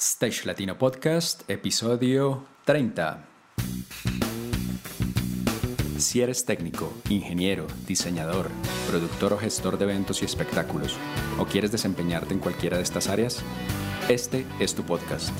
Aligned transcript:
Stage 0.00 0.46
Latino 0.46 0.78
Podcast, 0.78 1.42
episodio 1.50 2.44
30. 2.64 3.26
Si 5.98 6.20
eres 6.20 6.44
técnico, 6.44 6.92
ingeniero, 7.08 7.66
diseñador, 7.84 8.48
productor 8.88 9.32
o 9.32 9.38
gestor 9.38 9.76
de 9.76 9.86
eventos 9.86 10.22
y 10.22 10.24
espectáculos, 10.24 10.96
o 11.40 11.46
quieres 11.46 11.72
desempeñarte 11.72 12.32
en 12.32 12.38
cualquiera 12.38 12.76
de 12.76 12.84
estas 12.84 13.08
áreas, 13.08 13.40
este 14.08 14.46
es 14.60 14.72
tu 14.76 14.84
podcast. 14.84 15.32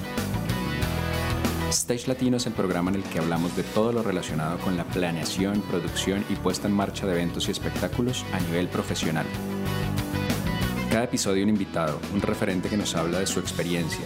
Stage 1.70 2.09
Latino 2.09 2.38
es 2.38 2.46
el 2.46 2.52
programa 2.52 2.90
en 2.90 2.96
el 2.96 3.04
que 3.04 3.20
hablamos 3.20 3.56
de 3.56 3.62
todo 3.62 3.93
lo 3.93 4.02
relacionado 4.02 4.59
con 4.59 4.77
la 4.77 4.86
planeación, 4.86 5.62
producción 5.62 6.25
y 6.29 6.34
puesta 6.34 6.66
en 6.66 6.75
marcha 6.75 7.06
de 7.06 7.12
eventos 7.12 7.46
y 7.46 7.52
espectáculos 7.52 8.25
a 8.32 8.40
nivel 8.40 8.66
profesional. 8.66 9.27
Cada 10.90 11.04
episodio 11.04 11.45
un 11.45 11.50
invitado, 11.50 12.00
un 12.12 12.22
referente 12.22 12.68
que 12.68 12.77
nos 12.77 12.96
habla 12.96 13.20
de 13.20 13.27
su 13.27 13.38
experiencia, 13.38 14.04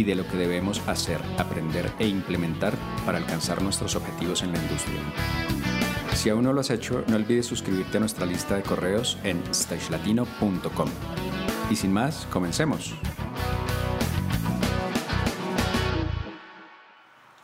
y 0.00 0.04
de 0.04 0.14
lo 0.14 0.26
que 0.26 0.38
debemos 0.38 0.80
hacer, 0.88 1.20
aprender 1.36 1.92
e 1.98 2.08
implementar 2.08 2.74
para 3.04 3.18
alcanzar 3.18 3.60
nuestros 3.60 3.96
objetivos 3.96 4.42
en 4.42 4.52
la 4.52 4.58
industria. 4.58 4.98
Si 6.14 6.30
aún 6.30 6.44
no 6.44 6.54
lo 6.54 6.62
has 6.62 6.70
hecho, 6.70 7.04
no 7.06 7.16
olvides 7.16 7.44
suscribirte 7.44 7.98
a 7.98 8.00
nuestra 8.00 8.24
lista 8.24 8.56
de 8.56 8.62
correos 8.62 9.18
en 9.24 9.42
stagelatino.com. 9.54 10.88
Y 11.70 11.76
sin 11.76 11.92
más, 11.92 12.26
comencemos. 12.30 12.94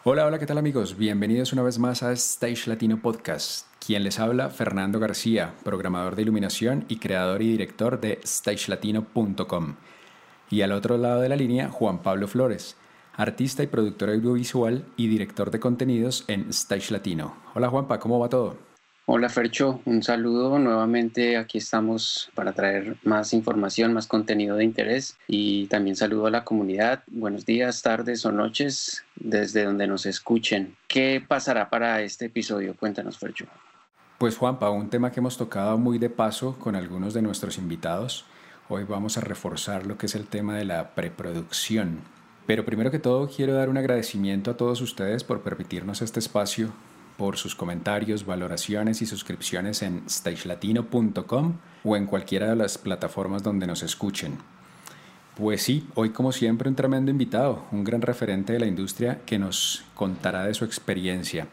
Hola, 0.05 0.25
hola, 0.25 0.39
¿qué 0.39 0.47
tal 0.47 0.57
amigos? 0.57 0.97
Bienvenidos 0.97 1.53
una 1.53 1.63
vez 1.63 1.79
más 1.79 2.03
a 2.03 2.13
Stage 2.13 2.69
Latino 2.69 3.03
Podcast. 3.03 3.67
Quien 3.85 4.03
les 4.03 4.19
habla, 4.19 4.49
Fernando 4.49 4.99
García, 4.99 5.55
programador 5.63 6.17
de 6.17 6.23
iluminación 6.23 6.87
y 6.89 6.97
creador 6.97 7.43
y 7.43 7.51
director 7.51 8.01
de 8.01 8.19
stagelatino.com. 8.25 9.75
Y 10.51 10.63
al 10.63 10.73
otro 10.73 10.97
lado 10.97 11.21
de 11.21 11.29
la 11.29 11.37
línea, 11.37 11.69
Juan 11.69 12.03
Pablo 12.03 12.29
Flores, 12.29 12.77
artista 13.15 13.63
y 13.63 13.67
productor 13.67 14.11
audiovisual 14.11 14.85
y 14.97 15.09
director 15.09 15.51
de 15.51 15.59
contenidos 15.59 16.25
en 16.29 16.49
Stage 16.51 16.93
Latino. 16.93 17.35
Hola 17.55 17.69
Juanpa, 17.69 17.99
¿cómo 17.99 18.19
va 18.19 18.29
todo? 18.29 18.57
Hola 19.09 19.29
Fercho, 19.29 19.81
un 19.85 20.03
saludo. 20.03 20.59
Nuevamente 20.59 21.37
aquí 21.37 21.59
estamos 21.59 22.31
para 22.35 22.53
traer 22.53 22.97
más 23.05 23.33
información, 23.33 23.93
más 23.93 24.07
contenido 24.07 24.57
de 24.57 24.65
interés 24.65 25.17
y 25.29 25.67
también 25.67 25.95
saludo 25.95 26.27
a 26.27 26.31
la 26.31 26.45
comunidad. 26.45 27.05
Buenos 27.07 27.47
días, 27.47 27.83
tardes 27.83 28.27
o 28.27 28.33
noches 28.33 29.05
desde 29.15 29.65
donde 29.65 29.87
nos 29.87 30.07
escuchen. 30.07 30.77
¿Qué 30.89 31.25
pasará 31.27 31.71
para 31.71 32.03
este 32.03 32.27
episodio? 32.27 32.75
Cuéntanos 32.77 33.17
Fercho. 33.17 33.47
Pues 34.19 34.37
Juanpa, 34.37 34.71
un 34.71 34.91
tema 34.91 35.13
que 35.13 35.21
hemos 35.21 35.37
tocado 35.37 35.79
muy 35.79 35.99
de 35.99 36.11
paso 36.11 36.59
con 36.59 36.75
algunos 36.75 37.15
de 37.15 37.23
nuestros 37.23 37.59
invitados 37.59 38.25
Hoy 38.69 38.83
vamos 38.83 39.17
a 39.17 39.21
reforzar 39.21 39.87
lo 39.87 39.97
que 39.97 40.07
es 40.07 40.17
el 40.17 40.27
tema 40.27 40.57
de 40.57 40.65
la 40.65 40.97
preproducción. 40.97 42.01
Pero 42.47 42.65
primero 42.65 42.91
que 42.91 42.99
todo 42.99 43.29
quiero 43.29 43.55
dar 43.55 43.69
un 43.69 43.77
agradecimiento 43.77 44.51
a 44.51 44.57
todos 44.57 44.81
ustedes 44.81 45.23
por 45.23 45.43
permitirnos 45.43 46.03
este 46.03 46.19
espacio, 46.19 46.73
por 47.17 47.37
sus 47.37 47.55
comentarios, 47.55 48.27
valoraciones 48.27 49.03
y 49.03 49.07
suscripciones 49.07 49.83
en 49.83 50.03
stagelatino.com 50.11 51.59
o 51.85 51.97
en 51.97 52.07
cualquiera 52.07 52.49
de 52.49 52.57
las 52.57 52.77
plataformas 52.77 53.45
donde 53.45 53.69
nos 53.69 53.85
escuchen. 53.85 54.39
Pues 55.37 55.63
sí, 55.63 55.87
hoy 55.95 56.11
como 56.11 56.33
siempre 56.33 56.69
un 56.69 56.75
tremendo 56.75 57.13
invitado, 57.13 57.67
un 57.71 57.85
gran 57.85 58.03
referente 58.03 58.53
de 58.53 58.59
la 58.59 58.67
industria 58.67 59.21
que 59.25 59.39
nos 59.39 59.85
contará 59.95 60.45
de 60.45 60.55
su 60.55 60.65
experiencia. 60.65 61.47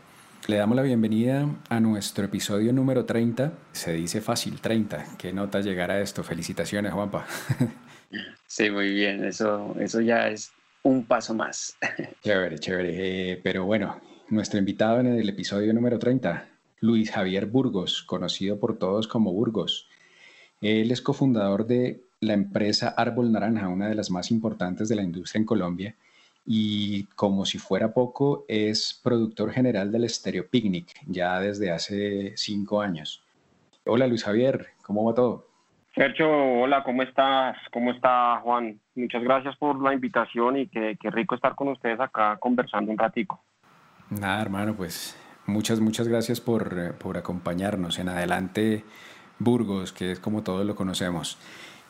Le 0.45 0.57
damos 0.57 0.75
la 0.75 0.81
bienvenida 0.81 1.47
a 1.69 1.79
nuestro 1.79 2.25
episodio 2.25 2.73
número 2.73 3.05
30. 3.05 3.53
Se 3.71 3.93
dice 3.93 4.19
fácil, 4.19 4.59
30. 4.59 5.15
Qué 5.17 5.31
nota 5.31 5.61
llegar 5.61 5.89
a 5.89 6.01
esto. 6.01 6.21
Felicitaciones, 6.21 6.91
Juanpa. 6.91 7.25
Sí, 8.45 8.69
muy 8.69 8.93
bien. 8.93 9.23
Eso, 9.23 9.73
eso 9.79 10.01
ya 10.01 10.27
es 10.27 10.51
un 10.83 11.05
paso 11.05 11.33
más. 11.33 11.75
Chévere, 12.23 12.59
chévere. 12.59 13.31
Eh, 13.31 13.41
pero 13.41 13.65
bueno, 13.65 13.99
nuestro 14.29 14.59
invitado 14.59 14.99
en 14.99 15.07
el 15.07 15.27
episodio 15.27 15.73
número 15.73 15.97
30, 15.97 16.47
Luis 16.81 17.09
Javier 17.09 17.47
Burgos, 17.47 18.03
conocido 18.03 18.59
por 18.59 18.77
todos 18.77 19.07
como 19.07 19.33
Burgos. 19.33 19.87
Él 20.61 20.91
es 20.91 21.01
cofundador 21.01 21.65
de 21.65 22.03
la 22.19 22.33
empresa 22.33 22.89
Árbol 22.89 23.31
Naranja, 23.31 23.69
una 23.69 23.87
de 23.87 23.95
las 23.95 24.11
más 24.11 24.29
importantes 24.29 24.89
de 24.89 24.97
la 24.97 25.03
industria 25.03 25.39
en 25.39 25.45
Colombia 25.45 25.95
y 26.45 27.05
como 27.15 27.45
si 27.45 27.57
fuera 27.57 27.93
poco, 27.93 28.45
es 28.47 28.99
productor 29.03 29.51
general 29.51 29.91
del 29.91 30.09
Stereo 30.09 30.47
Picnic 30.47 30.87
ya 31.07 31.39
desde 31.39 31.71
hace 31.71 32.33
cinco 32.35 32.81
años. 32.81 33.23
Hola 33.85 34.07
Luis 34.07 34.23
Javier, 34.23 34.67
¿cómo 34.81 35.05
va 35.05 35.13
todo? 35.13 35.47
Sergio, 35.95 36.27
hola, 36.29 36.83
¿cómo 36.83 37.03
estás? 37.03 37.55
¿Cómo 37.71 37.91
está 37.91 38.39
Juan? 38.41 38.79
Muchas 38.95 39.23
gracias 39.23 39.55
por 39.57 39.81
la 39.81 39.93
invitación 39.93 40.57
y 40.57 40.67
qué, 40.67 40.97
rico 41.11 41.35
estar 41.35 41.53
con 41.55 41.67
ustedes 41.67 41.99
acá 41.99 42.37
conversando 42.39 42.91
un 42.91 42.97
ratico. 42.97 43.43
Nada, 44.09 44.41
hermano, 44.41 44.73
pues 44.73 45.15
muchas, 45.45 45.79
muchas 45.79 46.07
gracias 46.07 46.41
por, 46.41 46.95
por 46.95 47.17
acompañarnos. 47.17 47.99
En 47.99 48.09
adelante, 48.09 48.83
Burgos, 49.37 49.93
que 49.93 50.13
es 50.13 50.19
como 50.19 50.41
todos 50.41 50.65
lo 50.65 50.75
conocemos. 50.75 51.37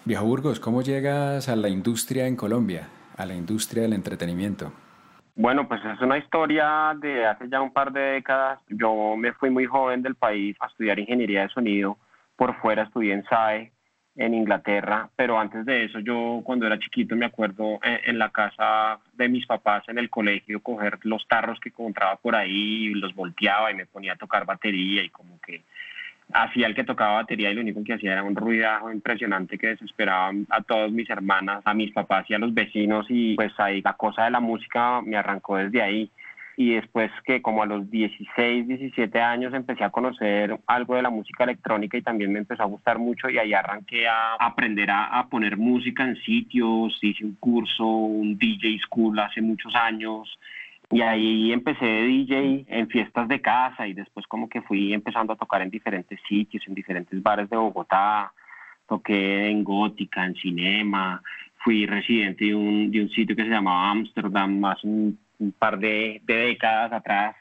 Viejo 0.03 0.25
Burgos, 0.25 0.59
¿cómo 0.59 0.81
llegas 0.81 1.47
a 1.47 1.56
la 1.56 1.70
industria 1.70 2.28
en 2.28 2.35
Colombia? 2.35 2.90
A 3.18 3.25
la 3.25 3.34
industria 3.34 3.84
del 3.84 3.94
entretenimiento? 3.94 4.72
Bueno, 5.35 5.68
pues 5.68 5.81
es 5.84 6.00
una 6.01 6.18
historia 6.18 6.96
de 7.00 7.25
hace 7.25 7.50
ya 7.50 7.62
un 7.62 7.74
par 7.74 7.91
de 7.91 8.01
décadas. 8.01 8.59
Yo 8.69 9.16
me 9.18 9.34
fui 9.34 9.50
muy 9.50 9.66
joven 9.66 10.03
del 10.03 10.16
país 10.16 10.56
a 10.59 10.68
estudiar 10.68 11.00
ingeniería 11.00 11.41
de 11.41 11.50
sonido. 11.50 11.97
Por 12.35 12.56
fuera 12.62 12.84
estudié 12.84 13.13
en 13.13 13.23
SAE 13.25 13.72
en 14.16 14.35
Inglaterra, 14.35 15.09
pero 15.16 15.40
antes 15.40 15.66
de 15.66 15.85
eso 15.85 16.00
yo 16.00 16.41
cuando 16.44 16.68
era 16.68 16.78
chiquito 16.78 17.16
me 17.16 17.25
acuerdo 17.25 17.79
en, 17.81 18.00
en, 18.06 18.19
la 18.19 18.29
casa 18.29 19.00
de 19.13 19.28
mis 19.28 19.47
papás 19.47 19.84
en 19.88 19.97
el 19.97 20.12
colegio 20.12 20.62
coger 20.62 21.00
los 21.02 21.28
tarros 21.28 21.59
que 21.59 21.69
encontraba 21.69 22.18
por 22.18 22.35
ahí, 22.35 22.94
los 22.94 23.16
volteaba 23.16 23.72
y 23.72 23.75
me 23.75 23.88
ponía 23.88 24.13
a 24.13 24.18
tocar 24.18 24.46
batería 24.46 25.03
y 25.03 25.09
como 25.09 25.40
que 25.41 25.63
hacía 26.31 26.67
el 26.67 26.75
que 26.75 26.84
tocaba 26.84 27.16
batería 27.16 27.51
y 27.51 27.56
lo 27.56 27.61
único 27.61 27.84
que 27.84 27.94
hacía 27.94 28.13
era 28.13 28.23
un 28.23 28.35
ruidajo 28.35 28.91
impresionante 28.91 29.57
que 29.57 29.67
desesperaba 29.67 30.31
a 30.50 30.61
todas 30.61 30.91
mis 30.91 31.09
hermanas, 31.09 31.61
a 31.66 31.73
mis 31.73 31.91
papás 31.91 32.25
y 32.29 32.34
a 32.34 32.39
los 32.39 32.53
vecinos 32.53 33.06
y 33.09 33.35
pues 33.35 33.51
ahí 33.59 33.81
la 33.81 33.94
cosa 33.94 34.25
de 34.25 34.31
la 34.31 34.39
música 34.39 35.01
me 35.01 35.17
arrancó 35.17 35.57
desde 35.57 35.81
ahí. 35.81 36.09
Y 36.56 36.75
después 36.75 37.09
que 37.25 37.41
como 37.41 37.63
a 37.63 37.66
los 37.66 37.89
16, 37.89 38.67
17 38.67 39.19
años 39.19 39.56
empecé 39.56 39.84
a 39.84 39.89
conocer 39.89 40.56
algo 40.67 40.95
de 40.95 41.01
la 41.01 41.09
música 41.09 41.45
electrónica 41.45 41.97
y 41.97 42.03
también 42.03 42.31
me 42.31 42.38
empezó 42.38 42.61
a 42.61 42.67
gustar 42.67 43.00
mucho 43.00 43.28
y 43.28 43.40
ahí 43.40 43.53
arranqué 43.53 44.07
a 44.07 44.35
aprender 44.35 44.91
a, 44.91 45.05
a 45.17 45.28
poner 45.29 45.57
música 45.57 46.03
en 46.03 46.16
sitios, 46.17 47.00
hice 47.01 47.25
un 47.25 47.35
curso, 47.35 47.88
un 47.88 48.38
DJ 48.38 48.78
school 48.85 49.17
hace 49.17 49.41
muchos 49.41 49.73
años, 49.75 50.38
y 50.93 51.01
ahí 51.01 51.51
empecé 51.51 51.85
de 51.85 52.03
DJ 52.03 52.65
en 52.67 52.87
fiestas 52.87 53.27
de 53.27 53.41
casa 53.41 53.87
y 53.87 53.93
después 53.93 54.27
como 54.27 54.47
que 54.47 54.61
fui 54.61 54.93
empezando 54.93 55.33
a 55.33 55.35
tocar 55.35 55.61
en 55.63 55.71
diferentes 55.71 56.19
sitios, 56.27 56.63
en 56.67 56.75
diferentes 56.75 57.21
bares 57.21 57.49
de 57.49 57.57
Bogotá. 57.57 58.31
Toqué 58.87 59.49
en 59.49 59.63
Gótica, 59.63 60.25
en 60.25 60.35
Cinema. 60.35 61.21
Fui 61.63 61.85
residente 61.85 62.45
de 62.45 62.55
un, 62.55 62.91
de 62.91 63.01
un 63.01 63.09
sitio 63.09 63.35
que 63.35 63.43
se 63.43 63.49
llamaba 63.49 63.89
Amsterdam 63.89 64.59
más 64.59 64.83
un, 64.83 65.17
par 65.57 65.79
de, 65.79 66.21
décadas 66.25 66.93
atrás. 66.93 67.35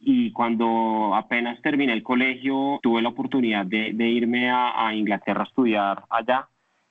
Y 0.00 0.32
cuando 0.32 1.14
apenas 1.14 1.60
terminé 1.62 1.92
el 1.92 2.02
colegio, 2.02 2.80
tuve 2.82 3.00
la 3.00 3.10
oportunidad 3.10 3.64
de, 3.64 3.90
irme 4.08 4.50
a 4.50 4.92
Inglaterra 4.92 5.42
a 5.42 5.46
estudiar 5.46 6.04
allá 6.10 6.48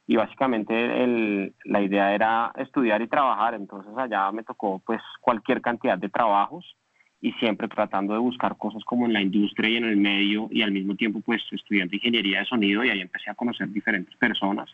y 0.08 0.16
básicamente 0.16 1.04
el, 1.04 1.54
la 1.66 1.82
idea 1.82 2.16
era 2.16 2.54
estudiar 2.56 3.02
y 3.02 3.08
trabajar, 3.08 3.54
entonces 3.54 3.92
allá 3.98 4.32
me 4.32 4.44
tocó 4.44 4.82
pues 4.86 5.02
cualquier 5.20 5.62
cantidad 5.62 5.98
de 5.98 6.08
trabajos 6.08 6.78
y 7.20 7.34
siempre 7.34 7.68
tratando 7.68 8.14
de 8.14 8.20
buscar 8.20 8.58
cosas 8.58 8.84
como 8.86 9.06
en 9.06 9.14
la 9.14 9.22
industria 9.22 9.70
y 9.70 9.76
en 9.76 9.84
el 9.84 9.98
medio 9.98 10.48
y 10.50 10.62
al 10.62 10.72
mismo 10.72 10.96
tiempo 10.96 11.20
pues 11.20 11.42
estudiando 11.52 11.96
ingeniería 11.96 12.40
de 12.40 12.46
sonido 12.46 12.86
y 12.86 12.90
ahí 12.90 13.02
empecé 13.02 13.30
a 13.30 13.36
conocer 13.36 13.68
diferentes 13.70 14.16
personas. 14.16 14.70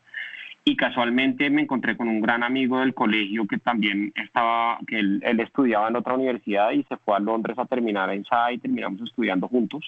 Y 0.66 0.78
casualmente 0.78 1.50
me 1.50 1.64
encontré 1.64 1.98
con 1.98 2.08
un 2.08 2.22
gran 2.22 2.44
amigo 2.44 2.80
del 2.80 2.94
colegio 2.94 3.48
que 3.48 3.58
también 3.58 4.14
estaba, 4.16 4.78
que 4.88 5.00
él, 5.00 5.22
él 5.26 5.40
estudiaba 5.40 5.90
en 5.90 5.96
otra 5.96 6.14
universidad 6.14 6.72
y 6.72 6.84
se 6.84 6.96
fue 6.98 7.18
a 7.18 7.20
Londres 7.20 7.58
a 7.58 7.66
terminar 7.66 8.10
en 8.12 8.24
SAI 8.24 8.56
y 8.56 8.60
terminamos 8.60 9.02
estudiando 9.02 9.48
juntos. 9.48 9.84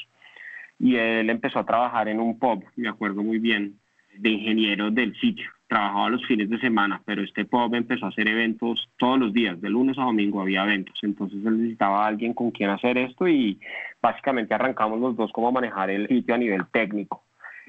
Y 0.77 0.95
él 0.95 1.30
empezó 1.30 1.59
a 1.59 1.65
trabajar 1.65 2.09
en 2.09 2.19
un 2.19 2.38
pub, 2.38 2.65
me 2.75 2.89
acuerdo 2.89 3.24
muy 3.24 3.39
bien, 3.39 3.75
de 4.17 4.29
ingeniero 4.29 4.91
del 4.91 5.15
sitio. 5.19 5.50
Trabajaba 5.67 6.09
los 6.09 6.25
fines 6.25 6.50
de 6.50 6.59
semana, 6.59 7.01
pero 7.06 7.23
este 7.23 7.45
pub 7.45 7.73
empezó 7.73 8.06
a 8.06 8.09
hacer 8.09 8.27
eventos 8.27 8.88
todos 8.97 9.19
los 9.19 9.33
días, 9.33 9.59
de 9.62 9.69
lunes 9.69 9.97
a 9.97 10.03
domingo 10.03 10.41
había 10.41 10.63
eventos. 10.63 10.97
Entonces 11.01 11.39
él 11.45 11.57
necesitaba 11.57 12.03
a 12.03 12.07
alguien 12.07 12.33
con 12.33 12.51
quien 12.51 12.69
hacer 12.69 12.97
esto 12.97 13.27
y 13.27 13.59
básicamente 14.01 14.53
arrancamos 14.53 15.00
los 15.00 15.15
dos 15.15 15.31
como 15.31 15.47
a 15.47 15.51
manejar 15.51 15.89
el 15.89 16.07
sitio 16.07 16.35
a 16.35 16.38
nivel 16.38 16.65
técnico. 16.71 17.23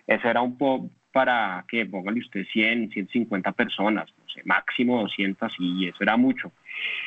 Eso 0.06 0.28
era 0.28 0.43
un 0.43 0.56
pub 0.58 0.90
para 1.16 1.64
que 1.66 1.87
póngale 1.87 2.20
usted 2.20 2.44
100, 2.52 2.90
150 2.90 3.52
personas, 3.52 4.06
no 4.19 4.28
sé, 4.28 4.43
máximo 4.44 5.00
200 5.00 5.50
y 5.58 5.88
eso 5.88 5.96
era 6.00 6.19
mucho. 6.19 6.52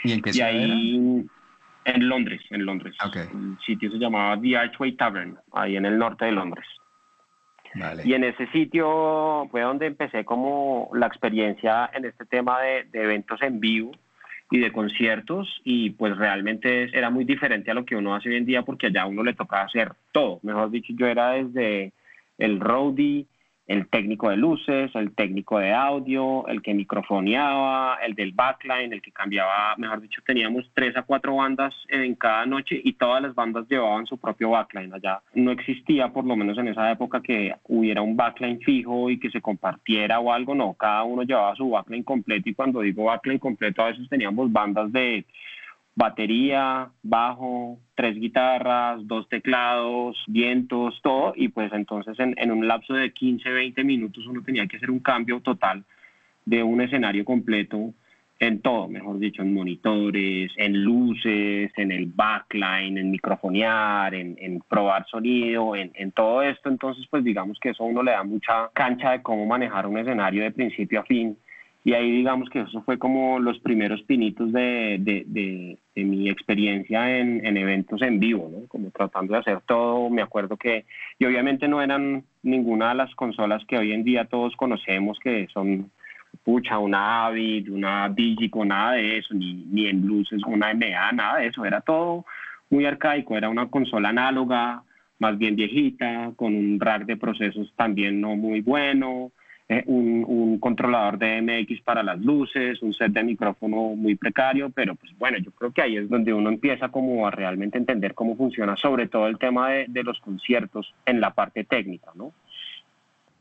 ¿Y 0.04 0.14
en 0.14 0.22
qué 0.24 0.44
ahí, 0.44 1.26
En 1.86 2.10
Londres, 2.10 2.42
en 2.50 2.66
Londres. 2.66 2.96
El 3.14 3.58
sitio 3.64 3.92
se 3.92 4.00
llamaba 4.00 4.42
The 4.42 4.58
Archway 4.58 4.94
Tavern, 4.94 5.38
ahí 5.54 5.78
en 5.78 5.86
el 5.86 6.00
norte 6.00 6.26
de 6.26 6.32
Londres. 6.32 6.66
Y 8.04 8.14
en 8.14 8.24
ese 8.24 8.48
sitio 8.48 9.48
fue 9.52 9.62
donde 9.62 9.86
empecé 9.86 10.26
como 10.26 10.90
la 10.94 11.08
experiencia 11.08 11.90
en 11.94 12.06
este 12.06 12.26
tema 12.26 12.62
de, 12.62 12.88
eventos 12.94 13.42
en 13.42 13.60
vivo 13.60 13.92
y 14.52 14.60
de 14.60 14.72
conciertos 14.72 15.62
y 15.64 15.92
pues 15.92 16.18
realmente 16.18 16.90
era 16.98 17.10
muy 17.10 17.24
diferente 17.26 17.70
a 17.70 17.76
lo 17.76 17.86
que 17.86 17.96
uno 17.96 18.16
hace 18.16 18.30
hoy 18.30 18.38
en 18.38 18.46
día 18.46 18.64
porque 18.64 18.88
allá 18.88 19.04
a 19.04 19.08
uno 19.08 19.24
le 19.24 19.36
tocaba 19.36 19.64
hacer 19.64 19.94
todo. 20.12 20.40
Mejor 20.42 20.72
dicho, 20.72 20.94
yo 20.98 21.06
era 21.06 21.32
desde 21.32 21.94
el 22.40 22.60
roadie, 22.60 23.26
el 23.70 23.88
técnico 23.88 24.32
de 24.32 24.38
luces, 24.38 24.90
el 24.96 25.14
técnico 25.14 25.60
de 25.60 25.72
audio, 25.72 26.48
el 26.48 26.64
que 26.64 26.74
microfoneaba, 26.74 28.00
el 28.04 28.16
del 28.16 28.32
backline, 28.32 28.92
el 28.92 29.02
que 29.04 29.12
cambiaba, 29.12 29.76
mejor 29.78 30.02
dicho, 30.02 30.24
teníamos 30.26 30.66
tres 30.74 30.98
a 30.98 31.04
cuatro 31.04 31.36
bandas 31.36 31.76
en 31.88 32.16
cada 32.16 32.48
noche 32.48 32.82
y 32.84 32.94
todas 32.94 33.22
las 33.22 33.36
bandas 33.36 33.68
llevaban 33.70 34.08
su 34.08 34.18
propio 34.18 34.50
backline. 34.50 34.92
Allá 34.92 35.22
no 35.36 35.52
existía, 35.52 36.10
por 36.10 36.26
lo 36.26 36.36
menos 36.36 36.58
en 36.58 36.70
esa 36.70 36.92
época, 36.92 37.22
que 37.22 37.54
hubiera 37.66 38.02
un 38.02 38.18
backline 38.18 38.60
fijo 38.60 39.12
y 39.12 39.20
que 39.20 39.30
se 39.30 39.40
compartiera 39.40 40.20
o 40.20 40.34
algo, 40.34 40.56
no, 40.56 40.74
cada 40.74 41.04
uno 41.04 41.22
llevaba 41.22 41.56
su 41.56 41.70
backline 41.70 42.04
completo 42.04 42.50
y 42.50 42.56
cuando 42.56 42.82
digo 42.82 43.04
backline 43.04 43.38
completo 43.38 43.84
a 43.84 43.90
veces 43.90 44.10
teníamos 44.10 44.52
bandas 44.52 44.92
de 44.92 45.26
batería, 46.00 46.90
bajo, 47.04 47.78
tres 47.94 48.16
guitarras, 48.16 49.06
dos 49.06 49.28
teclados, 49.28 50.16
vientos, 50.28 50.98
todo, 51.04 51.34
y 51.36 51.50
pues 51.50 51.74
entonces 51.74 52.18
en, 52.20 52.52
un 52.52 52.70
lapso 52.70 52.94
de 52.94 53.12
15, 53.12 53.50
20 53.50 53.84
minutos 53.84 54.26
uno 54.26 54.42
tenía 54.42 54.66
que 54.66 54.78
hacer 54.78 54.90
un 54.90 55.02
cambio 55.02 55.42
total 55.42 55.84
de 56.46 56.64
un 56.64 56.80
escenario 56.80 57.26
completo 57.26 57.94
en 58.40 58.62
todo, 58.62 58.88
mejor 58.88 59.20
dicho, 59.20 59.42
en 59.42 59.54
monitores, 59.54 60.54
en 60.56 60.82
luces, 60.86 61.70
en 61.76 61.92
el 61.92 62.06
backline, 62.06 62.98
en 62.98 63.12
microfonear, 63.12 64.16
en, 64.16 64.38
en 64.40 64.62
probar 64.62 65.06
sonido, 65.06 65.76
en, 65.76 66.12
todo 66.14 66.42
esto. 66.44 66.70
Entonces, 66.70 67.06
pues 67.10 67.26
digamos 67.26 67.60
que 67.60 67.72
eso 67.72 67.84
a 67.84 67.88
uno 67.88 68.04
le 68.04 68.12
da 68.12 68.24
mucha 68.24 68.70
cancha 68.72 69.12
de 69.12 69.22
cómo 69.22 69.46
manejar 69.46 69.86
un 69.86 69.98
escenario 69.98 70.44
de 70.44 70.52
principio 70.52 71.02
a 71.02 71.04
fin 71.04 71.38
y 71.90 71.94
ahí 71.96 72.12
digamos 72.12 72.52
que 72.52 72.60
eso 72.60 72.84
fue 72.84 73.00
como 73.00 73.40
los 73.40 73.58
primeros 73.62 74.04
pinitos 74.04 74.52
de, 74.52 74.98
de, 75.02 75.26
de, 75.26 76.04
mi 76.04 76.30
experiencia 76.30 77.18
en, 77.18 77.44
en, 77.44 77.58
eventos 77.58 78.04
en 78.04 78.20
vivo, 78.20 78.48
¿no? 78.54 78.68
Como 78.68 78.92
tratando 78.92 79.34
de 79.34 79.40
hacer 79.40 79.62
todo, 79.62 80.08
me 80.12 80.22
acuerdo 80.22 80.56
que, 80.56 80.86
y 81.18 81.26
obviamente 81.26 81.68
no 81.68 81.82
eran 81.82 82.26
ninguna 82.44 82.90
de 82.90 82.96
las 82.96 83.16
consolas 83.16 83.66
que 83.66 83.80
hoy 83.80 83.92
en 83.92 84.04
día 84.04 84.26
todos 84.26 84.56
conocemos, 84.56 85.18
que 85.18 85.48
son, 85.52 85.90
pucha, 86.44 86.78
una 86.78 87.26
Avid, 87.26 87.72
una 87.72 88.08
Digico, 88.08 88.64
nada 88.64 88.94
de 88.94 89.18
eso, 89.18 89.34
ni, 89.34 89.66
ni 89.72 89.88
en 89.88 90.06
luces, 90.06 90.44
una 90.46 90.72
MA, 90.76 91.12
nada 91.12 91.40
de 91.40 91.48
eso, 91.48 91.66
era 91.66 91.82
todo 91.82 92.24
muy 92.70 92.86
arcaico, 92.86 93.36
era 93.36 93.50
una 93.50 93.68
consola 93.68 94.10
análoga, 94.10 94.84
más 95.18 95.40
bien 95.40 95.56
viejita, 95.56 96.34
con 96.36 96.54
un 96.54 96.80
rack 96.80 97.06
de 97.08 97.18
procesos 97.18 97.74
también 97.76 98.22
no 98.22 98.36
muy 98.36 98.62
bueno, 98.62 99.32
eh, 99.72 99.84
un, 99.86 100.58
controlador 100.60 101.20
de 101.20 101.42
MX 101.44 101.82
para 101.82 102.02
las 102.02 102.20
luces, 102.20 102.82
un 102.82 102.92
set 102.92 103.12
de 103.12 103.24
micrófono 103.24 103.96
muy 103.96 104.16
precario, 104.16 104.72
pero 104.72 104.96
pues 104.96 105.16
bueno, 105.20 105.38
yo 105.38 105.52
creo 105.52 105.72
que 105.72 105.84
ahí 105.84 105.96
es 105.96 106.10
donde 106.10 106.34
uno 106.34 106.50
empieza 106.50 106.90
como 106.90 107.28
a 107.28 107.32
realmente 107.32 107.78
entender 107.78 108.16
cómo 108.16 108.36
funciona, 108.36 108.76
sobre 108.76 109.08
todo 109.08 109.28
el 109.28 109.38
tema 109.38 109.70
de, 109.70 109.86
de 109.88 110.04
los 110.04 110.20
conciertos 110.22 110.94
en 111.06 111.22
la 111.22 111.36
parte 111.36 111.64
técnica, 111.66 112.12
¿no? 112.16 112.34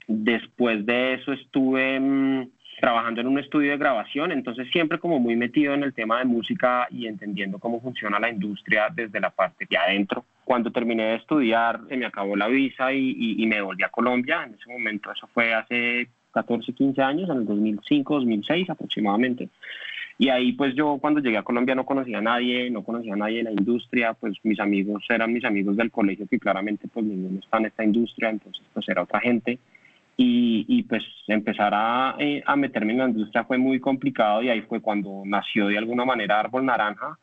Después 0.07 0.85
de 0.85 1.15
eso 1.15 1.33
estuve 1.33 1.99
mm, 1.99 2.51
trabajando 2.79 3.23
en 3.23 3.27
un 3.27 3.39
estudio 3.39 3.71
de 3.71 3.79
grabación, 3.79 4.31
entonces 4.31 4.69
siempre 4.71 4.99
como 4.99 5.19
muy 5.19 5.35
metido 5.35 5.73
en 5.73 5.83
el 5.83 5.95
tema 5.95 6.19
de 6.19 6.27
música 6.27 6.89
y 6.91 7.07
entendiendo 7.07 7.59
cómo 7.59 7.81
funciona 7.81 8.21
la 8.21 8.29
industria 8.29 8.89
desde 8.95 9.19
la 9.19 9.31
parte 9.31 9.67
de 9.69 9.77
adentro. 9.79 10.27
Cuando 10.45 10.71
terminé 10.71 11.05
de 11.05 11.15
estudiar, 11.17 11.81
se 11.89 11.97
me 11.97 12.05
acabó 12.05 12.37
la 12.37 12.49
visa 12.49 12.93
y, 12.93 13.15
y, 13.19 13.43
y 13.43 13.47
me 13.47 13.63
volví 13.63 13.83
a 13.83 13.89
Colombia. 13.89 14.45
En 14.45 14.55
ese 14.55 14.71
momento, 14.71 15.11
eso 15.11 15.27
fue 15.33 15.53
hace 15.53 16.09
14, 16.33 16.73
15 16.73 17.03
años, 17.03 17.31
en 17.31 17.39
el 17.39 17.47
2005, 17.47 18.15
2006 18.15 18.71
aproximadamente. 18.71 19.49
Y 20.19 20.31
ahí 20.31 20.53
pues 20.53 20.75
yo 20.75 20.99
cuando 21.01 21.21
llegué 21.21 21.39
a 21.39 21.45
Colombia 21.45 21.77
no 21.77 21.87
conocía 21.87 22.19
a 22.19 22.23
nadie, 22.23 22.71
no 22.71 22.83
conocía 22.83 23.15
a 23.15 23.17
nadie 23.17 23.39
en 23.39 23.45
la 23.45 23.53
industria, 23.53 24.15
pues 24.15 24.35
mis 24.43 24.59
amigos 24.59 25.05
eran 25.09 25.33
mis 25.33 25.45
amigos 25.45 25.77
del 25.77 25.93
colegio 25.93 26.27
que 26.27 26.41
claramente 26.41 26.89
pues 26.89 27.07
ninguno 27.07 27.39
está 27.39 27.59
en 27.59 27.67
esta 27.67 27.85
industria, 27.85 28.31
entonces 28.31 28.65
pues 28.75 28.89
era 28.89 29.03
otra 29.03 29.21
gente. 29.21 29.61
Y, 30.17 30.65
y 30.67 30.83
pues 30.83 31.05
empezar 31.29 31.73
a, 31.73 32.17
eh, 32.19 32.43
a 32.45 32.57
meterme 32.57 32.93
en 32.93 32.99
la 32.99 33.09
industria 33.09 33.45
fue 33.45 33.57
muy 33.57 33.79
complicado 33.79 34.43
y 34.43 34.49
ahí 34.49 34.63
fue 34.63 34.81
cuando 34.81 35.23
nació 35.25 35.69
de 35.69 35.79
alguna 35.79 36.05
manera 36.05 36.41
Árbol 36.41 36.67
Naranja, 36.67 37.17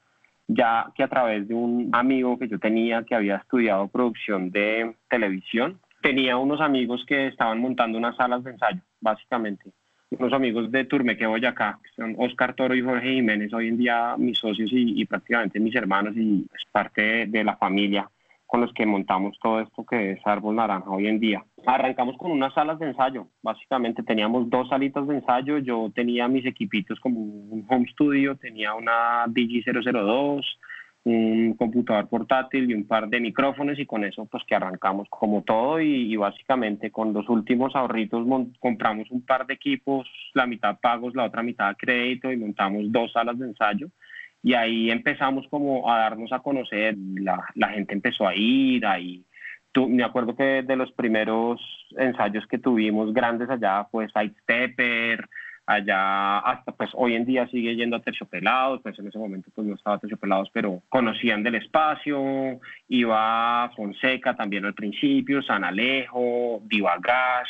ya 0.48 0.86
que 0.96 1.04
a 1.04 1.10
través 1.10 1.46
de 1.50 1.54
un 1.54 1.90
amigo 1.92 2.40
que 2.40 2.48
yo 2.48 2.58
tenía 2.58 3.04
que 3.04 3.16
había 3.16 3.36
estudiado 3.36 3.90
producción 3.90 4.50
de 4.51 4.96
televisión, 5.10 5.78
tenía 6.01 6.38
unos 6.38 6.62
amigos 6.62 7.04
que 7.06 7.28
estaban 7.28 7.60
montando 7.60 7.98
unas 7.98 8.16
salas 8.16 8.44
de 8.44 8.51
ensayo, 8.51 8.80
básicamente. 9.06 9.72
Unos 10.10 10.34
amigos 10.34 10.72
de 10.72 10.86
Turmeque, 10.86 11.25
Boyacá, 11.28 11.80
que 11.84 11.90
son 11.96 12.16
Oscar 12.18 12.56
Toro 12.56 12.75
y 12.75 12.81
Jorge 12.81 13.13
Jiménez, 13.13 13.54
hoy 13.54 13.68
en 13.68 13.78
día 13.78 14.16
mis 14.18 14.38
socios 14.38 14.69
y, 14.74 15.06
prácticamente 15.06 15.60
mis 15.60 15.75
hermanos 15.75 16.16
y 16.16 16.46
es 16.54 16.63
parte 16.72 17.28
de, 17.28 17.44
la 17.44 17.56
familia 17.57 18.10
con 18.46 18.62
los 18.62 18.72
que 18.74 18.86
montamos 18.86 19.38
todo 19.42 19.60
esto 19.60 19.84
que 19.86 20.12
es 20.12 20.19
Árbol 20.25 20.56
Naranja 20.56 20.90
hoy 20.90 21.07
en 21.07 21.19
día. 21.19 21.44
Arrancamos 21.66 22.16
con 22.18 22.31
unas 22.31 22.54
salas 22.54 22.80
de 22.80 22.88
ensayo, 22.88 23.28
básicamente 23.42 24.04
teníamos 24.04 24.50
dos 24.50 24.69
salitas 24.69 25.08
de 25.08 25.16
ensayo, 25.16 25.58
yo 25.58 25.92
tenía 25.94 26.28
mis 26.28 26.46
equipitos 26.46 27.00
como 27.00 27.19
un 27.19 27.66
home 27.68 27.88
studio, 27.92 28.36
tenía 28.36 28.74
una 28.74 29.25
Digi002, 29.28 30.44
un 31.06 31.54
computador 31.54 32.07
portátil 32.07 32.69
y 32.69 32.74
un 32.74 32.88
par 32.88 33.07
de 33.07 33.19
micrófonos 33.19 33.78
y 33.78 33.86
con 33.86 34.04
eso 34.04 34.25
pues 34.25 34.44
que 34.44 34.56
arrancamos 34.56 35.07
como 35.10 35.44
todo 35.44 35.80
y, 35.80 36.16
básicamente 36.16 36.92
con 36.92 37.13
los 37.13 37.30
últimos 37.30 37.75
ahorritos 37.75 38.28
compramos 38.60 39.12
un 39.12 39.24
par 39.24 39.46
de 39.46 39.54
equipos, 39.54 40.07
la 40.34 40.48
mitad 40.48 40.80
pagos, 40.81 41.13
la 41.16 41.25
otra 41.25 41.44
mitad 41.44 41.69
a 41.69 41.75
crédito 41.75 42.31
y 42.31 42.38
montamos 42.38 42.92
dos 42.92 43.12
salas 43.12 43.38
de 43.38 43.46
ensayo. 43.46 43.88
Y 44.42 44.54
ahí 44.54 44.92
empezamos 44.92 45.48
como 45.48 45.92
a 45.92 46.00
darnos 46.00 46.31
a 46.31 46.40
conocer, 46.40 46.96
la, 46.98 47.44
la 47.56 47.69
gente 47.69 47.94
empezó 47.94 48.28
a 48.28 48.36
ir, 48.36 48.86
ahí 48.86 49.24
me 49.88 50.04
acuerdo 50.04 50.36
que 50.36 50.63
de 50.63 50.75
los 50.75 50.92
primeros 50.94 51.62
ensayos 51.98 52.48
que 52.48 52.58
tuvimos 52.58 53.13
grandes 53.13 53.50
allá 53.50 53.86
fue 53.92 54.08
Sidestepper, 54.08 55.28
allá 55.66 56.40
hasta 56.40 56.72
pues 56.72 56.92
hoy 56.94 57.16
en 57.16 57.26
día 57.26 57.48
sigue 57.48 57.76
yendo 57.76 57.96
a 57.96 58.02
terciopelados, 58.02 58.82
pues 58.82 58.98
en 59.00 59.08
ese 59.08 59.18
momento 59.18 59.50
pues 59.54 59.68
no 59.68 59.76
estaba 59.76 59.98
terciopelados, 59.98 60.50
pero 60.54 60.82
conocían 60.90 61.44
del 61.44 61.56
espacio, 61.56 62.60
iba 62.88 63.72
Fonseca 63.76 64.36
también 64.36 64.66
al 64.66 64.74
principio, 64.74 65.42
San 65.42 65.64
Alejo, 65.64 66.62
Divagash, 66.66 67.50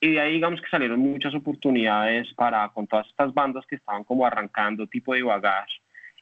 y 0.00 0.12
de 0.12 0.20
ahí 0.20 0.32
digamos 0.34 0.60
que 0.60 0.70
salieron 0.70 1.00
muchas 1.00 1.34
oportunidades 1.34 2.32
para 2.34 2.66
con 2.70 2.86
todas 2.86 3.06
estas 3.08 3.34
bandas 3.34 3.66
que 3.66 3.76
estaban 3.76 4.04
como 4.04 4.26
arrancando 4.26 4.86
tipo 4.86 5.14
Divagash 5.14 5.72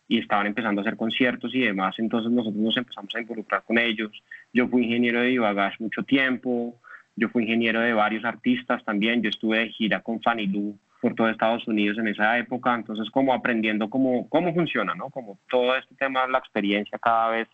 y 0.09 0.19
estaban 0.19 0.47
empezando 0.47 0.81
a 0.81 0.83
hacer 0.83 0.97
conciertos 0.97 1.55
y 1.55 1.61
demás, 1.61 1.95
entonces 1.99 2.33
nosotros 2.33 2.61
nos 2.61 2.77
empezamos 2.77 3.15
a 3.15 3.21
involucrar 3.21 3.63
con 3.63 3.79
ellos. 3.79 4.11
Yo 4.53 4.67
fui 4.67 4.85
ingeniero 4.85 5.21
de 5.21 5.29
Divagash 5.29 5.79
mucho 5.79 6.03
tiempo, 6.03 6.75
yo 7.15 7.29
fui 7.29 7.45
ingeniero 7.45 7.81
de 7.81 7.93
varios 7.93 8.25
artistas 8.25 8.85
también, 8.85 9.23
yo 9.23 9.29
estuve 9.29 9.59
de 9.59 9.69
gira 9.69 10.01
con 10.01 10.21
Fanny 10.23 10.47
por 11.01 11.15
todo 11.15 11.29
Estados 11.29 11.67
Unidos 11.69 11.99
en 11.99 12.09
esa 12.09 12.39
época, 12.39 12.75
entonces 12.75 13.11
como 13.11 13.33
aprendiendo 13.33 13.89
cómo, 13.89 14.29
cómo 14.29 14.53
funciona, 14.53 14.95
¿no? 14.95 15.11
Como 15.11 15.39
todo 15.49 15.77
este 15.77 15.95
tema, 15.95 16.27
la 16.27 16.39
experiencia 16.39 16.99
cada 16.99 17.29
vez 17.31 17.49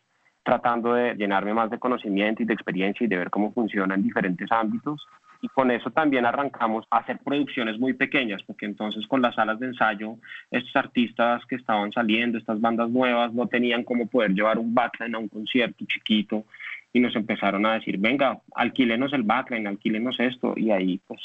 tratando 0.45 0.95
de 0.95 1.15
llenarme 1.15 1.55
más 1.55 1.71
de 1.71 1.79
conocimiento 1.79 2.43
y 2.43 2.47
de 2.47 2.55
experiencia 2.55 3.05
y 3.05 3.09
de 3.09 3.17
ver 3.17 3.31
cómo 3.31 3.53
funciona 3.53 3.95
en 3.95 4.03
diferentes 4.03 4.51
ámbitos. 4.53 5.07
Y 5.41 5.49
con 5.49 5.71
eso 5.71 5.91
también 5.91 6.25
arrancamos 6.25 6.87
a 6.91 6.99
hacer 6.99 7.19
producciones 7.19 7.79
muy 7.79 7.93
pequeñas, 7.95 8.43
porque 8.45 8.67
entonces 8.67 9.07
con 9.07 9.21
las 9.21 9.35
salas 9.35 9.59
de 9.59 9.67
ensayo, 9.67 10.17
estos 10.51 10.75
artistas 10.77 11.45
que 11.47 11.57
estaban 11.57 11.93
saliendo, 11.93 12.39
estas 12.39 12.61
bandas 12.61 12.89
nuevas, 12.91 13.33
no 13.33 13.47
tenían 13.47 13.85
cómo 13.85 14.07
poder 14.07 14.33
llevar 14.33 14.59
un 14.59 14.75
backline 14.75 15.15
a 15.15 15.19
un 15.19 15.29
concierto 15.29 15.85
chiquito 15.87 16.45
y 16.93 17.01
nos 17.01 17.17
empezaron 17.17 17.67
a 17.67 17.75
decir, 17.75 17.99
venga, 17.99 18.39
alquílenos 18.55 19.13
el 19.13 19.23
backline, 19.23 19.67
alquílenos 19.67 20.19
esto, 20.21 20.55
y 20.57 20.71
ahí 20.71 21.01
pues 21.07 21.21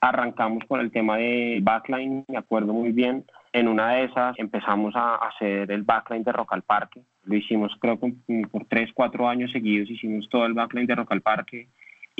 arrancamos 0.00 0.64
con 0.66 0.80
el 0.80 0.90
tema 0.90 1.16
de 1.16 1.58
backline, 1.62 2.24
me 2.28 2.38
acuerdo 2.38 2.72
muy 2.72 2.92
bien. 2.92 3.24
En 3.52 3.66
una 3.68 3.94
de 3.94 4.04
esas 4.04 4.38
empezamos 4.38 4.94
a 4.94 5.16
hacer 5.16 5.70
el 5.70 5.82
backline 5.82 6.22
de 6.22 6.32
Rock 6.32 6.52
al 6.52 6.62
Parque. 6.62 7.02
Lo 7.24 7.34
hicimos 7.34 7.72
creo 7.80 7.98
que 7.98 8.12
por 8.50 8.66
tres, 8.66 8.90
cuatro 8.92 9.28
años 9.28 9.50
seguidos, 9.52 9.90
hicimos 9.90 10.28
todo 10.28 10.46
el 10.46 10.54
backline 10.54 10.86
de 10.86 10.94
Rock 10.94 11.12
al 11.12 11.22
Parque. 11.22 11.68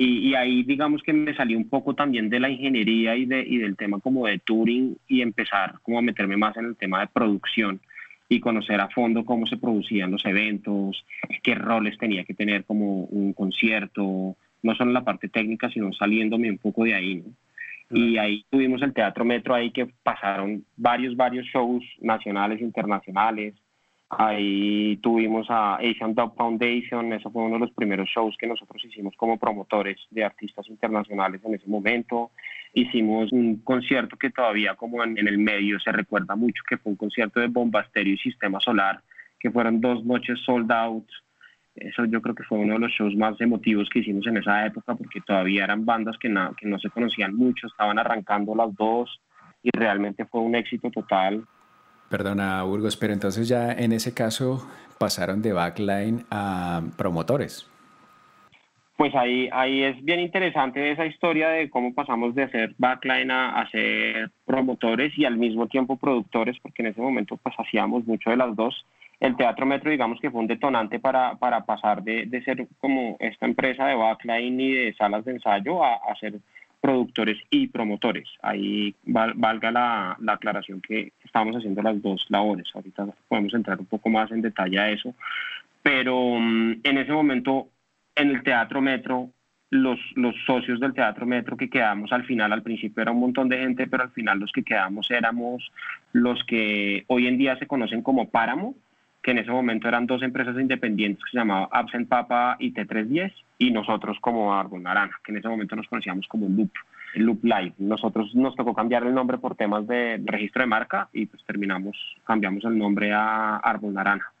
Y, 0.01 0.33
ahí 0.33 0.63
digamos 0.63 1.03
que 1.03 1.11
me 1.11 1.35
salí 1.35 1.55
un 1.55 1.67
poco 1.67 1.93
también 1.93 2.29
de 2.29 2.39
la 2.39 2.49
ingeniería 2.49 3.17
y, 3.17 3.25
de, 3.25 3.41
y 3.41 3.57
del 3.57 3.75
tema 3.75 3.99
como 3.99 4.27
de 4.27 4.39
touring 4.39 4.97
y 5.09 5.21
empezar 5.21 5.73
como 5.81 5.99
a 5.99 6.01
meterme 6.01 6.37
más 6.37 6.55
en 6.55 6.65
el 6.65 6.77
tema 6.77 7.01
de 7.01 7.07
producción 7.07 7.81
y 8.29 8.39
conocer 8.39 8.79
a 8.79 8.87
fondo 8.87 9.25
cómo 9.25 9.45
se 9.45 9.57
producían 9.57 10.11
los 10.11 10.23
eventos, 10.23 11.05
qué 11.43 11.53
roles 11.53 11.97
tenía 11.97 12.23
que 12.23 12.33
tener 12.33 12.63
como 12.63 13.03
un 13.05 13.33
concierto, 13.33 14.37
no 14.63 14.75
solo 14.75 14.93
la 14.93 15.03
parte 15.03 15.27
técnica, 15.27 15.69
sino 15.69 15.91
saliéndome 15.91 16.49
un 16.49 16.59
poco 16.59 16.85
de 16.85 16.93
ahí. 16.93 17.15
¿no? 17.15 17.33
Y 17.91 18.17
ahí 18.17 18.45
tuvimos 18.49 18.81
el 18.81 18.93
Teatro 18.93 19.25
Metro 19.25 19.55
ahí 19.55 19.71
que 19.71 19.87
pasaron 20.03 20.63
varios, 20.77 21.15
varios 21.15 21.45
shows 21.47 21.83
nacionales, 22.01 22.61
internacionales. 22.61 23.55
Ahí 24.11 24.97
tuvimos 24.97 25.47
a 25.49 25.75
Asian 25.75 26.15
Dog 26.15 26.35
Foundation, 26.35 27.13
eso 27.13 27.29
fue 27.29 27.43
uno 27.43 27.55
de 27.55 27.59
los 27.59 27.71
primeros 27.71 28.09
shows 28.09 28.35
que 28.39 28.47
nosotros 28.47 28.83
hicimos 28.83 29.13
como 29.15 29.37
promotores 29.37 29.97
de 30.09 30.23
artistas 30.23 30.67
internacionales 30.67 31.41
en 31.43 31.53
ese 31.53 31.67
momento. 31.67 32.31
hicimos 32.73 33.31
un 33.31 33.57
concierto 33.57 34.17
que 34.17 34.31
todavía 34.31 34.75
como 34.75 35.03
en, 35.03 35.17
el 35.17 35.37
medio 35.37 35.79
se 35.79 35.91
recuerda 35.91 36.35
mucho, 36.35 36.63
que 36.67 36.77
fue 36.77 36.91
un 36.91 36.97
concierto 36.97 37.39
de 37.39 37.47
Bombasterio 37.47 38.13
y 38.13 38.17
Sistema 38.17 38.59
Solar, 38.59 39.01
que 39.39 39.51
fueron 39.51 39.79
dos 39.79 40.03
noches 40.03 40.39
sold 40.43 40.71
out. 40.71 41.05
Eso 41.79 42.05
yo 42.05 42.21
creo 42.21 42.35
que 42.35 42.43
fue 42.43 42.57
uno 42.57 42.73
de 42.73 42.79
los 42.79 42.91
shows 42.91 43.15
más 43.15 43.39
emotivos 43.41 43.89
que 43.89 43.99
hicimos 43.99 44.25
en 44.27 44.37
esa 44.37 44.65
época, 44.65 44.95
porque 44.95 45.21
todavía 45.21 45.63
eran 45.63 45.85
bandas 45.85 46.17
que, 46.17 46.33
que 46.57 46.67
no 46.67 46.79
se 46.79 46.89
conocían 46.89 47.35
mucho, 47.35 47.67
estaban 47.67 47.97
arrancando 47.99 48.55
las 48.55 48.75
dos 48.75 49.21
y 49.63 49.69
realmente 49.71 50.25
fue 50.25 50.41
un 50.41 50.55
éxito 50.55 50.89
total. 50.89 51.43
Perdona, 52.09 52.63
Burgos, 52.63 52.97
pero 52.97 53.13
entonces 53.13 53.47
ya 53.47 53.71
en 53.71 53.91
ese 53.91 54.13
caso 54.13 54.67
pasaron 54.97 55.41
de 55.41 55.53
backline 55.53 56.25
a 56.31 56.81
promotores. 56.97 57.69
Pues 58.97 59.15
ahí, 59.15 59.47
ahí 59.53 59.83
es 59.83 60.03
bien 60.03 60.19
interesante 60.19 60.91
esa 60.91 61.05
historia 61.05 61.47
de 61.49 61.69
cómo 61.69 61.93
pasamos 61.93 62.35
de 62.35 62.49
ser 62.49 62.75
backline 62.77 63.31
a, 63.31 63.65
ser 63.71 64.29
promotores 64.45 65.17
y 65.17 65.23
al 65.23 65.37
mismo 65.37 65.67
tiempo 65.67 65.95
productores, 65.95 66.57
porque 66.61 66.81
en 66.81 66.89
ese 66.89 66.99
momento 66.99 67.37
pues 67.37 67.55
hacíamos 67.57 68.05
mucho 68.05 68.29
de 68.29 68.35
las 68.35 68.53
dos. 68.57 68.85
El 69.19 69.35
Teatro 69.35 69.65
Metro, 69.65 69.91
digamos 69.91 70.19
que 70.19 70.31
fue 70.31 70.39
un 70.39 70.47
detonante 70.47 70.99
para, 70.99 71.35
para 71.35 71.65
pasar 71.65 72.03
de, 72.03 72.25
de, 72.25 72.41
ser 72.43 72.67
como 72.79 73.17
esta 73.19 73.45
empresa 73.45 73.85
de 73.85 73.95
backline 73.95 74.59
y 74.59 74.71
de 74.71 74.93
salas 74.93 75.25
de 75.25 75.33
ensayo 75.33 75.83
a, 75.83 75.95
a 75.95 76.15
ser 76.15 76.39
productores 76.79 77.37
y 77.49 77.67
promotores. 77.67 78.27
Ahí 78.41 78.95
valga 79.03 79.71
la, 79.71 80.17
la, 80.21 80.33
aclaración 80.33 80.81
que 80.81 81.11
estamos 81.23 81.55
haciendo 81.55 81.81
las 81.81 82.01
dos 82.01 82.25
labores. 82.29 82.67
Ahorita 82.73 83.07
podemos 83.27 83.53
entrar 83.53 83.79
un 83.79 83.85
poco 83.85 84.09
más 84.09 84.31
en 84.31 84.41
detalle 84.41 84.79
a 84.79 84.89
eso. 84.89 85.13
Pero 85.83 86.37
mm, 86.39 86.79
en 86.83 86.97
ese 86.97 87.11
momento 87.11 87.67
en 88.15 88.29
el 88.29 88.43
Teatro 88.43 88.81
Metro, 88.81 89.29
los, 89.69 89.99
los 90.15 90.35
socios 90.45 90.79
del 90.79 90.93
Teatro 90.93 91.25
Metro 91.25 91.57
que 91.57 91.69
quedamos 91.69 92.11
al 92.11 92.23
final, 92.23 92.51
al 92.51 92.63
principio 92.63 93.01
era 93.01 93.11
un 93.11 93.19
montón 93.19 93.49
de 93.49 93.59
gente, 93.59 93.87
pero 93.87 94.03
al 94.03 94.11
final 94.11 94.39
los 94.39 94.51
que 94.51 94.63
quedamos 94.63 95.11
éramos 95.11 95.71
los 96.11 96.43
que 96.45 97.03
hoy 97.07 97.27
en 97.27 97.37
día 97.37 97.57
se 97.57 97.67
conocen 97.67 98.01
como 98.01 98.29
Páramo, 98.29 98.75
que 99.21 99.31
en 99.31 99.39
ese 99.39 99.51
momento 99.51 99.87
eran 99.87 100.07
dos 100.07 100.21
empresas 100.23 100.55
independientes 100.57 101.23
que 101.23 101.31
se 101.31 101.37
llamaban 101.37 101.67
Absent 101.71 102.07
Papa 102.07 102.55
y 102.59 102.73
T310, 102.73 103.33
y 103.57 103.71
nosotros 103.71 104.17
como 104.21 104.55
Árbol 104.55 104.83
Naranja, 104.83 105.19
que 105.23 105.31
en 105.31 105.39
ese 105.39 105.49
momento 105.49 105.75
nos 105.75 105.87
conocíamos 105.87 106.27
como 106.27 106.47
Loop, 106.47 106.71
Loop 107.15 107.43
Live. 107.43 107.73
Nosotros 107.79 108.33
nos 108.33 108.55
tocó 108.55 108.73
cambiar 108.73 109.03
el 109.03 109.13
nombre 109.13 109.37
por 109.37 109.55
temas 109.55 109.85
de 109.87 110.21
registro 110.23 110.61
de 110.61 110.67
marca 110.67 111.09
y 111.11 111.25
pues 111.25 111.43
terminamos, 111.43 111.97
cambiamos 112.25 112.63
el 112.63 112.77
nombre 112.77 113.11
a 113.11 113.57
Árbol 113.57 113.93
Naranja. 113.93 114.31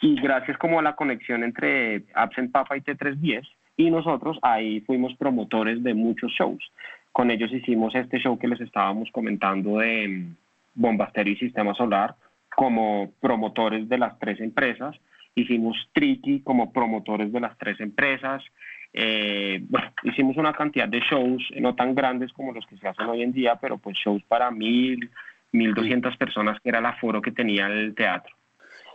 Y 0.00 0.20
gracias 0.20 0.58
como 0.58 0.78
a 0.78 0.82
la 0.82 0.94
conexión 0.94 1.42
entre 1.44 2.04
Absent 2.14 2.52
Papa 2.52 2.76
y 2.76 2.80
T310 2.80 3.46
y 3.76 3.90
nosotros 3.90 4.38
ahí 4.42 4.80
fuimos 4.80 5.14
promotores 5.16 5.82
de 5.82 5.94
muchos 5.94 6.32
shows. 6.32 6.62
Con 7.12 7.30
ellos 7.30 7.52
hicimos 7.52 7.94
este 7.94 8.18
show 8.18 8.38
que 8.38 8.48
les 8.48 8.60
estábamos 8.60 9.10
comentando 9.10 9.78
de 9.78 10.26
Bombasterio 10.74 11.32
y 11.32 11.36
Sistema 11.36 11.74
Solar 11.74 12.14
como 12.56 13.12
promotores 13.20 13.86
de 13.88 13.98
las 13.98 14.18
tres 14.18 14.40
empresas. 14.40 14.96
Hicimos 15.34 15.76
Tricky 15.92 16.40
como 16.40 16.72
promotores 16.72 17.30
de 17.30 17.38
las 17.38 17.56
tres 17.58 17.78
empresas. 17.80 18.42
Eh, 18.94 19.60
bueno, 19.68 19.92
hicimos 20.04 20.38
una 20.38 20.54
cantidad 20.54 20.88
de 20.88 21.00
shows, 21.00 21.42
no 21.60 21.74
tan 21.74 21.94
grandes 21.94 22.32
como 22.32 22.52
los 22.52 22.66
que 22.66 22.78
se 22.78 22.88
hacen 22.88 23.06
hoy 23.06 23.22
en 23.22 23.32
día, 23.32 23.56
pero 23.60 23.76
pues 23.76 23.98
shows 23.98 24.22
para 24.26 24.50
mil, 24.50 25.10
mil 25.52 25.74
doscientas 25.74 26.16
personas, 26.16 26.58
que 26.62 26.70
era 26.70 26.78
el 26.78 26.86
aforo 26.86 27.20
que 27.20 27.30
tenía 27.30 27.66
el 27.66 27.94
teatro. 27.94 28.34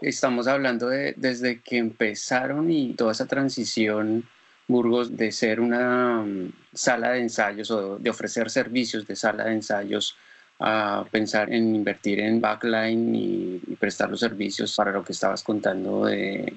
Estamos 0.01 0.47
hablando 0.47 0.89
de 0.89 1.13
desde 1.15 1.61
que 1.61 1.77
empezaron 1.77 2.71
y 2.71 2.95
toda 2.95 3.11
esa 3.11 3.27
transición, 3.27 4.23
Burgos, 4.67 5.15
de 5.15 5.31
ser 5.31 5.59
una 5.59 6.23
mm, 6.23 6.51
sala 6.73 7.11
de 7.11 7.19
ensayos 7.19 7.69
o 7.69 7.99
de 7.99 8.09
ofrecer 8.09 8.49
servicios 8.49 9.05
de 9.05 9.15
sala 9.15 9.43
de 9.43 9.53
ensayos 9.53 10.17
a 10.61 11.05
pensar 11.09 11.51
en 11.51 11.75
invertir 11.75 12.19
en 12.19 12.39
backline 12.39 13.15
y, 13.15 13.59
prestar 13.79 14.09
los 14.11 14.19
servicios 14.19 14.75
para 14.75 14.91
lo 14.91 15.03
que 15.03 15.11
estabas 15.11 15.43
contando 15.43 16.05
de 16.05 16.53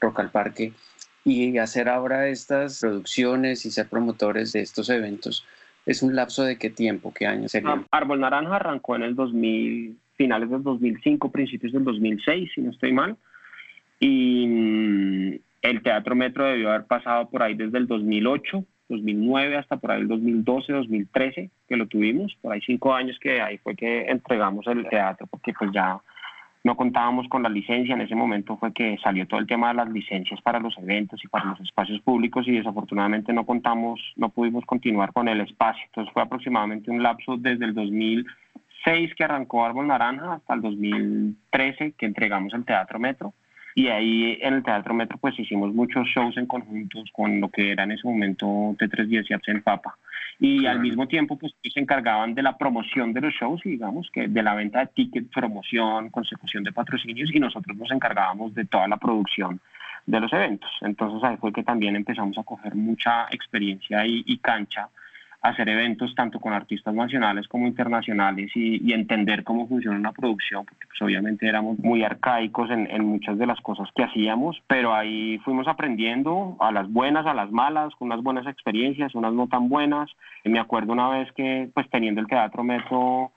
Rock 0.00 0.20
al 0.20 0.30
Parque 0.30 0.72
y 1.24 1.56
hacer 1.58 1.88
ahora 1.88 2.28
estas 2.28 2.80
producciones 2.80 3.64
y 3.64 3.70
ser 3.70 3.88
promotores 3.88 4.52
de 4.52 4.60
estos 4.60 4.90
eventos. 4.90 5.46
¿Es 5.86 6.02
un 6.02 6.14
lapso 6.14 6.44
de 6.44 6.58
qué 6.58 6.68
tiempo, 6.68 7.12
qué 7.14 7.26
año 7.26 7.48
sería? 7.48 7.82
Árbol 7.90 8.20
Naranja 8.20 8.56
arrancó 8.56 8.96
en 8.96 9.02
el 9.02 9.14
2000 9.14 9.96
finales 10.16 10.50
del 10.50 10.62
2005, 10.62 11.30
principios 11.30 11.72
del 11.72 11.84
2006, 11.84 12.50
si 12.54 12.60
no 12.60 12.70
estoy 12.70 12.92
mal. 12.92 13.16
Y 14.00 14.46
mm, 14.46 15.38
el 15.62 15.82
Teatro 15.82 16.14
Metro 16.14 16.44
debió 16.44 16.70
haber 16.70 16.86
pasado 16.86 17.30
por 17.30 17.42
ahí 17.42 17.54
desde 17.54 17.78
el 17.78 17.86
2008, 17.86 18.64
2009 18.88 19.56
hasta 19.56 19.76
por 19.76 19.92
ahí 19.92 20.00
el 20.00 20.08
2012, 20.08 20.72
2013 20.72 21.50
que 21.68 21.76
lo 21.76 21.86
tuvimos, 21.86 22.36
por 22.40 22.52
ahí 22.52 22.60
cinco 22.64 22.94
años 22.94 23.18
que 23.20 23.40
ahí 23.40 23.58
fue 23.58 23.74
que 23.74 24.02
entregamos 24.02 24.66
el 24.66 24.88
teatro 24.88 25.26
porque 25.26 25.52
pues 25.52 25.70
ya 25.72 25.98
no 26.64 26.76
contábamos 26.76 27.28
con 27.28 27.42
la 27.42 27.48
licencia, 27.48 27.94
en 27.94 28.00
ese 28.00 28.14
momento 28.14 28.56
fue 28.56 28.72
que 28.72 28.98
salió 29.02 29.26
todo 29.26 29.40
el 29.40 29.46
tema 29.46 29.68
de 29.68 29.74
las 29.74 29.88
licencias 29.88 30.40
para 30.42 30.58
los 30.58 30.76
eventos 30.78 31.22
y 31.24 31.28
para 31.28 31.46
los 31.46 31.60
espacios 31.60 32.00
públicos 32.00 32.46
y 32.48 32.52
desafortunadamente 32.52 33.32
no 33.32 33.46
contamos, 33.46 34.00
no 34.16 34.28
pudimos 34.28 34.64
continuar 34.66 35.12
con 35.12 35.28
el 35.28 35.40
espacio, 35.40 35.84
entonces 35.86 36.12
fue 36.12 36.22
aproximadamente 36.22 36.90
un 36.90 37.02
lapso 37.02 37.36
desde 37.36 37.64
el 37.64 37.74
2000 37.74 38.26
que 39.16 39.24
arrancó 39.24 39.64
Árbol 39.64 39.86
Naranja 39.86 40.34
hasta 40.34 40.54
el 40.54 40.62
2013 40.62 41.92
que 41.92 42.06
entregamos 42.06 42.54
el 42.54 42.64
Teatro 42.64 42.98
Metro. 42.98 43.34
Y 43.78 43.86
ahí 43.86 44.36
en 44.40 44.54
el 44.54 44.64
Teatro 44.64 44.92
Metro 44.92 45.18
pues 45.18 45.38
hicimos 45.38 45.72
muchos 45.72 46.04
shows 46.08 46.36
en 46.36 46.46
conjuntos 46.46 47.08
con 47.12 47.40
lo 47.40 47.48
que 47.48 47.70
era 47.70 47.84
en 47.84 47.92
ese 47.92 48.08
momento 48.08 48.44
T310 48.76 49.26
y 49.28 49.34
Absent 49.34 49.62
Papa. 49.62 49.96
Y 50.40 50.66
al 50.66 50.80
mismo 50.80 51.06
tiempo 51.06 51.38
pues 51.38 51.54
se 51.62 51.78
encargaban 51.78 52.34
de 52.34 52.42
la 52.42 52.58
promoción 52.58 53.12
de 53.12 53.20
los 53.20 53.34
shows, 53.34 53.60
digamos, 53.62 54.10
que 54.12 54.26
de 54.26 54.42
la 54.42 54.56
venta 54.56 54.80
de 54.80 54.88
tickets, 54.88 55.30
promoción, 55.32 56.10
consecución 56.10 56.64
de 56.64 56.72
patrocinios 56.72 57.32
y 57.32 57.38
nosotros 57.38 57.76
nos 57.76 57.92
encargábamos 57.92 58.52
de 58.52 58.64
toda 58.64 58.88
la 58.88 58.96
producción 58.96 59.60
de 60.06 60.18
los 60.18 60.32
eventos. 60.32 60.70
Entonces 60.80 61.22
ahí 61.22 61.36
fue 61.36 61.52
que 61.52 61.62
también 61.62 61.94
empezamos 61.94 62.36
a 62.36 62.42
coger 62.42 62.74
mucha 62.74 63.26
experiencia 63.30 64.04
y 64.04 64.38
cancha 64.38 64.88
hacer 65.40 65.68
eventos 65.68 66.14
tanto 66.14 66.40
con 66.40 66.52
artistas 66.52 66.94
nacionales 66.94 67.46
como 67.46 67.66
internacionales 67.66 68.50
y, 68.54 68.92
entender 68.92 69.44
cómo 69.44 69.68
funciona 69.68 69.96
una 69.96 70.12
producción, 70.12 70.64
porque 70.64 70.86
pues 70.88 71.00
obviamente 71.02 71.46
éramos 71.46 71.78
muy 71.78 72.02
arcaicos 72.02 72.70
en, 72.70 72.90
en, 72.90 73.04
muchas 73.04 73.38
de 73.38 73.46
las 73.46 73.60
cosas 73.60 73.88
que 73.94 74.02
hacíamos, 74.02 74.60
pero 74.66 74.92
ahí 74.92 75.38
fuimos 75.44 75.68
aprendiendo 75.68 76.56
a 76.58 76.72
las 76.72 76.90
buenas, 76.90 77.26
a 77.26 77.34
las 77.34 77.52
malas, 77.52 77.94
con 77.94 78.06
unas 78.06 78.22
buenas 78.22 78.46
experiencias, 78.46 79.14
unas 79.14 79.32
no 79.32 79.46
tan 79.46 79.68
buenas. 79.68 80.10
Y 80.44 80.48
me 80.48 80.58
acuerdo 80.58 80.92
una 80.92 81.08
vez 81.10 81.30
que 81.32 81.70
pues 81.72 81.88
teniendo 81.90 82.20
el 82.20 82.26
Teatro 82.26 82.64
Metro 82.64 83.30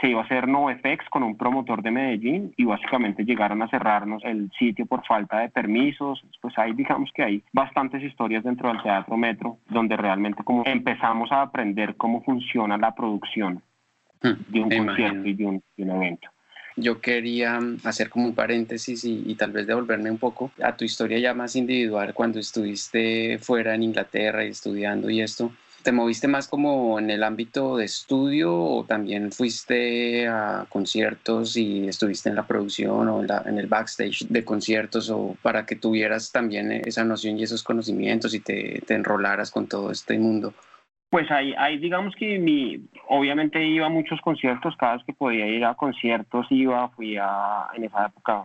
se 0.00 0.08
iba 0.08 0.20
a 0.20 0.24
hacer 0.24 0.48
NoFX 0.48 1.08
con 1.10 1.22
un 1.22 1.36
promotor 1.36 1.82
de 1.82 1.90
Medellín 1.90 2.54
y 2.56 2.64
básicamente 2.64 3.24
llegaron 3.24 3.62
a 3.62 3.68
cerrarnos 3.68 4.22
el 4.24 4.50
sitio 4.58 4.86
por 4.86 5.04
falta 5.06 5.40
de 5.40 5.50
permisos. 5.50 6.22
Pues 6.40 6.56
ahí 6.58 6.72
digamos 6.72 7.10
que 7.14 7.22
hay 7.22 7.42
bastantes 7.52 8.02
historias 8.02 8.44
dentro 8.44 8.68
del 8.68 8.82
Teatro 8.82 9.16
Metro 9.16 9.58
donde 9.68 9.96
realmente 9.96 10.42
como 10.42 10.64
empezamos 10.64 11.30
a 11.32 11.42
aprender 11.42 11.96
cómo 11.96 12.22
funciona 12.22 12.78
la 12.78 12.94
producción 12.94 13.62
hmm, 14.22 14.52
de 14.52 14.60
un 14.60 14.70
concierto 14.70 15.28
y 15.28 15.34
de 15.34 15.46
un, 15.46 15.62
evento. 15.76 16.28
Yo 16.76 17.00
quería 17.00 17.58
hacer 17.84 18.08
como 18.08 18.26
un 18.26 18.34
paréntesis 18.34 19.04
y, 19.04 19.24
y, 19.26 19.34
tal 19.34 19.52
vez 19.52 19.66
devolverme 19.66 20.10
un 20.10 20.18
poco 20.18 20.50
a 20.62 20.76
tu 20.76 20.84
historia 20.84 21.18
ya 21.18 21.34
más 21.34 21.56
individual 21.56 22.14
cuando 22.14 22.38
estuviste 22.38 23.38
fuera 23.38 23.74
en 23.74 23.82
Inglaterra 23.82 24.44
y 24.44 24.48
estudiando 24.48 25.10
y 25.10 25.20
esto. 25.20 25.52
¿Te 25.82 25.92
moviste 25.92 26.28
más 26.28 26.46
como 26.46 26.98
en 26.98 27.08
el 27.08 27.22
ámbito 27.22 27.76
de 27.76 27.86
estudio 27.86 28.54
o 28.54 28.84
también 28.84 29.32
fuiste 29.32 30.28
a 30.28 30.66
conciertos 30.68 31.56
y 31.56 31.88
estuviste 31.88 32.28
en 32.28 32.34
la 32.34 32.46
producción 32.46 33.08
o 33.08 33.22
en, 33.22 33.58
el 33.58 33.66
backstage 33.66 34.26
de 34.28 34.44
conciertos 34.44 35.08
o 35.10 35.36
para 35.42 35.64
que 35.64 35.76
tuvieras 35.76 36.32
también 36.32 36.70
esa 36.70 37.04
noción 37.04 37.38
y 37.38 37.44
esos 37.44 37.62
conocimientos 37.62 38.34
y 38.34 38.40
te, 38.40 38.82
te 38.86 38.94
enrolaras 38.94 39.50
con 39.50 39.68
todo 39.68 39.90
este 39.90 40.18
mundo? 40.18 40.52
Pues 41.08 41.30
ahí, 41.30 41.54
ahí 41.56 41.78
digamos 41.78 42.14
que 42.14 42.38
mi, 42.38 42.86
obviamente 43.08 43.66
iba 43.66 43.86
a 43.86 43.90
muchos 43.90 44.20
conciertos, 44.20 44.76
cada 44.76 44.96
vez 44.96 45.04
que 45.04 45.14
podía 45.14 45.46
ir 45.46 45.64
a 45.64 45.74
conciertos 45.74 46.46
iba, 46.50 46.88
fui 46.90 47.16
a, 47.16 47.68
en 47.74 47.84
esa 47.84 48.06
época 48.06 48.44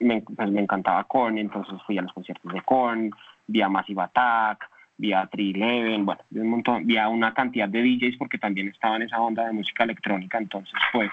me, 0.00 0.20
pues 0.20 0.50
me 0.50 0.60
encantaba 0.60 1.04
Korn, 1.04 1.38
entonces 1.38 1.74
fui 1.86 1.98
a 1.98 2.02
los 2.02 2.12
conciertos 2.12 2.52
de 2.52 2.60
Korn, 2.62 3.10
vi 3.46 3.62
a 3.62 3.68
Massive 3.68 4.02
Attack, 4.02 4.68
vía 4.96 5.28
Tri-Eleven, 5.30 6.04
bueno, 6.04 6.20
un 6.30 6.48
montón, 6.48 6.86
vía 6.86 7.08
una 7.08 7.34
cantidad 7.34 7.68
de 7.68 7.82
DJs 7.82 8.16
porque 8.16 8.38
también 8.38 8.68
estaba 8.68 8.96
en 8.96 9.02
esa 9.02 9.20
onda 9.20 9.46
de 9.46 9.52
música 9.52 9.84
electrónica, 9.84 10.38
entonces 10.38 10.74
pues 10.92 11.10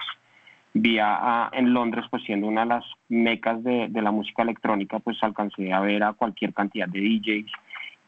vía 0.74 1.50
en 1.52 1.72
Londres 1.74 2.06
pues 2.10 2.22
siendo 2.24 2.46
una 2.46 2.62
de 2.62 2.68
las 2.68 2.84
mecas 3.08 3.62
de, 3.62 3.88
de, 3.88 4.02
la 4.02 4.10
música 4.10 4.42
electrónica 4.42 4.98
pues 5.00 5.22
alcancé 5.22 5.72
a 5.72 5.80
ver 5.80 6.02
a 6.02 6.12
cualquier 6.14 6.54
cantidad 6.54 6.88
de 6.88 7.00
DJs 7.00 7.52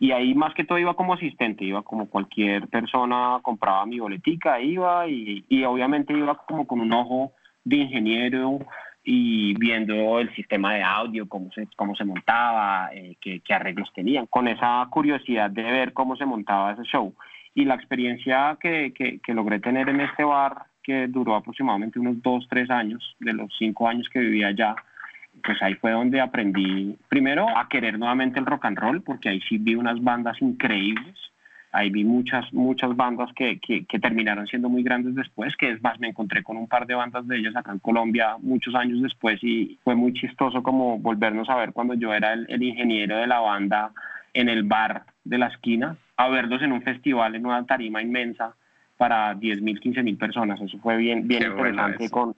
y 0.00 0.12
ahí 0.12 0.34
más 0.34 0.54
que 0.54 0.64
todo 0.64 0.78
iba 0.78 0.94
como 0.94 1.14
asistente, 1.14 1.64
iba 1.64 1.82
como 1.82 2.08
cualquier 2.08 2.68
persona, 2.68 3.38
compraba 3.42 3.86
mi 3.86 4.00
boletica, 4.00 4.60
iba 4.60 5.06
y, 5.08 5.44
y 5.48 5.64
obviamente 5.64 6.12
iba 6.12 6.34
como 6.46 6.66
con 6.66 6.80
un 6.80 6.92
ojo 6.92 7.32
de 7.64 7.76
ingeniero 7.76 8.58
y 9.04 9.54
viendo 9.58 10.18
el 10.18 10.34
sistema 10.34 10.74
de 10.74 10.82
audio, 10.82 11.28
cómo 11.28 11.50
se, 11.52 11.68
cómo 11.76 11.94
se 11.94 12.04
montaba, 12.04 12.88
eh, 12.94 13.16
qué, 13.20 13.40
qué, 13.40 13.54
arreglos 13.54 13.92
tenían, 13.94 14.26
con 14.26 14.48
esa 14.48 14.86
curiosidad 14.90 15.50
de 15.50 15.62
ver 15.62 15.92
cómo 15.92 16.16
se 16.16 16.24
montaba 16.24 16.72
ese 16.72 16.84
show. 16.84 17.14
Y 17.54 17.66
la 17.66 17.74
experiencia 17.74 18.56
que, 18.60 18.92
que, 18.94 19.34
logré 19.34 19.60
tener 19.60 19.88
en 19.90 20.00
este 20.00 20.24
bar, 20.24 20.64
que 20.82 21.06
duró 21.06 21.36
aproximadamente 21.36 21.98
unos 21.98 22.20
dos, 22.22 22.46
tres 22.48 22.70
años, 22.70 23.14
de 23.20 23.34
los 23.34 23.52
cinco 23.58 23.86
años 23.88 24.08
que 24.08 24.20
vivía 24.20 24.48
allá, 24.48 24.74
pues 25.42 25.62
ahí 25.62 25.74
fue 25.74 25.92
donde 25.92 26.20
aprendí 26.20 26.96
primero 27.08 27.46
a 27.56 27.68
querer 27.68 27.98
nuevamente 27.98 28.40
el 28.40 28.46
rock 28.46 28.64
and 28.64 28.78
roll, 28.78 29.02
porque 29.02 29.28
ahí 29.28 29.40
sí 29.48 29.58
vi 29.58 29.74
unas 29.74 30.02
bandas 30.02 30.40
increíbles 30.40 31.14
ahí 31.74 31.90
vi 31.90 32.04
muchas, 32.04 32.50
muchas 32.52 32.94
bandas 32.94 33.30
que, 33.34 33.58
que, 33.58 33.98
terminaron 33.98 34.46
siendo 34.46 34.68
muy 34.68 34.84
grandes 34.84 35.16
después, 35.16 35.56
que 35.56 35.72
es 35.72 35.82
más, 35.82 35.98
me 35.98 36.08
encontré 36.08 36.44
con 36.44 36.56
un 36.56 36.68
par 36.68 36.86
de 36.86 36.94
bandas 36.94 37.26
de 37.26 37.36
ellos 37.36 37.56
acá 37.56 37.72
en 37.72 37.80
Colombia 37.80 38.36
muchos 38.40 38.76
años 38.76 39.02
después 39.02 39.42
y 39.42 39.76
fue 39.82 39.96
muy 39.96 40.12
chistoso 40.12 40.62
como 40.62 40.98
volvernos 40.98 41.50
a 41.50 41.56
ver 41.56 41.72
cuando 41.72 41.94
yo 41.94 42.14
era 42.14 42.32
el, 42.32 42.62
ingeniero 42.62 43.16
de 43.18 43.26
la 43.26 43.40
banda 43.40 43.90
en 44.32 44.48
el 44.48 44.62
bar 44.62 45.02
de 45.24 45.38
la 45.38 45.48
esquina, 45.48 45.96
a 46.16 46.28
verlos 46.28 46.62
en 46.62 46.70
un 46.70 46.82
festival 46.82 47.34
en 47.34 47.44
una 47.44 47.66
tarima 47.66 48.00
inmensa 48.00 48.54
para 48.96 49.34
10 49.34 49.60
mil, 49.60 49.80
15 49.80 50.02
mil 50.04 50.16
personas. 50.16 50.60
Eso 50.60 50.78
fue 50.78 50.96
bien, 50.96 51.26
bien 51.26 51.42
interesante. 51.42 52.04
Eso. 52.04 52.12
Con, 52.12 52.36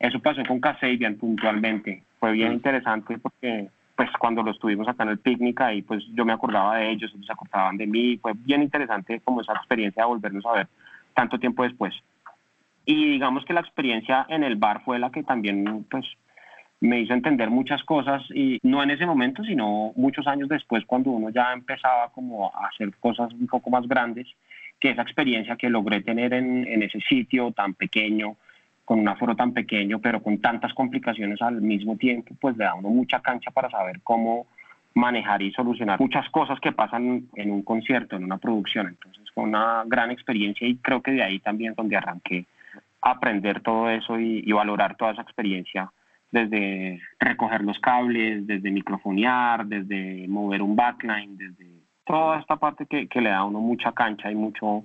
eso 0.00 0.18
pasó 0.18 0.42
con 0.44 0.58
Casabian 0.58 1.14
puntualmente. 1.14 2.02
Fue 2.18 2.32
bien 2.32 2.50
mm. 2.50 2.54
interesante 2.54 3.18
porque 3.18 3.68
pues 3.96 4.10
cuando 4.18 4.42
lo 4.42 4.50
estuvimos 4.50 4.86
acá 4.86 5.04
en 5.04 5.10
el 5.10 5.18
picnic 5.18 5.60
ahí 5.62 5.82
pues 5.82 6.04
yo 6.12 6.24
me 6.24 6.32
acordaba 6.32 6.76
de 6.76 6.90
ellos, 6.90 7.10
ellos 7.14 7.26
se 7.26 7.32
acordaban 7.32 7.76
de 7.76 7.86
mí, 7.86 8.18
fue 8.18 8.32
bien 8.34 8.62
interesante 8.62 9.20
como 9.20 9.40
esa 9.40 9.54
experiencia 9.54 10.02
de 10.02 10.08
volvernos 10.08 10.44
a 10.46 10.52
ver 10.52 10.68
tanto 11.14 11.38
tiempo 11.38 11.62
después. 11.62 11.94
Y 12.84 13.12
digamos 13.12 13.44
que 13.44 13.54
la 13.54 13.60
experiencia 13.60 14.26
en 14.28 14.44
el 14.44 14.56
bar 14.56 14.82
fue 14.84 14.98
la 14.98 15.10
que 15.10 15.22
también 15.22 15.84
pues 15.90 16.04
me 16.80 17.00
hizo 17.00 17.14
entender 17.14 17.50
muchas 17.50 17.82
cosas 17.84 18.22
y 18.34 18.58
no 18.62 18.82
en 18.82 18.90
ese 18.90 19.06
momento, 19.06 19.42
sino 19.42 19.92
muchos 19.96 20.26
años 20.26 20.48
después 20.48 20.84
cuando 20.84 21.10
uno 21.10 21.30
ya 21.30 21.52
empezaba 21.52 22.10
como 22.10 22.54
a 22.54 22.68
hacer 22.68 22.94
cosas 23.00 23.32
un 23.32 23.46
poco 23.46 23.70
más 23.70 23.88
grandes, 23.88 24.28
que 24.78 24.90
esa 24.90 25.02
experiencia 25.02 25.56
que 25.56 25.70
logré 25.70 26.02
tener 26.02 26.34
en, 26.34 26.66
en 26.66 26.82
ese 26.82 27.00
sitio 27.00 27.50
tan 27.52 27.72
pequeño, 27.72 28.36
con 28.86 29.00
un 29.00 29.08
aforo 29.08 29.34
tan 29.34 29.52
pequeño, 29.52 29.98
pero 29.98 30.22
con 30.22 30.38
tantas 30.38 30.72
complicaciones 30.72 31.42
al 31.42 31.60
mismo 31.60 31.96
tiempo, 31.96 32.34
pues 32.40 32.56
le 32.56 32.64
da 32.64 32.74
uno 32.74 32.88
mucha 32.88 33.20
cancha 33.20 33.50
para 33.50 33.68
saber 33.68 34.00
cómo 34.02 34.46
manejar 34.94 35.42
y 35.42 35.52
solucionar 35.52 36.00
muchas 36.00 36.30
cosas 36.30 36.58
que 36.60 36.72
pasan 36.72 37.26
en 37.34 37.50
un 37.50 37.62
concierto, 37.62 38.16
en 38.16 38.24
una 38.24 38.38
producción. 38.38 38.86
Entonces 38.86 39.24
fue 39.34 39.42
una 39.42 39.82
gran 39.86 40.12
experiencia 40.12 40.66
y 40.66 40.76
creo 40.76 41.02
que 41.02 41.10
de 41.10 41.22
ahí 41.24 41.40
también 41.40 41.74
donde 41.76 41.96
arranqué 41.96 42.46
aprender 43.02 43.60
todo 43.60 43.90
eso 43.90 44.20
y, 44.20 44.42
y 44.46 44.52
valorar 44.52 44.96
toda 44.96 45.12
esa 45.12 45.22
experiencia 45.22 45.90
desde 46.30 47.00
recoger 47.18 47.62
los 47.62 47.78
cables, 47.80 48.46
desde 48.46 48.70
microfonear, 48.70 49.66
desde 49.66 50.26
mover 50.28 50.62
un 50.62 50.76
backline, 50.76 51.36
desde 51.36 51.75
toda 52.06 52.38
esta 52.38 52.56
parte 52.56 52.86
que, 52.86 53.08
que 53.08 53.20
le 53.20 53.30
da 53.30 53.38
a 53.38 53.44
uno 53.44 53.60
mucha 53.60 53.92
cancha 53.92 54.30
y 54.30 54.34
mucho, 54.34 54.84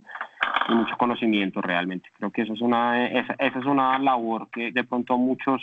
y 0.67 0.73
mucho 0.73 0.97
conocimiento 0.97 1.61
realmente. 1.61 2.09
Creo 2.17 2.31
que 2.31 2.41
eso 2.41 2.53
es 2.53 2.61
una, 2.61 3.05
esa, 3.07 3.33
esa, 3.37 3.59
es 3.59 3.65
una 3.65 3.97
labor 3.99 4.49
que 4.51 4.71
de 4.71 4.83
pronto 4.83 5.13
a 5.13 5.17
muchos 5.17 5.61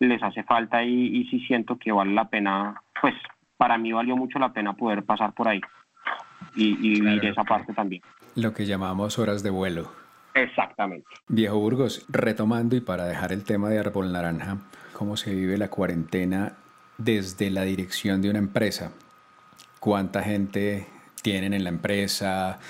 les 0.00 0.22
hace 0.22 0.42
falta 0.42 0.82
y, 0.82 1.16
y 1.16 1.24
sí 1.28 1.40
siento 1.46 1.78
que 1.78 1.92
vale 1.92 2.12
la 2.12 2.28
pena, 2.28 2.82
pues 3.00 3.14
para 3.56 3.78
mí 3.78 3.92
valió 3.92 4.16
mucho 4.16 4.38
la 4.38 4.52
pena 4.52 4.74
poder 4.74 5.04
pasar 5.04 5.32
por 5.32 5.48
ahí 5.48 5.60
y, 6.54 6.70
y 6.70 7.00
vivir 7.00 7.24
esa 7.24 7.44
parte 7.44 7.72
también. 7.72 8.02
Lo 8.34 8.52
que 8.52 8.66
llamamos 8.66 9.18
horas 9.18 9.42
de 9.42 9.50
vuelo. 9.50 9.90
Exactamente. 10.34 11.06
Viejo 11.28 11.58
Burgos, 11.58 12.04
retomando 12.10 12.76
y 12.76 12.80
para 12.80 13.06
dejar 13.06 13.32
el 13.32 13.44
tema 13.44 13.70
de 13.70 13.78
Árbol 13.78 14.12
Naranja, 14.12 14.58
¿cómo 14.92 15.16
se 15.16 15.34
vive 15.34 15.56
la 15.56 15.70
cuarentena 15.70 16.52
desde 16.98 17.48
la 17.50 17.62
dirección 17.62 18.20
de 18.20 18.28
una 18.28 18.38
empresa? 18.38 18.92
¿Cuánta 19.80 20.22
gente 20.22 20.86
tienen 21.26 21.54
en 21.54 21.64
la 21.64 21.70
empresa? 21.70 22.60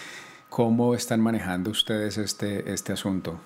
¿Cómo 0.48 0.94
están 0.94 1.20
manejando 1.20 1.70
ustedes 1.70 2.16
este, 2.16 2.72
este 2.72 2.94
asunto? 2.94 3.38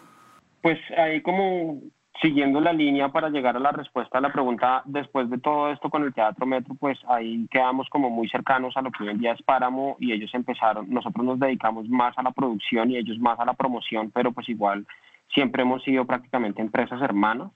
Pues 0.63 0.79
ahí 0.97 1.21
como 1.21 1.81
siguiendo 2.23 2.61
la 2.61 2.73
línea 2.73 3.09
para 3.09 3.29
llegar 3.29 3.57
a 3.57 3.59
la 3.59 3.73
respuesta 3.73 4.19
a 4.19 4.21
la 4.21 4.33
pregunta, 4.33 4.83
después 4.85 5.29
de 5.29 5.39
todo 5.39 5.73
esto 5.73 5.91
con 5.91 6.05
el 6.05 6.15
Teatro 6.15 6.47
Metro, 6.47 6.77
pues 6.79 6.97
ahí 7.09 7.49
quedamos 7.51 7.89
como 7.89 8.09
muy 8.09 8.29
cercanos 8.29 8.77
a 8.77 8.83
lo 8.83 8.93
que 8.93 9.03
hoy 9.03 9.11
en 9.11 9.19
día 9.19 9.33
es 9.33 9.43
Páramo 9.43 9.97
y 9.99 10.13
ellos 10.13 10.31
empezaron, 10.33 10.89
nosotros 10.89 11.27
nos 11.27 11.41
dedicamos 11.41 11.89
más 11.89 12.17
a 12.17 12.23
la 12.23 12.31
producción 12.31 12.93
y 12.93 12.97
ellos 12.97 13.19
más 13.19 13.41
a 13.41 13.45
la 13.45 13.55
promoción, 13.55 14.13
pero 14.15 14.31
pues 14.31 14.49
igual 14.49 14.87
siempre 15.35 15.63
hemos 15.63 15.83
sido 15.83 16.05
prácticamente 16.05 16.63
empresas 16.63 17.03
hermanas 17.03 17.51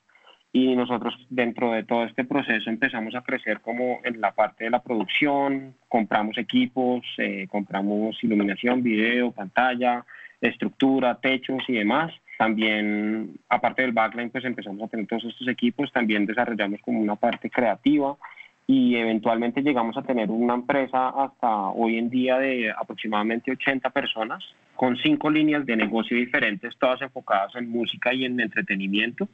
y 0.54 0.76
nosotros 0.76 1.14
dentro 1.30 1.72
de 1.72 1.82
todo 1.82 2.04
este 2.04 2.24
proceso 2.24 2.70
empezamos 2.70 3.16
a 3.16 3.22
crecer 3.22 3.60
como 3.60 3.98
en 4.04 4.20
la 4.20 4.30
parte 4.30 4.62
de 4.62 4.70
la 4.70 4.80
producción, 4.80 5.74
compramos 5.88 6.38
equipos, 6.38 7.04
eh, 7.18 7.48
compramos 7.50 8.22
iluminación, 8.22 8.80
video, 8.80 9.32
pantalla, 9.32 10.04
estructura, 10.40 11.16
techos 11.16 11.64
y 11.66 11.72
demás. 11.72 12.12
También, 12.38 13.32
aparte 13.48 13.82
del 13.82 13.90
backline, 13.90 14.30
pues 14.30 14.44
empezamos 14.44 14.80
a 14.84 14.86
tener 14.86 15.08
todos 15.08 15.24
estos 15.24 15.48
equipos, 15.48 15.92
también 15.92 16.24
desarrollamos 16.24 16.80
como 16.82 17.00
una 17.00 17.16
parte 17.16 17.50
creativa 17.50 18.16
y 18.64 18.94
eventualmente 18.94 19.60
llegamos 19.60 19.96
a 19.96 20.02
tener 20.02 20.30
una 20.30 20.54
empresa 20.54 21.08
hasta 21.08 21.50
hoy 21.70 21.98
en 21.98 22.10
día 22.10 22.38
de 22.38 22.70
aproximadamente 22.70 23.50
80 23.50 23.90
personas 23.90 24.44
con 24.76 24.96
cinco 24.98 25.30
líneas 25.30 25.66
de 25.66 25.74
negocio 25.74 26.16
diferentes, 26.16 26.76
todas 26.78 27.02
enfocadas 27.02 27.56
en 27.56 27.68
música 27.68 28.14
y 28.14 28.24
en 28.24 28.38
entretenimiento. 28.38 29.28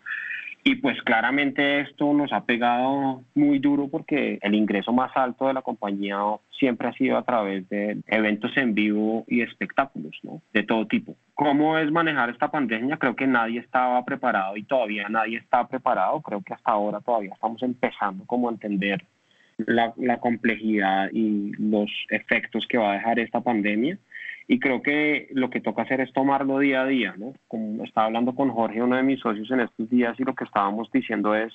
Y 0.63 0.77
pues 0.77 1.01
claramente 1.03 1.81
esto 1.81 2.13
nos 2.13 2.33
ha 2.33 2.45
pegado 2.45 3.23
muy 3.35 3.59
duro 3.59 3.89
porque 3.89 4.39
el 4.43 4.55
ingreso 4.55 4.93
más 4.93 5.11
alto 5.15 5.47
de 5.47 5.55
la 5.55 5.63
compañía 5.63 6.19
siempre 6.59 6.89
ha 6.89 6.93
sido 6.93 7.17
a 7.17 7.25
través 7.25 7.67
de 7.71 7.99
eventos 8.07 8.55
en 8.57 8.75
vivo 8.75 9.25
y 9.27 9.41
espectáculos, 9.41 10.19
¿no? 10.23 10.43
De 10.53 10.63
todo 10.63 10.87
tipo. 10.87 11.17
¿Cómo 11.35 11.79
es 11.79 11.91
manejar 11.91 12.29
esta 12.29 12.51
pandemia? 12.51 12.99
Creo 12.99 13.17
que 13.17 13.27
nadie 13.27 13.61
estaba 13.61 14.05
preparado 14.05 14.57
y 14.59 14.65
todavía 14.65 15.09
nadie 15.09 15.39
está 15.39 15.67
preparado. 15.67 16.21
Creo 16.21 16.43
que 16.43 16.53
hasta 16.53 16.73
ahora 16.73 17.01
todavía 17.01 17.33
estamos 17.33 17.63
empezando 17.63 18.27
como 18.27 18.49
a 18.49 18.53
entender 18.53 19.03
la, 19.57 19.95
la 19.97 20.19
complejidad 20.19 21.09
y 21.13 21.53
los 21.59 21.91
efectos 22.11 22.67
que 22.67 22.77
va 22.77 22.91
a 22.91 22.95
dejar 22.95 23.19
esta 23.19 23.41
pandemia 23.41 23.99
y 24.51 24.59
creo 24.59 24.83
que 24.83 25.29
lo 25.31 25.49
que 25.49 25.61
toca 25.61 25.83
hacer 25.83 26.01
es 26.01 26.13
tomarlo 26.13 26.59
día 26.59 26.83
a 26.83 26.87
día, 26.87 27.15
¿no? 27.17 27.35
Como 27.47 27.85
estaba 27.85 28.09
hablando 28.09 28.35
con 28.35 28.51
Jorge, 28.51 28.83
uno 28.83 28.97
de 28.97 29.05
mis 29.05 29.21
socios 29.21 29.49
en 29.53 29.61
estos 29.61 29.89
días, 29.89 30.19
y 30.19 30.25
lo 30.25 30.35
que 30.35 30.43
estábamos 30.43 30.91
diciendo 30.91 31.37
es, 31.37 31.53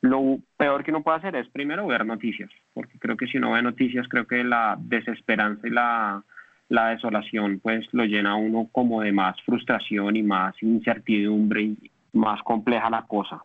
lo 0.00 0.38
peor 0.56 0.82
que 0.82 0.90
uno 0.90 1.02
puede 1.02 1.18
hacer 1.18 1.36
es 1.36 1.46
primero 1.50 1.86
ver 1.86 2.06
noticias, 2.06 2.48
porque 2.72 2.98
creo 2.98 3.18
que 3.18 3.26
si 3.26 3.36
uno 3.36 3.52
ve 3.52 3.60
noticias, 3.60 4.08
creo 4.08 4.26
que 4.26 4.42
la 4.42 4.78
desesperanza 4.80 5.68
y 5.68 5.70
la, 5.70 6.24
la 6.70 6.88
desolación, 6.88 7.60
pues 7.62 7.86
lo 7.92 8.06
llena 8.06 8.30
a 8.30 8.36
uno 8.36 8.70
como 8.72 9.02
de 9.02 9.12
más 9.12 9.36
frustración 9.42 10.16
y 10.16 10.22
más 10.22 10.54
incertidumbre 10.62 11.60
y 11.60 11.90
más 12.14 12.42
compleja 12.42 12.88
la 12.88 13.02
cosa. 13.02 13.44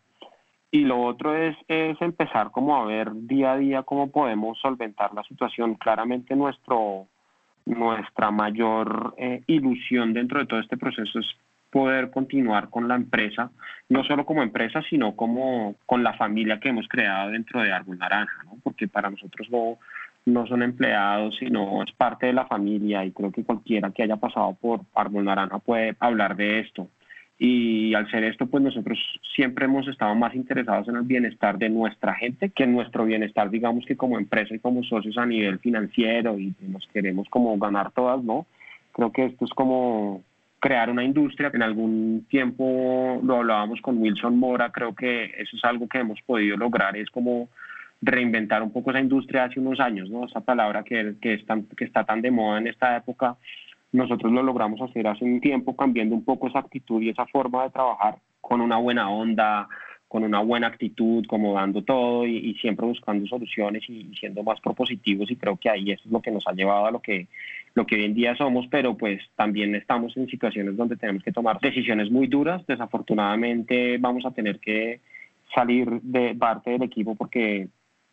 Y 0.71 0.86
lo 0.86 1.01
otro 1.01 1.36
es, 1.36 1.58
es 1.67 2.01
empezar 2.01 2.51
como 2.51 2.77
a 2.77 2.86
ver 2.86 3.10
día 3.13 3.51
a 3.51 3.58
día 3.58 3.84
cómo 3.84 4.10
podemos 4.10 4.58
solventar 4.60 5.13
la 5.13 5.23
situación. 5.23 5.75
Claramente 5.75 6.34
nuestro, 6.34 7.08
nuestra 7.65 8.32
mayor 8.32 9.15
eh, 9.17 9.41
ilusión 9.47 10.13
dentro 10.13 10.39
de 10.39 10.45
todo 10.45 10.60
este 10.60 10.78
proceso 10.78 11.19
es 11.19 11.25
poder 11.71 12.10
continuar 12.10 12.69
con 12.69 12.88
la 12.88 12.95
empresa, 12.95 13.51
no 13.89 14.04
solo 14.06 14.25
como 14.25 14.43
empresa, 14.43 14.82
sino 14.89 15.15
como 15.15 15.75
con 15.86 16.04
la 16.04 16.13
familia 16.13 16.60
que 16.60 16.69
hemos 16.69 16.88
creado 16.88 17.32
dentro 17.32 17.62
de 17.62 17.73
Árbol 17.73 17.97
Naranja, 17.97 18.43
¿no? 18.45 18.58
porque 18.63 18.88
para 18.88 19.10
nosotros 19.10 19.49
no, 19.51 19.78
no 20.25 20.47
son 20.47 20.63
empleados, 20.63 21.36
sino 21.38 21.84
es 21.84 21.91
parte 21.93 22.28
de 22.28 22.34
la 22.34 22.45
familia 22.45 23.04
y 23.04 23.12
creo 23.12 23.32
que 23.32 23.43
cualquiera 23.43 23.91
que 23.91 24.04
haya 24.04 24.15
pasado 24.15 24.56
por 24.62 24.82
Árbol 24.95 25.25
Naranja 25.25 25.60
puede 25.60 25.95
hablar 25.99 26.36
de 26.36 26.60
esto. 26.60 26.88
Y 27.37 27.93
al 27.93 28.09
ser 28.09 28.23
esto, 28.23 28.47
pues 28.47 28.63
nosotros 28.63 28.97
siempre 29.35 29.65
hemos 29.65 29.87
estado 29.87 30.15
más 30.15 30.33
interesados 30.35 30.87
en 30.87 30.95
el 30.95 31.03
bienestar 31.03 31.57
de 31.57 31.69
nuestra 31.69 32.13
gente 32.13 32.49
que 32.49 32.63
en 32.63 32.73
nuestro 32.73 33.03
bienestar, 33.03 33.49
digamos 33.49 33.85
que 33.85 33.97
como 33.97 34.17
empresa 34.17 34.55
y 34.55 34.59
como 34.59 34.83
socios 34.83 35.17
a 35.17 35.25
nivel 35.25 35.59
financiero 35.59 36.39
y 36.39 36.53
nos 36.61 36.87
queremos 36.93 37.27
como 37.29 37.57
ganar 37.57 37.91
todas, 37.91 38.23
¿no? 38.23 38.45
Creo 38.93 39.11
que 39.11 39.25
esto 39.25 39.43
es 39.43 39.51
como 39.51 40.23
crear 40.59 40.89
una 40.89 41.03
industria. 41.03 41.51
En 41.53 41.61
algún 41.61 42.25
tiempo 42.29 43.19
lo 43.21 43.37
hablábamos 43.37 43.81
con 43.81 43.97
Wilson 43.97 44.39
Mora, 44.39 44.71
creo 44.71 44.95
que 44.95 45.25
eso 45.37 45.57
es 45.57 45.65
algo 45.65 45.89
que 45.89 45.99
hemos 45.99 46.21
podido 46.21 46.55
lograr, 46.55 46.95
es 46.95 47.09
como 47.09 47.49
reinventar 48.01 48.63
un 48.63 48.71
poco 48.71 48.91
esa 48.91 49.01
industria 49.01 49.45
hace 49.45 49.59
unos 49.59 49.81
años, 49.81 50.09
¿no? 50.09 50.25
Esa 50.25 50.39
palabra 50.39 50.83
que, 50.83 51.15
que, 51.21 51.33
es 51.33 51.45
tan, 51.45 51.63
que 51.63 51.83
está 51.83 52.05
tan 52.05 52.21
de 52.21 52.31
moda 52.31 52.59
en 52.59 52.67
esta 52.67 52.95
época 52.95 53.35
nosotros 53.95 54.31
lo 54.31 54.43
logramos 54.43 54.81
hacer 54.81 55.08
hace 55.08 55.25
un 55.25 55.39
tiempo, 55.41 55.75
cambiando 55.75 56.15
un 56.15 56.23
poco 56.23 56.47
esa 56.47 56.60
actitud 56.60 57.01
y 57.01 57.10
esa 57.10 57.25
forma 57.27 57.63
de 57.63 57.69
trabajar 57.71 58.17
con 58.41 58.62
una 58.62 58.77
buena 58.77 59.10
onda, 59.10 59.67
con 60.08 60.23
una 60.23 60.39
buena 60.39 60.67
actitud, 60.67 61.25
como 61.27 61.53
dando 61.53 61.84
todo 61.84 62.25
y, 62.25 62.53
siempre 62.55 62.86
buscando 62.86 63.27
soluciones 63.27 63.84
y, 63.89 64.13
siendo 64.19 64.43
más 64.43 64.62
propositivos 64.62 65.29
y 65.31 65.36
creo 65.36 65.58
que 65.58 65.69
ahí 65.69 65.91
eso 65.91 66.03
es 66.05 66.12
lo 66.12 66.21
que 66.21 66.31
nos 66.31 66.47
ha 66.47 66.53
llevado 66.53 66.86
a 66.86 66.91
lo 66.91 67.01
que, 67.01 67.27
lo 67.73 67.86
que 67.86 67.95
hoy 67.95 68.05
en 68.05 68.13
día 68.13 68.36
somos, 68.36 68.67
pero 68.69 68.95
pues 68.95 69.21
también 69.36 69.75
estamos 69.75 70.15
en 70.15 70.27
situaciones 70.27 70.77
donde 70.77 70.95
tenemos 70.95 71.23
que 71.23 71.31
tomar 71.31 71.60
decisiones 71.60 72.12
muy 72.12 72.27
duras. 72.27 72.65
Desafortunadamente 72.67 73.97
vamos 73.97 74.25
a 74.25 74.31
tener 74.31 74.60
que 74.60 75.01
salir 75.53 75.89
de 76.01 76.36
parte 76.36 76.71
del 76.71 76.84
equipo 76.84 77.15
porque 77.15 77.67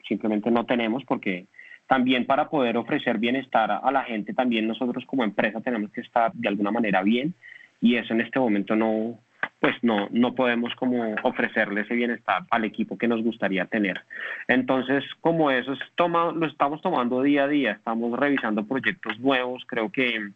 simplemente 0.07 0.51
no 0.51 0.65
tenemos, 0.65 1.05
porque 1.05 1.47
también 1.93 2.25
para 2.25 2.49
poder 2.49 2.79
ofrecer 2.79 3.19
bienestar 3.19 3.71
a 3.71 3.93
la 3.93 4.03
gente, 4.05 4.33
también 4.33 4.67
nosotros 4.67 5.05
como 5.05 5.25
empresa 5.25 5.61
tenemos 5.61 5.93
que 5.93 6.01
estar 6.01 6.33
de 6.33 6.49
alguna 6.49 6.71
manera 6.71 7.03
bien 7.03 7.35
y 7.83 7.97
eso 7.97 8.15
en 8.15 8.23
este 8.23 8.39
momento 8.39 8.75
no, 8.75 9.19
pues 9.61 9.75
no, 9.83 10.09
no 10.11 10.35
podemos 10.35 10.75
como 10.77 11.15
ofrecerle 11.23 11.83
ese 11.83 11.93
bienestar 11.93 12.45
al 12.51 12.65
equipo 12.65 12.97
que 12.97 13.09
nos 13.09 13.23
gustaría 13.23 13.67
tener. 13.67 14.01
Entonces, 14.49 15.05
como 15.21 15.51
eso 15.51 15.75
es 15.75 15.81
toma, 15.95 16.33
lo 16.33 16.47
estamos 16.47 16.81
tomando 16.81 17.21
día 17.21 17.45
a 17.45 17.49
día, 17.49 17.73
estamos 17.73 18.19
revisando 18.19 18.65
proyectos 18.65 19.21
nuevos, 19.21 19.63
creo 19.67 19.93
que 19.93 20.31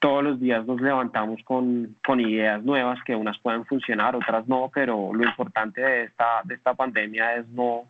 todos 0.00 0.22
los 0.22 0.38
días 0.38 0.66
nos 0.66 0.82
levantamos 0.82 1.42
con, 1.44 1.96
con 2.06 2.20
ideas 2.20 2.62
nuevas 2.62 3.02
que 3.04 3.16
unas 3.16 3.38
pueden 3.38 3.64
funcionar, 3.64 4.16
otras 4.16 4.46
no, 4.46 4.70
pero 4.74 5.14
lo 5.14 5.24
importante 5.24 5.80
de 5.80 6.02
esta, 6.02 6.42
de 6.44 6.56
esta 6.56 6.74
pandemia 6.74 7.36
es 7.36 7.48
no, 7.48 7.86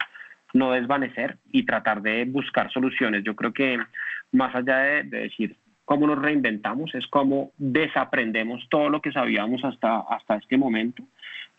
no 0.53 0.73
desvanecer 0.73 1.39
y 1.53 1.65
tratar 1.65 2.03
de 2.03 2.25
buscar 2.25 2.71
soluciones. 2.73 3.25
Yo 3.25 3.35
creo 3.37 3.53
que 3.53 3.79
más 4.33 4.55
allá 4.55 4.79
de, 4.79 5.03
decir 5.05 5.57
cómo 5.85 6.07
nos 6.07 6.21
reinventamos, 6.21 6.95
es 6.95 7.07
cómo 7.09 7.53
desaprendemos 7.59 8.67
todo 8.69 8.89
lo 8.89 9.01
que 9.01 9.13
sabíamos 9.13 9.65
hasta, 9.65 10.01
hasta 10.01 10.37
este 10.37 10.57
momento, 10.57 11.03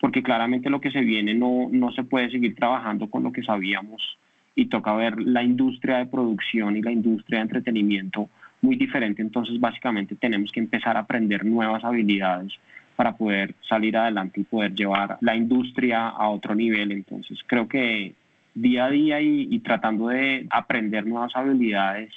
porque 0.00 0.22
claramente 0.22 0.70
lo 0.70 0.80
que 0.80 0.90
se 0.90 1.00
viene 1.00 1.34
no, 1.34 1.68
no 1.70 1.92
se 1.92 2.04
puede 2.04 2.30
seguir 2.30 2.54
trabajando 2.54 3.08
con 3.10 3.22
lo 3.22 3.32
que 3.32 3.42
sabíamos 3.42 4.18
y 4.54 4.66
toca 4.66 4.94
ver 4.94 5.20
la 5.20 5.42
industria 5.42 5.98
de 5.98 6.06
producción 6.06 6.76
y 6.76 6.82
la 6.82 6.92
industria 6.92 7.38
de 7.38 7.42
entretenimiento 7.42 8.28
muy 8.60 8.76
diferente. 8.76 9.22
Entonces, 9.22 9.58
básicamente 9.60 10.14
tenemos 10.14 10.50
que 10.52 10.60
empezar 10.60 10.96
a 10.96 11.00
aprender 11.00 11.44
nuevas 11.44 11.84
habilidades 11.84 12.52
para 12.96 13.16
poder 13.16 13.54
salir 13.68 13.96
adelante 13.96 14.40
y 14.40 14.44
poder 14.44 14.74
llevar 14.74 15.18
la 15.20 15.34
industria 15.34 16.08
a 16.08 16.28
otro 16.28 16.54
nivel. 16.54 16.92
Entonces, 16.92 17.38
creo 17.46 17.68
que 17.68 18.14
día 18.54 18.86
a 18.86 18.90
día 18.90 19.20
y, 19.20 19.58
tratando 19.60 20.08
de 20.08 20.46
aprender 20.50 21.06
nuevas 21.06 21.34
habilidades, 21.34 22.12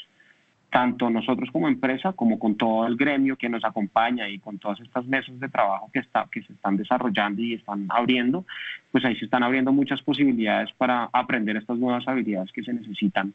tanto 0.69 1.09
nosotros 1.09 1.49
como 1.51 1.67
empresa 1.67 2.11
como 2.13 2.37
con 2.37 2.55
todo 2.55 2.85
el 2.85 2.97
gremio 2.97 3.37
que 3.37 3.47
nos 3.47 3.63
acompaña 3.63 4.27
y 4.27 4.39
con 4.39 4.57
todas 4.57 4.79
estas 4.81 5.05
mesas 5.05 5.39
de 5.39 5.47
trabajo 5.47 5.89
que, 5.93 5.99
está, 5.99 6.27
que 6.29 6.43
se 6.43 6.51
están 6.51 6.75
desarrollando 6.75 7.41
y 7.41 7.53
están 7.53 7.87
abriendo, 7.89 8.45
pues 8.91 9.05
ahí 9.05 9.15
se 9.15 9.25
están 9.25 9.43
abriendo 9.43 9.71
muchas 9.71 10.01
posibilidades 10.01 10.71
para 10.73 11.09
aprender 11.13 11.55
estas 11.55 11.77
nuevas 11.77 12.05
habilidades 12.07 12.51
que 12.51 12.63
se 12.63 12.73
necesitan 12.73 13.33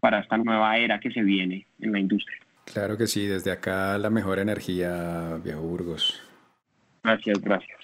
para 0.00 0.20
esta 0.20 0.36
nueva 0.36 0.76
era 0.76 1.00
que 1.00 1.10
se 1.10 1.22
viene 1.22 1.66
en 1.80 1.92
la 1.92 2.00
industria. 2.00 2.38
Claro 2.64 2.96
que 2.96 3.06
sí, 3.06 3.26
desde 3.26 3.52
acá 3.52 3.96
la 3.98 4.10
mejor 4.10 4.38
energía, 4.38 5.38
Viejo 5.42 5.62
Burgos. 5.62 6.20
Gracias, 7.02 7.40
gracias. 7.40 7.80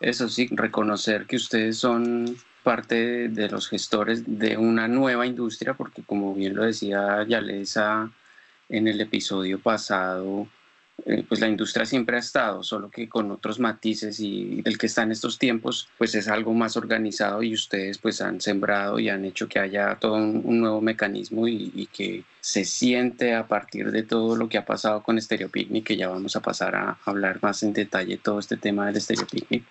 Eso 0.00 0.28
sí, 0.28 0.48
reconocer 0.50 1.26
que 1.26 1.36
ustedes 1.36 1.78
son 1.78 2.36
parte 2.66 3.28
de 3.28 3.48
los 3.48 3.68
gestores 3.68 4.24
de 4.26 4.56
una 4.56 4.88
nueva 4.88 5.24
industria, 5.24 5.74
porque 5.74 6.02
como 6.02 6.34
bien 6.34 6.56
lo 6.56 6.64
decía 6.64 7.24
Yalesa 7.24 8.10
en 8.68 8.88
el 8.88 9.00
episodio 9.00 9.60
pasado, 9.60 10.48
eh, 11.04 11.24
pues 11.28 11.40
la 11.40 11.46
industria 11.46 11.86
siempre 11.86 12.16
ha 12.16 12.18
estado, 12.18 12.64
solo 12.64 12.90
que 12.90 13.08
con 13.08 13.30
otros 13.30 13.60
matices 13.60 14.18
y 14.18 14.62
el 14.64 14.78
que 14.78 14.86
está 14.86 15.04
en 15.04 15.12
estos 15.12 15.38
tiempos, 15.38 15.88
pues 15.96 16.16
es 16.16 16.26
algo 16.26 16.54
más 16.54 16.76
organizado 16.76 17.40
y 17.44 17.54
ustedes 17.54 17.98
pues 17.98 18.20
han 18.20 18.40
sembrado 18.40 18.98
y 18.98 19.10
han 19.10 19.24
hecho 19.24 19.48
que 19.48 19.60
haya 19.60 19.94
todo 20.00 20.14
un, 20.14 20.58
nuevo 20.58 20.80
mecanismo 20.80 21.46
y, 21.46 21.88
que 21.92 22.24
se 22.40 22.64
siente 22.64 23.34
a 23.36 23.46
partir 23.46 23.92
de 23.92 24.02
todo 24.02 24.34
lo 24.34 24.48
que 24.48 24.58
ha 24.58 24.64
pasado 24.64 25.04
con 25.04 25.20
Stereo 25.20 25.50
Picnic, 25.50 25.84
que 25.84 25.96
ya 25.96 26.08
vamos 26.08 26.34
a 26.34 26.40
pasar 26.40 26.74
a 26.74 26.98
hablar 27.04 27.38
más 27.42 27.62
en 27.62 27.72
detalle 27.72 28.16
todo 28.16 28.40
este 28.40 28.56
tema 28.56 28.86
del 28.86 29.00
Stereo 29.00 29.28
Picnic 29.28 29.62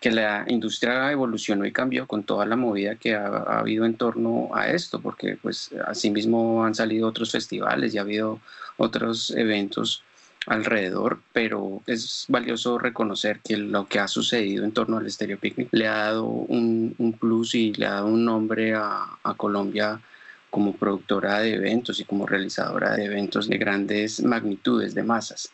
que 0.00 0.10
la 0.10 0.44
industria 0.48 1.10
evolucionó 1.10 1.64
y 1.66 1.72
cambió 1.72 2.06
con 2.06 2.22
toda 2.22 2.46
la 2.46 2.56
movida 2.56 2.94
que 2.94 3.14
ha, 3.14 3.26
habido 3.26 3.84
en 3.84 3.94
torno 3.94 4.50
a 4.54 4.68
esto, 4.68 5.00
porque 5.00 5.36
pues 5.40 5.70
asimismo 5.86 6.64
han 6.64 6.74
salido 6.74 7.08
otros 7.08 7.32
festivales 7.32 7.94
y 7.94 7.98
ha 7.98 8.02
habido 8.02 8.40
otros 8.76 9.32
eventos 9.32 10.04
alrededor, 10.46 11.20
pero 11.32 11.82
es 11.86 12.24
valioso 12.28 12.78
reconocer 12.78 13.40
que 13.40 13.56
lo 13.56 13.86
que 13.86 13.98
ha 13.98 14.08
sucedido 14.08 14.64
en 14.64 14.72
torno 14.72 14.96
al 14.96 15.10
Stereo 15.10 15.38
Picnic 15.38 15.68
le 15.72 15.88
ha 15.88 15.96
dado 15.96 16.24
un, 16.24 17.16
plus 17.20 17.54
y 17.54 17.72
le 17.74 17.86
ha 17.86 17.94
dado 17.94 18.06
un 18.06 18.24
nombre 18.24 18.74
a, 18.74 19.18
a 19.22 19.34
Colombia 19.34 20.00
como 20.48 20.74
productora 20.74 21.40
de 21.40 21.54
eventos 21.54 22.00
y 22.00 22.04
como 22.04 22.26
realizadora 22.26 22.96
de 22.96 23.04
eventos 23.04 23.48
de 23.48 23.58
grandes 23.58 24.22
magnitudes, 24.22 24.94
de 24.94 25.02
masas. 25.02 25.50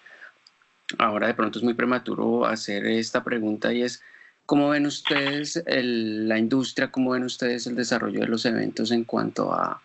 Ahora 0.98 1.26
de 1.26 1.34
pronto 1.34 1.58
es 1.58 1.64
muy 1.64 1.74
prematuro 1.74 2.46
hacer 2.46 2.86
esta 2.86 3.24
pregunta 3.24 3.72
y 3.72 3.82
es, 3.82 4.02
¿Cómo 4.46 4.70
ven 4.70 4.86
ustedes 4.86 5.62
la 5.66 6.38
industria? 6.38 6.90
¿Cómo 6.90 7.10
ven 7.10 7.24
ustedes 7.24 7.66
el 7.66 7.76
desarrollo 7.76 8.20
de 8.20 8.28
los 8.28 8.44
eventos 8.44 8.90
en 8.90 9.04
cuanto 9.04 9.52
a, 9.52 9.80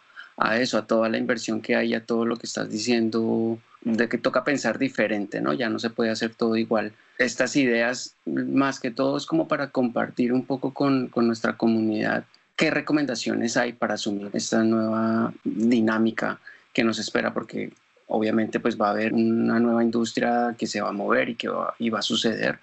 eso, 0.59 0.77
a 0.77 0.85
toda 0.85 1.09
la 1.09 1.17
inversión 1.17 1.61
que 1.61 1.75
hay, 1.75 1.93
a 1.93 2.05
todo 2.05 2.25
lo 2.25 2.37
que 2.37 2.45
estás 2.45 2.69
diciendo, 2.69 3.59
de 3.81 4.09
que 4.09 4.17
toca 4.17 4.43
pensar 4.43 4.77
diferente, 4.77 5.41
¿no? 5.41 5.53
Ya 5.53 5.69
no 5.69 5.79
se 5.79 5.89
puede 5.89 6.09
hacer 6.09 6.35
todo 6.35 6.55
igual. 6.57 6.91
Estas 7.17 7.55
ideas, 7.55 8.15
más 8.25 8.79
que 8.79 8.91
todo, 8.91 9.17
es 9.17 9.25
como 9.25 9.47
para 9.47 9.69
compartir 9.69 10.33
un 10.33 10.45
poco 10.45 10.73
con, 10.73 11.07
con 11.07 11.27
nuestra 11.27 11.57
comunidad 11.57 12.25
qué 12.59 12.69
recomendaciones 12.69 13.55
hay 13.55 13.71
para 13.71 13.93
asumir 13.93 14.29
esta 14.33 14.61
nueva 14.65 15.33
dinámica 15.45 16.41
que 16.73 16.83
nos 16.83 16.99
espera, 16.99 17.33
porque 17.33 17.71
obviamente 18.07 18.59
pues 18.59 18.79
va 18.79 18.87
a 18.87 18.91
haber 18.91 19.13
una 19.13 19.61
nueva 19.61 19.81
industria 19.81 20.53
que 20.57 20.67
se 20.67 20.81
va 20.81 20.89
a 20.89 20.91
mover 20.91 21.29
y 21.29 21.35
que 21.35 21.47
va, 21.47 21.73
y 21.79 21.89
va 21.89 21.99
a 21.99 22.01
suceder 22.01 22.59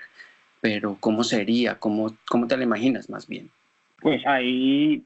pero 0.67 0.97
¿cómo 0.99 1.23
sería? 1.23 1.77
¿Cómo, 1.79 2.09
cómo 2.29 2.49
te 2.49 2.57
la 2.57 2.65
imaginas 2.65 3.09
más 3.09 3.29
bien? 3.29 3.49
Pues 4.01 4.27
ahí 4.27 5.01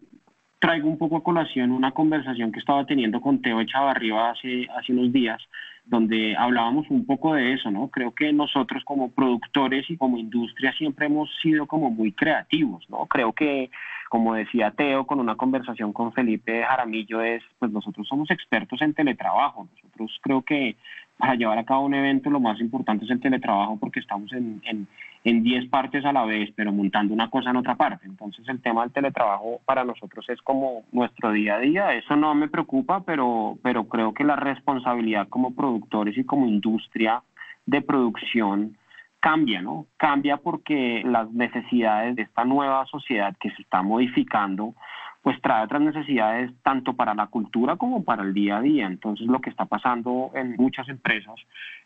traigo 0.59 0.89
un 0.89 0.97
poco 0.97 1.19
a 1.19 1.23
colación 1.23 1.71
una 1.71 1.91
conversación 1.91 2.51
que 2.51 2.61
estaba 2.61 2.87
teniendo 2.87 3.21
con 3.21 3.43
Teo 3.43 3.61
Echavarriba 3.61 4.31
hace, 4.31 4.67
hace 4.75 4.93
unos 4.93 5.13
días, 5.13 5.39
donde 5.85 6.35
hablábamos 6.35 6.87
un 6.89 7.05
poco 7.05 7.35
de 7.35 7.53
eso, 7.53 7.71
¿no? 7.71 7.89
Creo 7.89 8.15
que 8.15 8.33
nosotros 8.33 8.83
como 8.85 9.11
productores 9.11 9.85
y 9.91 9.99
como 9.99 10.17
industria 10.17 10.73
siempre 10.73 11.07
hemos 11.07 11.29
sido 11.43 11.67
como 11.67 11.91
muy 11.91 12.13
creativos, 12.13 12.89
¿no? 12.89 13.05
Creo 13.05 13.35
que, 13.35 13.71
como 14.09 14.33
decía 14.33 14.71
Teo, 14.71 15.07
con 15.07 15.21
una 15.21 15.37
conversación 15.37 15.93
con 15.93 16.15
Felipe 16.15 16.63
Jaramillo, 16.63 17.21
es, 17.21 17.43
pues 17.59 17.71
nosotros 17.71 18.09
somos 18.09 18.31
expertos 18.31 18.81
en 18.81 18.95
teletrabajo, 18.95 19.69
nosotros 19.75 20.19
creo 20.23 20.41
que 20.41 20.77
para 21.19 21.35
llevar 21.35 21.59
a 21.59 21.65
cabo 21.65 21.85
un 21.85 21.93
evento 21.93 22.31
lo 22.31 22.41
más 22.41 22.59
importante 22.61 23.05
es 23.05 23.11
el 23.11 23.21
teletrabajo 23.21 23.77
porque 23.79 24.01
estamos 24.01 24.33
en, 24.33 24.63
en, 24.65 24.89
en 25.25 25.43
10 25.43 25.69
partes 25.69 26.05
a 26.05 26.13
la 26.13 26.25
vez, 26.25 26.51
pero 26.57 26.73
montando 26.73 27.13
una 27.13 27.29
cosa 27.29 27.51
en 27.51 27.57
otra 27.57 27.75
parte. 27.75 28.07
Entonces 28.07 28.49
el 28.49 28.63
tema 28.63 28.83
del 28.83 28.93
teletrabajo 28.93 29.61
para 29.65 29.85
nosotros 29.85 30.27
es 30.29 30.41
como 30.43 30.85
nuestro 30.93 31.33
día 31.33 31.57
a 31.57 31.61
día. 31.61 31.95
Eso 31.95 32.17
no 32.17 32.35
me 32.35 32.49
preocupa, 32.49 33.03
pero, 33.05 33.59
pero 33.63 33.85
creo 33.85 34.15
que 34.15 34.25
la 34.25 34.37
responsabilidad 34.37 35.29
como 35.29 35.55
productores 35.55 36.17
y 36.17 36.25
como 36.25 36.47
industria 36.47 37.23
de 37.67 37.83
producción 37.83 38.77
cambia, 39.21 39.61
¿no? 39.61 39.87
Cambia 39.99 40.39
porque 40.39 41.03
las 41.05 41.31
necesidades 41.31 42.17
de 42.17 42.23
esta 42.23 42.45
nueva 42.45 42.87
sociedad 42.87 43.37
que 43.39 43.51
se 43.51 43.63
está 43.63 43.83
modificando 43.83 44.75
pues 45.23 45.41
trae 45.43 45.65
otras 45.65 45.83
necesidades 45.83 46.51
tanto 46.63 46.95
para 46.95 47.15
la 47.15 47.27
cultura 47.27 47.77
como 47.77 48.05
para 48.05 48.23
el 48.23 48.33
día 48.33 48.57
a 48.57 48.63
día. 48.63 48.87
Entonces 48.87 49.27
lo 49.27 49.41
que 49.41 49.51
está 49.51 49.67
pasando 49.67 50.31
en 50.35 50.57
muchas 50.57 50.89
empresas 50.89 51.35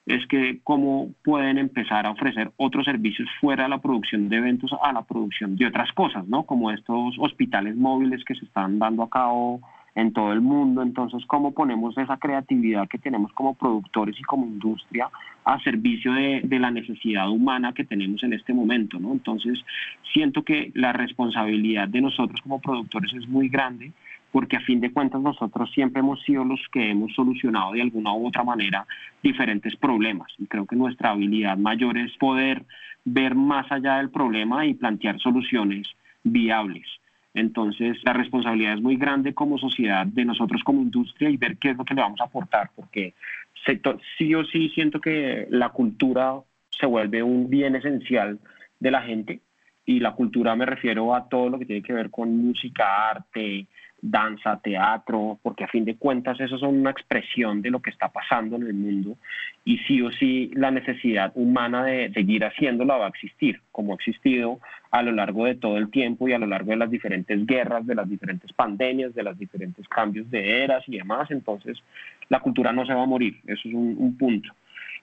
es 0.06 0.26
que 0.28 0.60
cómo 0.62 1.10
pueden 1.24 1.58
empezar 1.58 2.06
a 2.06 2.10
ofrecer 2.10 2.52
otros 2.56 2.84
servicios 2.84 3.28
fuera 3.40 3.64
de 3.64 3.70
la 3.70 3.78
producción 3.78 4.28
de 4.28 4.36
eventos 4.36 4.70
a 4.82 4.92
la 4.92 5.02
producción 5.02 5.56
de 5.56 5.66
otras 5.66 5.90
cosas, 5.92 6.26
¿no? 6.28 6.44
Como 6.44 6.70
estos 6.70 7.16
hospitales 7.18 7.74
móviles 7.76 8.24
que 8.24 8.34
se 8.34 8.44
están 8.44 8.78
dando 8.78 9.02
a 9.02 9.10
cabo 9.10 9.60
en 9.94 10.12
todo 10.12 10.32
el 10.32 10.40
mundo. 10.40 10.82
Entonces, 10.82 11.24
¿cómo 11.26 11.52
ponemos 11.52 11.96
esa 11.98 12.16
creatividad 12.16 12.88
que 12.88 12.98
tenemos 12.98 13.32
como 13.32 13.54
productores 13.54 14.18
y 14.18 14.22
como 14.22 14.46
industria 14.46 15.08
a 15.44 15.60
servicio 15.60 16.12
de, 16.12 16.40
de, 16.42 16.58
la 16.58 16.70
necesidad 16.70 17.30
humana 17.30 17.72
que 17.72 17.84
tenemos 17.84 18.22
en 18.22 18.32
este 18.32 18.52
momento? 18.52 18.98
¿no? 18.98 19.12
Entonces, 19.12 19.58
siento 20.12 20.42
que 20.42 20.72
la 20.74 20.92
responsabilidad 20.92 21.88
de 21.88 22.00
nosotros 22.00 22.40
como 22.40 22.60
productores 22.60 23.12
es 23.14 23.28
muy 23.28 23.48
grande 23.48 23.92
porque 24.34 24.56
a 24.56 24.60
fin 24.62 24.80
de 24.80 24.90
cuentas 24.90 25.20
nosotros 25.20 25.70
siempre 25.72 26.00
hemos 26.00 26.20
sido 26.24 26.44
los 26.44 26.60
que 26.72 26.90
hemos 26.90 27.14
solucionado 27.14 27.70
de 27.70 27.82
alguna 27.82 28.12
u 28.14 28.26
otra 28.26 28.42
manera 28.42 28.84
diferentes 29.22 29.76
problemas 29.76 30.26
y 30.40 30.46
creo 30.46 30.66
que 30.66 30.74
nuestra 30.74 31.10
habilidad 31.10 31.56
mayor 31.56 31.96
es 31.96 32.16
poder 32.16 32.64
ver 33.04 33.36
más 33.36 33.70
allá 33.70 33.98
del 33.98 34.10
problema 34.10 34.66
y 34.66 34.74
plantear 34.74 35.20
soluciones 35.20 35.86
viables. 36.24 36.84
Entonces, 37.34 37.98
la 38.04 38.12
responsabilidad 38.12 38.74
es 38.74 38.80
muy 38.80 38.96
grande 38.96 39.34
como 39.34 39.58
sociedad 39.58 40.06
de 40.06 40.24
nosotros 40.24 40.62
como 40.62 40.82
industria 40.82 41.28
y 41.28 41.36
ver 41.36 41.56
qué 41.56 41.70
es 41.70 41.76
lo 41.76 41.84
que 41.84 41.94
le 41.94 42.00
vamos 42.00 42.20
a 42.20 42.24
aportar, 42.24 42.70
porque 42.76 43.14
sí 44.16 44.34
o 44.34 44.44
sí 44.44 44.68
siento 44.70 45.00
que 45.00 45.46
la 45.50 45.70
cultura 45.70 46.40
se 46.70 46.86
vuelve 46.86 47.22
un 47.22 47.50
bien 47.50 47.74
esencial 47.74 48.38
de 48.78 48.90
la 48.90 49.02
gente 49.02 49.40
Y 49.86 50.00
la 50.00 50.12
cultura 50.12 50.56
me 50.56 50.66
refiero 50.66 51.14
a 51.14 51.28
todo 51.28 51.50
lo 51.50 51.58
que 51.58 51.66
tiene 51.66 51.82
que 51.82 51.92
ver 51.92 52.10
con 52.10 52.36
música, 52.36 53.10
arte, 53.10 53.66
danza, 54.06 54.60
teatro, 54.62 55.38
porque 55.42 55.64
a 55.64 55.68
fin 55.68 55.86
de 55.86 55.96
cuentas 55.96 56.38
eso 56.38 56.58
son 56.58 56.78
una 56.78 56.90
expresión 56.90 57.62
de 57.62 57.70
lo 57.70 57.80
que 57.80 57.88
está 57.88 58.08
pasando 58.08 58.56
en 58.56 58.64
el 58.64 58.74
mundo 58.74 59.16
y 59.64 59.78
sí 59.78 60.02
o 60.02 60.12
sí 60.12 60.50
la 60.52 60.70
necesidad 60.70 61.32
humana 61.34 61.84
de 61.84 62.12
seguir 62.12 62.44
haciéndola 62.44 62.98
va 62.98 63.06
a 63.06 63.08
existir, 63.08 63.62
como 63.72 63.92
ha 63.92 63.96
existido 63.96 64.60
a 64.90 65.02
lo 65.02 65.12
largo 65.12 65.46
de 65.46 65.54
todo 65.54 65.78
el 65.78 65.90
tiempo 65.90 66.28
y 66.28 66.34
a 66.34 66.38
lo 66.38 66.46
largo 66.46 66.72
de 66.72 66.76
las 66.76 66.90
diferentes 66.90 67.46
guerras, 67.46 67.86
de 67.86 67.94
las 67.94 68.06
diferentes 68.06 68.52
pandemias, 68.52 69.14
de 69.14 69.22
los 69.22 69.38
diferentes 69.38 69.88
cambios 69.88 70.30
de 70.30 70.62
eras 70.62 70.84
y 70.86 70.98
demás. 70.98 71.30
Entonces, 71.30 71.82
la 72.28 72.40
cultura 72.40 72.72
no 72.72 72.84
se 72.84 72.92
va 72.92 73.04
a 73.04 73.06
morir, 73.06 73.38
eso 73.46 73.68
es 73.68 73.74
un, 73.74 73.96
un 73.98 74.18
punto. 74.18 74.52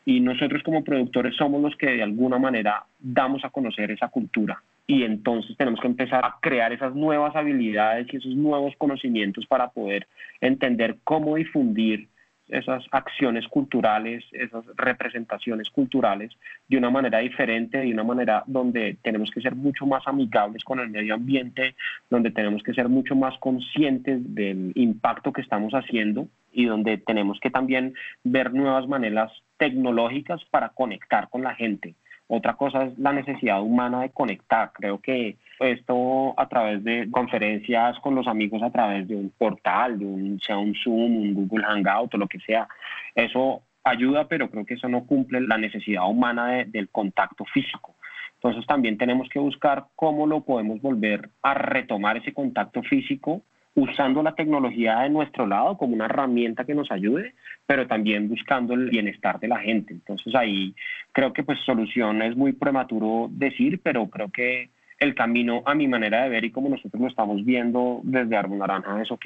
Y 0.06 0.20
nosotros 0.20 0.62
como 0.62 0.84
productores 0.84 1.36
somos 1.36 1.60
los 1.60 1.76
que 1.76 1.88
de 1.88 2.04
alguna 2.04 2.38
manera 2.38 2.84
damos 3.00 3.44
a 3.44 3.50
conocer 3.50 3.89
esa 3.89 4.10
cultura 4.10 4.62
y 4.91 5.04
entonces 5.06 5.56
tenemos 5.56 5.80
que 5.80 5.88
empezar 5.88 6.25
a 6.25 6.36
crear 6.41 6.73
esas 6.73 6.93
nuevas 6.93 7.34
habilidades 7.34 8.08
y 8.12 8.17
esos 8.17 8.36
nuevos 8.36 8.73
conocimientos 8.77 9.45
para 9.45 9.69
poder 9.69 10.06
entender 10.41 10.97
cómo 11.06 11.38
difundir 11.38 12.10
esas 12.49 12.84
acciones 12.91 13.47
culturales, 13.47 14.25
esas 14.34 14.65
representaciones 14.75 15.69
culturales 15.69 16.34
de 16.67 16.77
una 16.77 16.89
manera 16.89 17.19
diferente, 17.19 17.77
de 17.77 17.93
una 17.93 18.04
manera 18.04 18.43
donde 18.47 18.97
tenemos 19.01 19.32
que 19.32 19.39
ser 19.39 19.56
mucho 19.56 19.86
más 19.86 20.06
amigables 20.06 20.65
con 20.65 20.82
el 20.82 20.89
medio 20.89 21.13
ambiente, 21.13 21.75
donde 22.10 22.32
tenemos 22.32 22.62
que 22.62 22.73
ser 22.73 22.89
mucho 22.89 23.15
más 23.15 23.38
conscientes 23.39 24.19
del 24.36 24.73
impacto 24.75 25.32
que 25.32 25.39
estamos 25.39 25.71
haciendo 25.71 26.27
y 26.51 26.65
donde 26.65 26.97
tenemos 26.97 27.39
que 27.39 27.49
también 27.49 27.93
ver 28.25 28.54
nuevas 28.54 28.86
maneras 28.89 29.32
tecnológicas 29.56 30.43
para 30.51 30.67
conectar 30.67 31.30
con 31.30 31.43
la 31.43 31.56
gente 31.56 31.95
otra 32.34 32.54
cosa 32.54 32.84
es 32.86 32.98
la 32.98 33.12
necesidad 33.12 33.62
humana 33.62 34.04
de 34.04 34.10
conectar. 34.12 34.72
Creo 34.74 35.00
que 35.00 35.36
esto 35.60 36.34
a 36.39 36.48
través 36.48 36.82
de 36.82 37.12
conferencias 37.12 38.00
con 38.00 38.15
los 38.15 38.26
amigos, 38.26 38.63
a 38.63 38.72
través 38.72 39.06
de 39.06 39.17
un 39.17 39.34
portal, 39.38 40.00
de 40.00 40.06
un, 40.06 40.39
sea 40.39 40.58
un 40.58 40.74
Zoom, 40.74 41.17
un 41.17 41.34
Google 41.34 41.65
Hangout 41.65 42.13
o 42.13 42.17
lo 42.17 42.28
que 42.28 42.39
sea, 42.39 42.70
eso 43.15 43.63
ayuda, 43.84 44.30
pero 44.30 44.50
creo 44.50 44.65
que 44.65 44.76
eso 44.76 44.88
no 44.88 45.06
cumple 45.06 45.41
la 45.41 45.58
necesidad 45.58 46.08
humana 46.08 46.63
del 46.65 46.88
contacto 46.88 47.44
físico. 47.44 47.96
Entonces 48.36 48.65
también 48.65 48.98
tenemos 48.98 49.28
que 49.28 49.39
buscar 49.39 49.88
cómo 49.98 50.26
lo 50.26 50.46
podemos 50.46 50.82
volver 50.82 51.30
a 51.41 51.54
retomar 51.54 52.15
ese 52.15 52.34
contacto 52.34 52.82
físico 52.82 53.41
usando 53.73 54.21
la 54.21 54.36
tecnología 54.36 54.99
de 54.99 55.10
nuestro 55.10 55.47
lado 55.47 55.77
como 55.77 55.95
una 55.95 56.05
herramienta 56.05 56.65
que 56.65 56.75
nos 56.75 56.91
ayude, 56.91 57.34
pero 57.65 57.88
también 57.88 58.27
buscando 58.27 58.73
el 58.73 58.89
bienestar 58.89 59.39
de 59.39 59.47
la 59.47 59.60
gente. 59.60 59.93
Entonces 59.93 60.36
ahí 60.36 60.75
creo 61.12 61.31
que 61.31 61.43
pues 61.43 61.60
solución 61.65 62.21
es 62.21 62.36
muy 62.36 62.53
prematuro 62.53 63.29
decir, 63.31 63.79
pero 63.81 64.07
creo 64.07 64.29
que 64.29 64.69
el 64.99 65.15
camino 65.15 65.63
a 65.65 65.73
mi 65.73 65.88
manera 65.88 66.23
de 66.23 66.29
ver 66.29 66.43
y 66.45 66.51
como 66.51 66.69
nosotros 66.69 67.01
lo 67.01 67.07
estamos 67.07 67.43
viendo 67.45 68.01
desde 68.03 68.36
Árbol 68.36 68.60
Naranja 68.60 69.01
es 69.01 69.12
ok, 69.12 69.25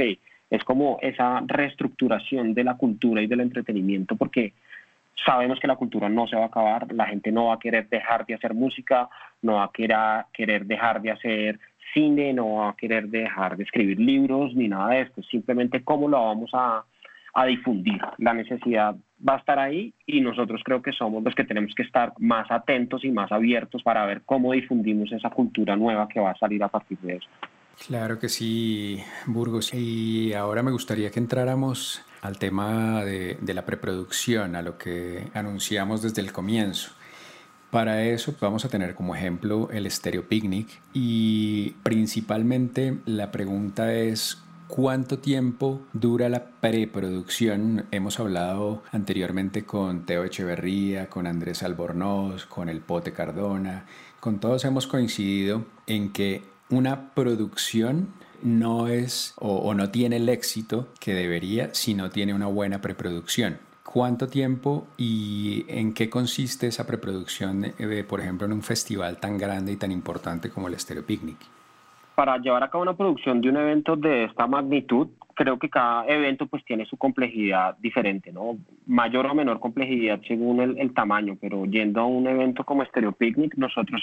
es 0.50 0.64
como 0.64 1.00
esa 1.02 1.42
reestructuración 1.46 2.54
de 2.54 2.64
la 2.64 2.78
cultura 2.78 3.22
y 3.22 3.28
del 3.28 3.42
entretenimiento 3.42 4.16
porque 4.16 4.54
sabemos 5.26 5.60
que 5.60 5.68
la 5.68 5.76
cultura 5.76 6.08
no 6.08 6.28
se 6.28 6.36
va 6.36 6.44
a 6.44 6.48
acabar, 6.48 6.94
la 6.94 7.08
gente 7.08 7.32
no 7.32 7.48
va 7.48 7.56
a 7.56 7.60
querer 7.60 7.90
dejar 7.90 8.26
de 8.26 8.36
hacer 8.36 8.54
música, 8.54 9.10
no 9.42 9.56
va 9.56 9.66
a 9.66 9.72
querer, 9.74 10.26
querer 10.34 10.66
dejar 10.66 11.02
de 11.02 11.12
hacer 11.12 11.60
cine, 11.96 12.34
no 12.34 12.56
va 12.56 12.70
a 12.70 12.76
querer 12.76 13.08
dejar 13.08 13.58
de 13.58 13.64
escribir 13.64 14.00
libros 14.00 14.54
ni 14.54 14.68
nada 14.68 14.90
de 14.90 15.02
esto, 15.02 15.24
simplemente 15.24 15.84
cómo 15.84 16.08
lo 16.08 16.24
vamos 16.24 16.52
a, 16.54 16.86
difundir. 17.48 18.00
La 18.18 18.34
necesidad 18.34 18.96
va 19.28 19.34
a 19.34 19.38
estar 19.40 19.60
ahí 19.60 19.94
y 20.08 20.22
nosotros 20.22 20.62
creo 20.64 20.82
que 20.82 20.94
somos 20.94 21.22
los 21.22 21.36
que 21.36 21.44
tenemos 21.44 21.76
que 21.76 21.84
estar 21.84 22.14
más 22.18 22.50
atentos 22.50 23.04
y 23.04 23.12
más 23.12 23.30
abiertos 23.30 23.84
para 23.84 24.06
ver 24.06 24.22
cómo 24.26 24.54
difundimos 24.54 25.12
esa 25.12 25.30
cultura 25.32 25.76
nueva 25.76 26.08
que 26.08 26.22
va 26.22 26.32
a 26.32 26.38
salir 26.38 26.64
a 26.64 26.70
partir 26.70 26.98
de 27.00 27.18
eso. 27.18 27.28
Claro 27.88 28.20
que 28.20 28.30
sí, 28.30 29.02
Burgos. 29.26 29.74
Y 29.74 30.34
ahora 30.34 30.64
me 30.64 30.72
gustaría 30.72 31.12
que 31.12 31.20
entráramos 31.20 32.06
al 32.22 32.40
tema 32.40 33.04
de, 33.04 33.38
de 33.42 33.54
la 33.54 33.66
preproducción, 33.66 34.56
a 34.56 34.62
lo 34.62 34.78
que 34.78 35.28
anunciamos 35.34 36.02
desde 36.02 36.22
el 36.22 36.32
comienzo. 36.32 36.96
Para 37.76 38.06
eso 38.06 38.34
vamos 38.40 38.64
a 38.64 38.70
tener 38.70 38.96
como 38.96 39.18
ejemplo 39.18 39.68
el 39.70 39.92
Stereo 39.92 40.30
Picnic 40.30 40.82
y 40.94 41.72
principalmente 41.84 43.00
la 43.06 43.34
pregunta 43.34 43.94
es 43.94 44.38
¿Cuánto 44.70 45.20
tiempo 45.20 45.82
dura 45.92 46.30
la 46.30 46.46
preproducción? 46.62 47.86
Hemos 47.92 48.22
hablado 48.22 48.82
anteriormente 48.94 49.66
con 49.66 50.06
Teo 50.06 50.24
Echeverría, 50.24 51.10
con 51.10 51.28
Andrés 51.28 51.64
Albornoz, 51.64 52.46
con 52.46 52.70
el 52.70 52.80
Pote 52.80 53.12
Cardona. 53.12 53.86
Con 54.22 54.40
todos 54.40 54.64
hemos 54.64 54.88
coincidido 54.88 55.66
en 55.86 56.14
que 56.14 56.44
una 56.70 57.14
producción 57.14 58.08
no 58.42 58.88
es 58.88 59.34
o, 59.36 59.54
o 59.54 59.74
no 59.74 59.92
tiene 59.92 60.16
el 60.16 60.30
éxito 60.30 60.88
que 61.02 61.14
debería 61.14 61.74
si 61.74 61.94
no 61.94 62.10
tiene 62.10 62.34
una 62.34 62.48
buena 62.48 62.80
preproducción 62.80 63.60
cuánto 63.96 64.28
tiempo 64.28 64.88
y 64.98 65.64
en 65.70 65.94
qué 65.94 66.10
consiste 66.10 66.68
esa 66.68 66.86
preproducción, 66.86 67.64
eh, 67.64 68.04
por 68.04 68.20
ejemplo, 68.20 68.46
en 68.46 68.52
un 68.52 68.62
festival 68.62 69.22
tan 69.22 69.38
grande 69.38 69.72
y 69.72 69.78
tan 69.78 69.90
importante 69.90 70.50
como 70.50 70.68
el 70.68 70.78
Stereo 70.78 71.06
Picnic? 71.06 71.38
Para 72.14 72.38
llevar 72.38 72.62
a 72.62 72.70
cabo 72.70 72.82
una 72.82 72.98
producción 72.98 73.40
de 73.40 73.48
un 73.48 73.56
evento 73.56 73.96
de 73.96 74.26
esta 74.26 74.48
magnitud, 74.48 75.08
creo 75.34 75.58
que 75.58 75.70
cada 75.70 76.06
evento 76.08 76.46
pues 76.46 76.66
tiene 76.66 76.86
su 76.86 76.98
complejidad 76.98 77.78
diferente, 77.78 78.34
¿no? 78.34 78.58
Mayor 78.86 79.28
o 79.28 79.34
menor 79.34 79.62
complejidad 79.62 80.20
según 80.28 80.60
el, 80.60 80.78
el 80.78 80.94
tamaño, 80.94 81.38
pero 81.40 81.64
yendo 81.64 82.02
a 82.02 82.06
un 82.06 82.28
evento 82.28 82.66
como 82.66 82.84
Stereo 82.84 83.14
Picnic, 83.14 83.56
nosotros 83.56 84.02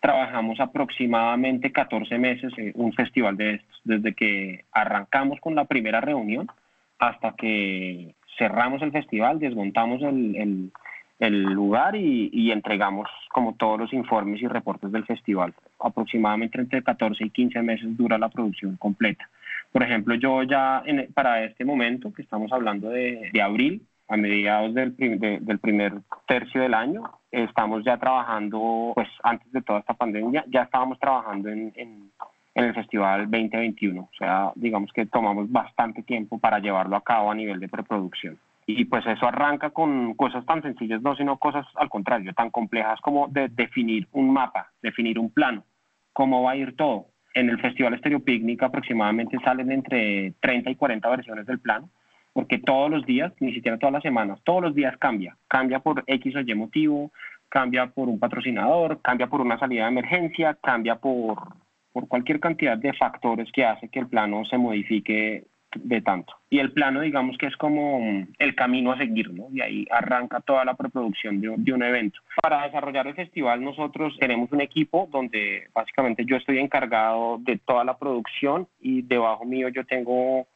trabajamos 0.00 0.58
aproximadamente 0.58 1.70
14 1.70 2.16
meses 2.16 2.50
en 2.56 2.72
un 2.76 2.94
festival 2.94 3.36
de 3.36 3.56
estos, 3.56 3.80
desde 3.84 4.14
que 4.14 4.64
arrancamos 4.72 5.38
con 5.40 5.54
la 5.54 5.66
primera 5.66 6.00
reunión 6.00 6.46
hasta 6.98 7.34
que 7.36 8.14
cerramos 8.38 8.80
el 8.82 8.92
festival, 8.92 9.38
desmontamos 9.38 10.00
el, 10.02 10.70
lugar 11.42 11.96
y, 11.96 12.50
entregamos 12.52 13.08
como 13.30 13.54
todos 13.54 13.78
los 13.78 13.92
informes 13.92 14.40
y 14.40 14.46
reportes 14.46 14.90
del 14.92 15.04
festival. 15.04 15.52
Aproximadamente 15.80 16.60
entre 16.60 16.82
14 16.82 17.24
y 17.24 17.30
15 17.30 17.62
meses 17.62 17.96
dura 17.96 18.16
la 18.16 18.28
producción 18.28 18.76
completa. 18.76 19.28
Por 19.72 19.82
ejemplo, 19.82 20.14
yo 20.14 20.42
ya 20.44 20.82
para 21.12 21.44
este 21.44 21.64
momento, 21.64 22.12
que 22.12 22.22
estamos 22.22 22.52
hablando 22.52 22.88
de, 22.88 23.30
abril, 23.42 23.82
a 24.08 24.16
mediados 24.16 24.72
del, 24.72 24.96
del, 24.96 25.58
primer 25.58 25.92
tercio 26.26 26.62
del 26.62 26.72
año, 26.72 27.02
estamos 27.30 27.84
ya 27.84 27.98
trabajando, 27.98 28.92
pues 28.94 29.08
antes 29.22 29.50
de 29.52 29.60
toda 29.60 29.80
esta 29.80 29.94
pandemia, 29.94 30.44
ya 30.48 30.62
estábamos 30.62 30.98
trabajando 30.98 31.50
en, 31.50 31.72
en 31.76 32.10
el 32.54 32.74
Festival 32.74 33.30
2021. 33.30 34.00
O 34.00 34.16
sea, 34.18 34.52
digamos 34.54 34.92
que 34.92 35.06
tomamos 35.06 35.50
bastante 35.50 36.02
tiempo 36.02 36.38
para 36.38 36.58
llevarlo 36.58 36.96
a 36.96 37.04
cabo 37.04 37.30
a 37.30 37.34
nivel 37.34 37.60
de 37.60 37.68
preproducción. 37.68 38.38
Y 38.66 38.84
pues 38.84 39.06
eso 39.06 39.26
arranca 39.26 39.70
con 39.70 40.14
cosas 40.14 40.44
tan 40.44 40.60
sencillas, 40.62 41.00
no, 41.00 41.16
sino 41.16 41.38
cosas 41.38 41.66
al 41.76 41.88
contrario, 41.88 42.34
tan 42.34 42.50
complejas 42.50 43.00
como 43.00 43.26
de 43.28 43.48
definir 43.48 44.06
un 44.12 44.30
mapa, 44.30 44.72
definir 44.82 45.18
un 45.18 45.30
plano, 45.30 45.64
cómo 46.12 46.42
va 46.42 46.50
a 46.50 46.56
ir 46.56 46.76
todo. 46.76 47.06
En 47.32 47.48
el 47.48 47.58
Festival 47.60 47.94
Estéreo 47.94 48.20
Picnic 48.20 48.62
aproximadamente 48.62 49.38
salen 49.42 49.72
entre 49.72 50.34
30 50.40 50.70
y 50.70 50.76
40 50.76 51.08
versiones 51.08 51.46
del 51.46 51.60
plano, 51.60 51.88
porque 52.34 52.58
todos 52.58 52.90
los 52.90 53.06
días, 53.06 53.32
ni 53.40 53.54
siquiera 53.54 53.78
todas 53.78 53.92
las 53.92 54.02
semanas, 54.02 54.38
todos 54.44 54.62
los 54.62 54.74
días 54.74 54.96
cambia. 54.98 55.36
Cambia 55.48 55.78
por 55.78 56.04
X 56.06 56.36
o 56.36 56.40
Y 56.40 56.54
motivo, 56.54 57.10
cambia 57.48 57.86
por 57.86 58.08
un 58.08 58.18
patrocinador, 58.18 59.00
cambia 59.00 59.28
por 59.28 59.40
una 59.40 59.58
salida 59.58 59.84
de 59.84 59.92
emergencia, 59.92 60.58
cambia 60.62 60.96
por 60.96 61.38
por 61.98 62.06
cualquier 62.06 62.38
cantidad 62.38 62.78
de 62.78 62.92
factores 62.92 63.50
que 63.50 63.64
hace 63.64 63.88
que 63.88 63.98
el 63.98 64.06
plano 64.06 64.44
se 64.44 64.56
modifique 64.56 65.42
de 65.74 66.00
tanto. 66.00 66.32
Y 66.48 66.60
el 66.60 66.70
plano, 66.70 67.00
digamos 67.00 67.36
que 67.36 67.46
es 67.46 67.56
como 67.56 68.24
el 68.38 68.54
camino 68.54 68.92
a 68.92 68.98
seguir, 68.98 69.34
¿no? 69.34 69.48
Y 69.52 69.60
ahí 69.60 69.84
arranca 69.90 70.38
toda 70.40 70.64
la 70.64 70.74
preproducción 70.74 71.40
de, 71.40 71.52
de, 71.58 71.72
un 71.72 71.82
evento. 71.82 72.20
Para 72.40 72.62
desarrollar 72.62 73.08
el 73.08 73.16
festival 73.16 73.64
nosotros 73.64 74.16
tenemos 74.20 74.52
un 74.52 74.60
equipo 74.60 75.08
donde 75.10 75.66
básicamente 75.74 76.24
yo 76.24 76.36
estoy 76.36 76.60
encargado 76.60 77.38
de 77.40 77.58
toda 77.58 77.82
la 77.82 77.98
producción 77.98 78.68
y 78.80 79.02
debajo 79.02 79.44
mío 79.44 79.68
yo 79.68 79.84
tengo 79.84 80.46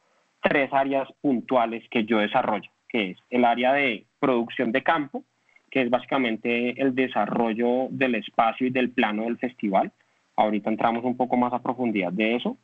tres 0.41 0.71
áreas 0.71 1.09
puntuales 1.19 1.83
que 1.91 2.05
yo 2.05 2.19
desarrollo, 2.19 2.71
que 2.87 3.11
es 3.11 3.17
el 3.29 3.43
área 3.43 3.73
de 3.73 4.05
producción 4.17 4.71
de 4.71 4.81
campo, 4.81 5.25
que 5.69 5.81
es 5.81 5.89
básicamente 5.89 6.81
el 6.81 6.95
desarrollo 6.95 7.87
del 7.89 8.15
espacio 8.15 8.67
y 8.67 8.69
del 8.69 8.91
plano 8.91 9.23
del 9.23 9.37
festival. 9.37 9.91
Ahorita 10.35 10.69
entramos 10.69 11.03
un 11.03 11.15
poco 11.15 11.37
más 11.37 11.53
a 11.53 11.61
profundidad 11.61 12.11
de 12.11 12.35
eso. 12.35 12.57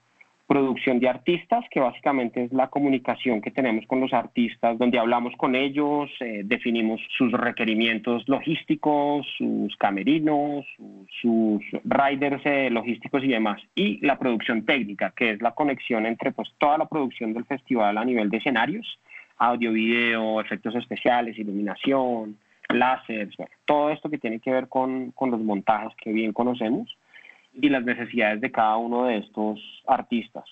Producción 0.47 0.99
de 0.99 1.07
artistas, 1.07 1.63
que 1.69 1.79
básicamente 1.79 2.45
es 2.45 2.51
la 2.51 2.69
comunicación 2.69 3.39
que 3.39 3.51
tenemos 3.51 3.85
con 3.85 3.99
los 3.99 4.13
artistas, 4.13 4.79
donde 4.79 4.97
hablamos 4.97 5.35
con 5.37 5.53
ellos, 5.53 6.09
eh, 6.21 6.41
definimos 6.43 6.99
sus 7.15 7.31
requerimientos 7.31 8.27
logísticos, 8.27 9.27
sus 9.37 9.75
camerinos, 9.75 10.65
sus, 11.21 11.61
riders 11.83 12.41
eh, 12.45 12.71
logísticos 12.71 13.23
y 13.23 13.27
demás. 13.27 13.61
Y 13.75 14.03
la 14.03 14.17
producción 14.17 14.65
técnica, 14.65 15.13
que 15.15 15.31
es 15.31 15.41
la 15.41 15.51
conexión 15.51 16.07
entre 16.07 16.31
pues, 16.31 16.49
toda 16.57 16.79
la 16.79 16.89
producción 16.89 17.31
del 17.33 17.45
festival 17.45 17.99
a 17.99 18.05
nivel 18.05 18.31
de 18.31 18.37
escenarios, 18.37 18.99
audio, 19.37 19.71
video, 19.71 20.41
efectos 20.41 20.73
especiales, 20.73 21.37
iluminación, 21.37 22.39
láseres, 22.69 23.35
todo 23.65 23.91
esto 23.91 24.09
que 24.09 24.17
tiene 24.17 24.39
que 24.39 24.51
ver 24.51 24.67
con, 24.67 25.11
con 25.11 25.29
los 25.29 25.39
montajes 25.41 25.95
que 25.97 26.11
bien 26.11 26.33
conocemos 26.33 26.97
y 27.53 27.69
las 27.69 27.83
necesidades 27.83 28.41
de 28.41 28.51
cada 28.51 28.77
uno 28.77 29.05
de 29.05 29.17
estos 29.17 29.59
artistas. 29.87 30.45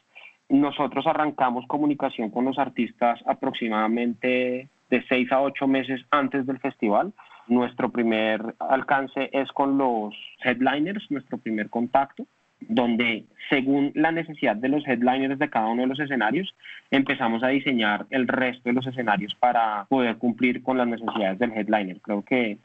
Nosotros 0.50 1.06
arrancamos 1.08 1.66
comunicación 1.68 2.30
con 2.30 2.46
los 2.46 2.58
artistas 2.58 3.20
aproximadamente 3.26 4.70
de 4.90 5.04
seis 5.10 5.32
a 5.32 5.42
ocho 5.42 5.68
meses 5.68 6.02
antes 6.10 6.46
del 6.46 6.60
festival. 6.60 7.14
Nuestro 7.48 7.90
primer 7.90 8.56
alcance 8.60 9.30
es 9.34 9.52
con 9.52 9.78
los 9.78 10.16
headliners, 10.44 11.10
nuestro 11.12 11.38
primer 11.38 11.70
contacto, 11.70 12.26
donde 12.62 13.26
según 13.50 13.92
la 13.96 14.12
necesidad 14.12 14.56
de 14.56 14.70
los 14.70 14.88
headliners 14.88 15.40
de 15.40 15.50
cada 15.50 15.68
uno 15.68 15.84
de 15.84 15.88
los 15.88 16.00
escenarios, 16.00 16.54
empezamos 16.92 17.44
a 17.44 17.50
diseñar 17.50 18.06
el 18.10 18.28
resto 18.28 18.64
de 18.70 18.74
los 18.74 18.88
escenarios 18.88 19.36
para 19.36 19.86
poder 19.90 20.18
cumplir 20.18 20.64
con 20.64 20.78
las 20.78 20.88
necesidades 20.88 21.40
del 21.40 21.52
headliner. 21.52 22.00
Creo 22.02 22.24
que 22.24 22.58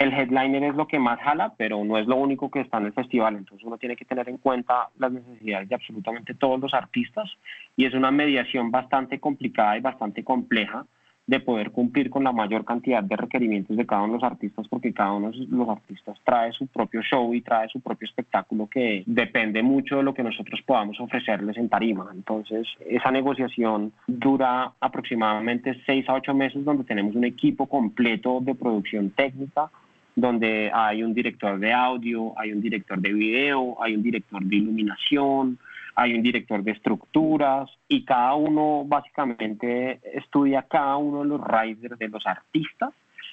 el 0.00 0.14
headliner 0.14 0.64
es 0.64 0.74
lo 0.74 0.88
que 0.88 0.98
más 0.98 1.20
jala, 1.20 1.52
pero 1.58 1.84
no 1.84 1.98
es 1.98 2.06
lo 2.06 2.16
único 2.16 2.50
que 2.50 2.60
está 2.60 2.78
en 2.78 2.86
el 2.86 2.94
festival. 2.94 3.36
Entonces 3.36 3.66
uno 3.66 3.76
tiene 3.76 3.96
que 3.96 4.06
tener 4.06 4.30
en 4.30 4.38
cuenta 4.38 4.88
las 4.98 5.12
necesidades 5.12 5.68
de 5.68 5.74
absolutamente 5.74 6.32
todos 6.32 6.58
los 6.58 6.72
artistas 6.72 7.30
y 7.76 7.84
es 7.84 7.92
una 7.92 8.10
mediación 8.10 8.70
bastante 8.70 9.20
complicada 9.20 9.76
y 9.76 9.80
bastante 9.80 10.24
compleja 10.24 10.86
de 11.26 11.38
poder 11.38 11.70
cumplir 11.70 12.08
con 12.08 12.24
la 12.24 12.32
mayor 12.32 12.64
cantidad 12.64 13.02
de 13.04 13.14
requerimientos 13.14 13.76
de 13.76 13.84
cada 13.86 14.02
uno 14.02 14.14
de 14.14 14.20
los 14.20 14.32
artistas, 14.32 14.66
porque 14.68 14.94
cada 14.94 15.12
uno 15.12 15.30
de 15.32 15.46
los 15.48 15.68
artistas 15.68 16.18
trae 16.24 16.50
su 16.52 16.66
propio 16.66 17.02
show 17.02 17.34
y 17.34 17.42
trae 17.42 17.68
su 17.68 17.80
propio 17.80 18.08
espectáculo 18.08 18.68
que 18.68 19.04
depende 19.04 19.62
mucho 19.62 19.98
de 19.98 20.02
lo 20.02 20.14
que 20.14 20.22
nosotros 20.22 20.60
podamos 20.64 20.98
ofrecerles 20.98 21.58
en 21.58 21.68
tarima. 21.68 22.10
Entonces, 22.12 22.66
esa 22.88 23.10
negociación 23.10 23.92
dura 24.06 24.72
aproximadamente 24.80 25.78
seis 25.84 26.08
a 26.08 26.14
ocho 26.14 26.34
meses 26.34 26.64
donde 26.64 26.84
tenemos 26.84 27.14
un 27.14 27.24
equipo 27.24 27.66
completo 27.66 28.40
de 28.40 28.54
producción 28.54 29.10
técnica, 29.10 29.70
donde 30.20 30.70
hay 30.72 31.02
un 31.02 31.14
director 31.14 31.58
de 31.58 31.72
audio, 31.72 32.32
hay 32.38 32.52
un 32.52 32.60
director 32.60 32.98
de 32.98 33.12
video, 33.12 33.82
hay 33.82 33.94
un 33.94 34.02
director 34.02 34.42
de 34.42 34.56
iluminación, 34.56 35.58
hay 35.94 36.14
un 36.14 36.22
director 36.22 36.62
de 36.62 36.72
estructuras 36.72 37.70
y 37.88 38.04
cada 38.04 38.34
uno 38.34 38.84
básicamente 38.86 40.00
estudia 40.14 40.62
cada 40.62 40.96
uno 40.96 41.20
de 41.20 41.28
los 41.28 41.40
riders 41.40 41.98
de 41.98 42.08
los 42.08 42.26
artistas 42.26 42.90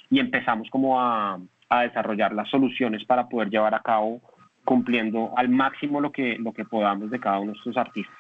y 0.10 0.20
empezamos 0.20 0.70
como 0.70 1.00
a, 1.00 1.40
a 1.70 1.82
desarrollar 1.82 2.34
las 2.34 2.50
soluciones 2.50 3.04
para 3.06 3.28
poder 3.28 3.50
llevar 3.50 3.74
a 3.76 3.82
cabo 3.82 4.22
cumpliendo 4.64 5.32
al 5.38 5.50
máximo 5.50 6.02
lo 6.02 6.12
que, 6.12 6.38
lo 6.38 6.52
que 6.52 6.66
podamos 6.66 7.10
de 7.10 7.20
cada 7.20 7.40
uno 7.40 7.54
de 7.54 7.58
estos 7.58 7.78
artistas. 7.78 8.16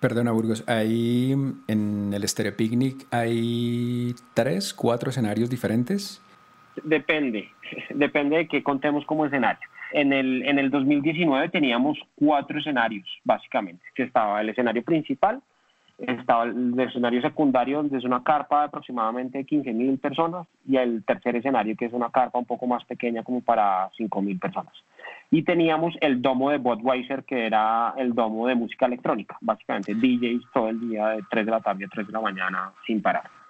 Perdona, 0.00 0.32
Burgos, 0.32 0.64
ahí 0.68 1.32
en 1.68 2.12
el 2.12 2.28
Stereo 2.28 2.56
Picnic 2.56 3.06
hay 3.10 4.14
tres, 4.34 4.74
cuatro 4.74 5.10
escenarios 5.10 5.48
diferentes. 5.48 6.20
Depende, 6.84 7.48
depende 7.90 8.36
de 8.36 8.48
qué 8.48 8.62
contemos 8.62 9.04
como 9.06 9.26
escenario. 9.26 9.68
En 9.92 10.12
el, 10.12 10.42
en 10.46 10.58
el 10.58 10.70
2019 10.70 11.50
teníamos 11.50 11.98
cuatro 12.14 12.58
escenarios, 12.58 13.06
básicamente, 13.24 13.84
que 13.94 14.04
estaba 14.04 14.40
el 14.40 14.48
escenario 14.48 14.82
principal, 14.82 15.42
estaba 15.98 16.44
el 16.44 16.78
escenario 16.80 17.20
secundario, 17.20 17.76
donde 17.78 17.98
es 17.98 18.04
una 18.04 18.22
carpa 18.22 18.60
de 18.60 18.66
aproximadamente 18.66 19.44
15 19.44 19.72
mil 19.72 19.98
personas, 19.98 20.46
y 20.66 20.76
el 20.76 21.04
tercer 21.04 21.36
escenario, 21.36 21.76
que 21.76 21.84
es 21.84 21.92
una 21.92 22.10
carpa 22.10 22.38
un 22.38 22.46
poco 22.46 22.66
más 22.66 22.84
pequeña, 22.84 23.22
como 23.22 23.42
para 23.42 23.90
5 23.96 24.22
mil 24.22 24.38
personas. 24.38 24.72
Y 25.30 25.42
teníamos 25.42 25.94
el 26.00 26.20
domo 26.20 26.50
de 26.50 26.58
Budweiser, 26.58 27.24
que 27.24 27.46
era 27.46 27.94
el 27.96 28.14
domo 28.14 28.46
de 28.46 28.54
música 28.54 28.86
electrónica, 28.86 29.36
básicamente 29.40 29.94
DJs 29.94 30.42
todo 30.52 30.68
el 30.68 30.80
día, 30.80 31.08
de 31.08 31.22
3 31.30 31.46
de 31.46 31.50
la 31.52 31.60
tarde 31.60 31.84
a 31.84 31.88
3 31.88 32.06
de 32.06 32.12
la 32.12 32.20
mañana, 32.20 32.72
sin 32.86 33.00
parar. 33.00 33.41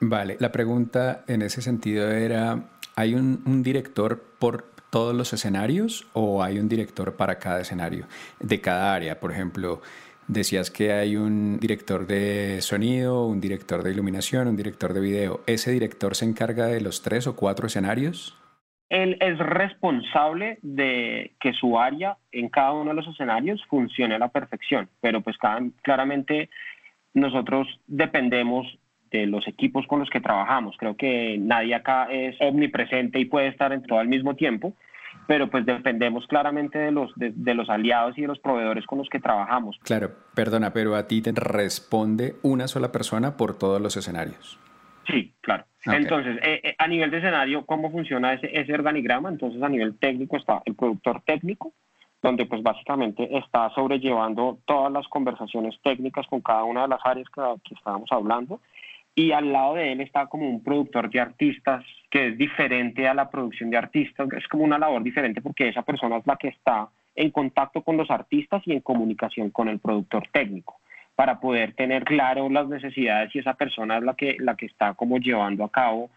Vale, 0.00 0.36
la 0.40 0.50
pregunta 0.50 1.24
en 1.28 1.42
ese 1.42 1.60
sentido 1.60 2.10
era, 2.10 2.70
¿hay 2.96 3.14
un, 3.14 3.62
director 3.62 4.22
por 4.38 4.64
todos 4.90 5.14
los 5.14 5.34
escenarios 5.34 6.08
o 6.14 6.42
hay 6.42 6.58
un 6.58 6.70
director 6.70 7.16
para 7.16 7.38
cada 7.38 7.60
escenario, 7.60 8.06
de 8.40 8.62
cada 8.62 8.94
área? 8.94 9.20
Por 9.20 9.30
ejemplo, 9.30 9.82
decías 10.26 10.70
que 10.70 10.92
hay 10.92 11.16
un 11.16 11.60
director 11.60 12.06
de 12.06 12.62
sonido, 12.62 13.26
un 13.26 13.42
director 13.42 13.82
de 13.82 13.92
iluminación, 13.92 14.48
un 14.48 14.56
director 14.56 14.94
de 14.94 15.00
video. 15.00 15.40
¿Ese 15.46 15.70
director 15.70 16.16
se 16.16 16.24
encarga 16.24 16.66
de 16.66 16.80
los 16.80 17.02
tres 17.02 17.26
o 17.26 17.36
cuatro 17.36 17.66
escenarios? 17.66 18.38
Él 18.88 19.18
es 19.20 19.38
responsable 19.38 20.58
de 20.62 21.34
que 21.40 21.52
su 21.52 21.78
área 21.78 22.16
en 22.32 22.48
cada 22.48 22.72
uno 22.72 22.90
de 22.90 22.96
los 22.96 23.06
escenarios 23.06 23.62
funcione 23.66 24.14
a 24.14 24.18
la 24.18 24.28
perfección, 24.28 24.88
pero 25.02 25.20
pues 25.20 25.36
claramente 25.82 26.48
nosotros 27.12 27.68
dependemos 27.86 28.66
de 29.10 29.26
los 29.26 29.46
equipos 29.48 29.86
con 29.86 29.98
los 30.00 30.10
que 30.10 30.20
trabajamos. 30.20 30.76
Creo 30.78 30.96
que 30.96 31.36
nadie 31.38 31.74
acá 31.74 32.08
es 32.10 32.36
omnipresente 32.40 33.18
y 33.18 33.24
puede 33.24 33.48
estar 33.48 33.72
en 33.72 33.82
todo 33.82 33.98
al 33.98 34.08
mismo 34.08 34.34
tiempo, 34.36 34.74
pero 35.26 35.50
pues 35.50 35.66
dependemos 35.66 36.26
claramente 36.26 36.78
de 36.78 36.92
los, 36.92 37.12
de, 37.16 37.54
los 37.54 37.68
aliados 37.68 38.16
y 38.18 38.22
de 38.22 38.28
los 38.28 38.38
proveedores 38.38 38.86
con 38.86 38.98
los 38.98 39.08
que 39.08 39.20
trabajamos. 39.20 39.78
Claro, 39.82 40.10
perdona, 40.34 40.72
pero 40.72 40.94
a 40.94 41.06
ti 41.06 41.22
te 41.22 41.32
responde 41.32 42.36
una 42.42 42.68
sola 42.68 42.92
persona 42.92 43.36
por 43.36 43.58
todos 43.58 43.80
los 43.80 43.96
escenarios. 43.96 44.58
Sí, 45.06 45.32
claro. 45.40 45.64
Entonces, 45.86 46.38
eh, 46.42 46.60
eh, 46.62 46.74
a 46.78 46.86
nivel 46.86 47.10
de 47.10 47.18
escenario, 47.18 47.64
¿cómo 47.64 47.90
funciona 47.90 48.34
ese, 48.34 48.50
ese 48.52 48.74
organigrama? 48.74 49.28
Entonces, 49.28 49.62
a 49.62 49.68
nivel 49.68 49.98
técnico 49.98 50.36
está 50.36 50.62
el 50.66 50.74
productor 50.74 51.22
técnico, 51.22 51.72
donde 52.22 52.44
pues 52.44 52.62
básicamente 52.62 53.28
está 53.38 53.70
sobrellevando 53.70 54.58
todas 54.66 54.92
las 54.92 55.08
conversaciones 55.08 55.74
técnicas 55.82 56.26
con 56.26 56.42
cada 56.42 56.64
una 56.64 56.82
de 56.82 56.88
las 56.88 57.00
áreas 57.02 57.28
que, 57.34 57.42
que 57.64 57.74
estábamos 57.74 58.12
hablando 58.12 58.60
y 59.20 59.32
al 59.32 59.52
lado 59.52 59.74
de 59.74 59.92
él 59.92 60.00
está 60.00 60.26
como 60.26 60.48
un 60.48 60.62
productor 60.62 61.10
de 61.10 61.20
artistas 61.20 61.84
que 62.10 62.28
es 62.28 62.38
diferente 62.38 63.06
a 63.06 63.12
la 63.12 63.30
producción 63.30 63.68
de 63.68 63.76
artistas, 63.76 64.26
es 64.32 64.48
como 64.48 64.64
una 64.64 64.78
labor 64.78 65.02
diferente 65.02 65.42
porque 65.42 65.68
esa 65.68 65.82
persona 65.82 66.16
es 66.16 66.26
la 66.26 66.36
que 66.36 66.48
está 66.48 66.88
en 67.14 67.30
contacto 67.30 67.82
con 67.82 67.98
los 67.98 68.10
artistas 68.10 68.62
y 68.64 68.72
en 68.72 68.80
comunicación 68.80 69.50
con 69.50 69.68
el 69.68 69.78
productor 69.78 70.26
técnico 70.32 70.80
para 71.14 71.38
poder 71.38 71.74
tener 71.74 72.04
claro 72.04 72.48
las 72.48 72.66
necesidades 72.68 73.34
y 73.34 73.40
esa 73.40 73.52
persona 73.54 73.98
es 73.98 74.04
la 74.04 74.14
que, 74.14 74.36
la 74.38 74.56
que 74.56 74.64
está 74.64 74.94
como 74.94 75.18
llevando 75.18 75.64
a 75.64 75.70
cabo 75.70 76.08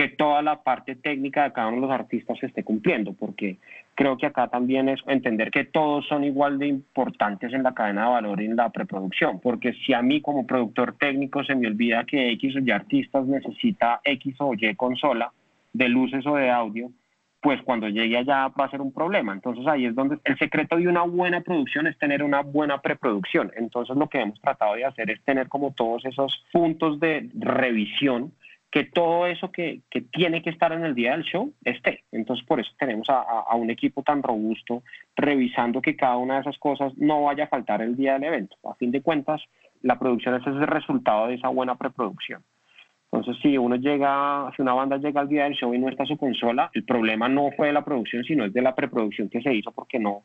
que 0.00 0.08
toda 0.08 0.40
la 0.40 0.62
parte 0.62 0.96
técnica 0.96 1.44
de 1.44 1.52
cada 1.52 1.68
uno 1.68 1.76
de 1.76 1.82
los 1.82 1.90
artistas 1.90 2.38
se 2.38 2.46
esté 2.46 2.64
cumpliendo, 2.64 3.12
porque 3.12 3.58
creo 3.94 4.16
que 4.16 4.24
acá 4.24 4.48
también 4.48 4.88
es 4.88 4.98
entender 5.06 5.50
que 5.50 5.66
todos 5.66 6.06
son 6.08 6.24
igual 6.24 6.58
de 6.58 6.68
importantes 6.68 7.52
en 7.52 7.62
la 7.62 7.74
cadena 7.74 8.04
de 8.04 8.10
valor 8.12 8.40
y 8.40 8.46
en 8.46 8.56
la 8.56 8.70
preproducción, 8.70 9.40
porque 9.40 9.74
si 9.74 9.92
a 9.92 10.00
mí 10.00 10.22
como 10.22 10.46
productor 10.46 10.96
técnico 10.96 11.44
se 11.44 11.54
me 11.54 11.66
olvida 11.66 12.04
que 12.04 12.30
X 12.30 12.56
o 12.56 12.60
Y 12.60 12.70
artistas 12.70 13.26
necesita 13.26 14.00
X 14.02 14.36
o 14.38 14.54
Y 14.54 14.74
consola 14.74 15.30
de 15.74 15.90
luces 15.90 16.26
o 16.26 16.34
de 16.36 16.48
audio, 16.48 16.90
pues 17.42 17.60
cuando 17.60 17.86
llegue 17.90 18.16
allá 18.16 18.48
va 18.48 18.64
a 18.64 18.70
ser 18.70 18.80
un 18.80 18.92
problema. 18.92 19.34
Entonces 19.34 19.66
ahí 19.66 19.84
es 19.84 19.94
donde 19.94 20.16
el 20.24 20.38
secreto 20.38 20.76
de 20.76 20.88
una 20.88 21.02
buena 21.02 21.42
producción 21.42 21.86
es 21.86 21.98
tener 21.98 22.22
una 22.22 22.40
buena 22.40 22.80
preproducción. 22.80 23.52
Entonces 23.54 23.94
lo 23.94 24.08
que 24.08 24.22
hemos 24.22 24.40
tratado 24.40 24.76
de 24.76 24.86
hacer 24.86 25.10
es 25.10 25.22
tener 25.24 25.48
como 25.48 25.72
todos 25.72 26.06
esos 26.06 26.42
puntos 26.52 26.98
de 27.00 27.28
revisión 27.34 28.32
que 28.70 28.84
todo 28.84 29.26
eso 29.26 29.50
que, 29.50 29.80
que, 29.90 30.00
tiene 30.00 30.42
que 30.42 30.50
estar 30.50 30.72
en 30.72 30.84
el 30.84 30.94
día 30.94 31.12
del 31.12 31.24
show 31.24 31.52
esté. 31.64 32.04
Entonces, 32.12 32.46
por 32.46 32.60
eso 32.60 32.70
tenemos 32.78 33.08
a, 33.10 33.20
a, 33.20 33.54
un 33.56 33.70
equipo 33.70 34.02
tan 34.02 34.22
robusto 34.22 34.82
revisando 35.16 35.82
que 35.82 35.96
cada 35.96 36.16
una 36.16 36.34
de 36.34 36.40
esas 36.42 36.58
cosas 36.58 36.92
no 36.96 37.24
vaya 37.24 37.44
a 37.44 37.48
faltar 37.48 37.82
el 37.82 37.96
día 37.96 38.14
del 38.14 38.24
evento. 38.24 38.56
A 38.68 38.74
fin 38.76 38.92
de 38.92 39.02
cuentas, 39.02 39.42
la 39.82 39.98
producción 39.98 40.36
es 40.36 40.46
el 40.46 40.66
resultado 40.66 41.26
de 41.26 41.34
esa 41.34 41.48
buena 41.48 41.74
preproducción. 41.74 42.42
Entonces, 43.12 43.42
si 43.42 43.58
uno 43.58 43.74
llega, 43.74 44.52
si 44.54 44.62
una 44.62 44.74
banda 44.74 44.98
llega 44.98 45.20
al 45.20 45.28
día 45.28 45.44
del 45.44 45.54
show 45.54 45.74
y 45.74 45.78
no 45.78 45.88
está 45.88 46.06
su 46.06 46.16
consola, 46.16 46.70
el 46.74 46.84
problema 46.84 47.28
no 47.28 47.50
fue 47.56 47.68
de 47.68 47.72
la 47.72 47.84
producción, 47.84 48.22
sino 48.22 48.44
es 48.44 48.52
de 48.52 48.62
la 48.62 48.76
preproducción 48.76 49.28
que 49.28 49.42
se 49.42 49.52
hizo 49.52 49.72
porque 49.72 49.98
no, 49.98 50.22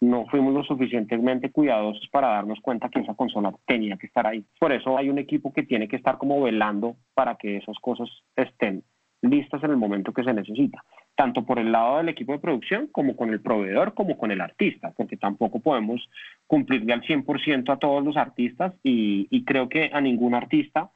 no 0.00 0.26
fuimos 0.26 0.52
lo 0.52 0.62
suficientemente 0.64 1.50
cuidadosos 1.50 2.06
para 2.10 2.28
darnos 2.28 2.60
cuenta 2.60 2.88
que 2.88 3.00
esa 3.00 3.14
consola 3.14 3.52
tenía 3.66 3.96
que 3.96 4.06
estar 4.06 4.26
ahí. 4.26 4.44
Por 4.58 4.72
eso 4.72 4.98
hay 4.98 5.08
un 5.08 5.18
equipo 5.18 5.52
que 5.52 5.62
tiene 5.62 5.88
que 5.88 5.96
estar 5.96 6.18
como 6.18 6.40
velando 6.42 6.96
para 7.14 7.36
que 7.36 7.56
esas 7.56 7.78
cosas 7.78 8.08
estén 8.34 8.82
listas 9.22 9.62
en 9.64 9.70
el 9.70 9.76
momento 9.76 10.12
que 10.12 10.24
se 10.24 10.32
necesita, 10.32 10.84
tanto 11.14 11.44
por 11.44 11.58
el 11.58 11.72
lado 11.72 11.98
del 11.98 12.08
equipo 12.08 12.32
de 12.32 12.38
producción 12.38 12.88
como 12.92 13.16
con 13.16 13.30
el 13.30 13.40
proveedor, 13.40 13.94
como 13.94 14.16
con 14.16 14.30
el 14.30 14.40
artista, 14.40 14.92
porque 14.96 15.16
tampoco 15.16 15.60
podemos 15.60 16.08
cumplirle 16.46 16.92
al 16.92 17.02
100% 17.02 17.72
a 17.72 17.78
todos 17.78 18.04
los 18.04 18.16
artistas 18.16 18.74
y, 18.82 19.44
creo 19.44 19.68
que 19.68 19.90
a 19.92 20.00
ningún 20.00 20.34
artista 20.34 20.90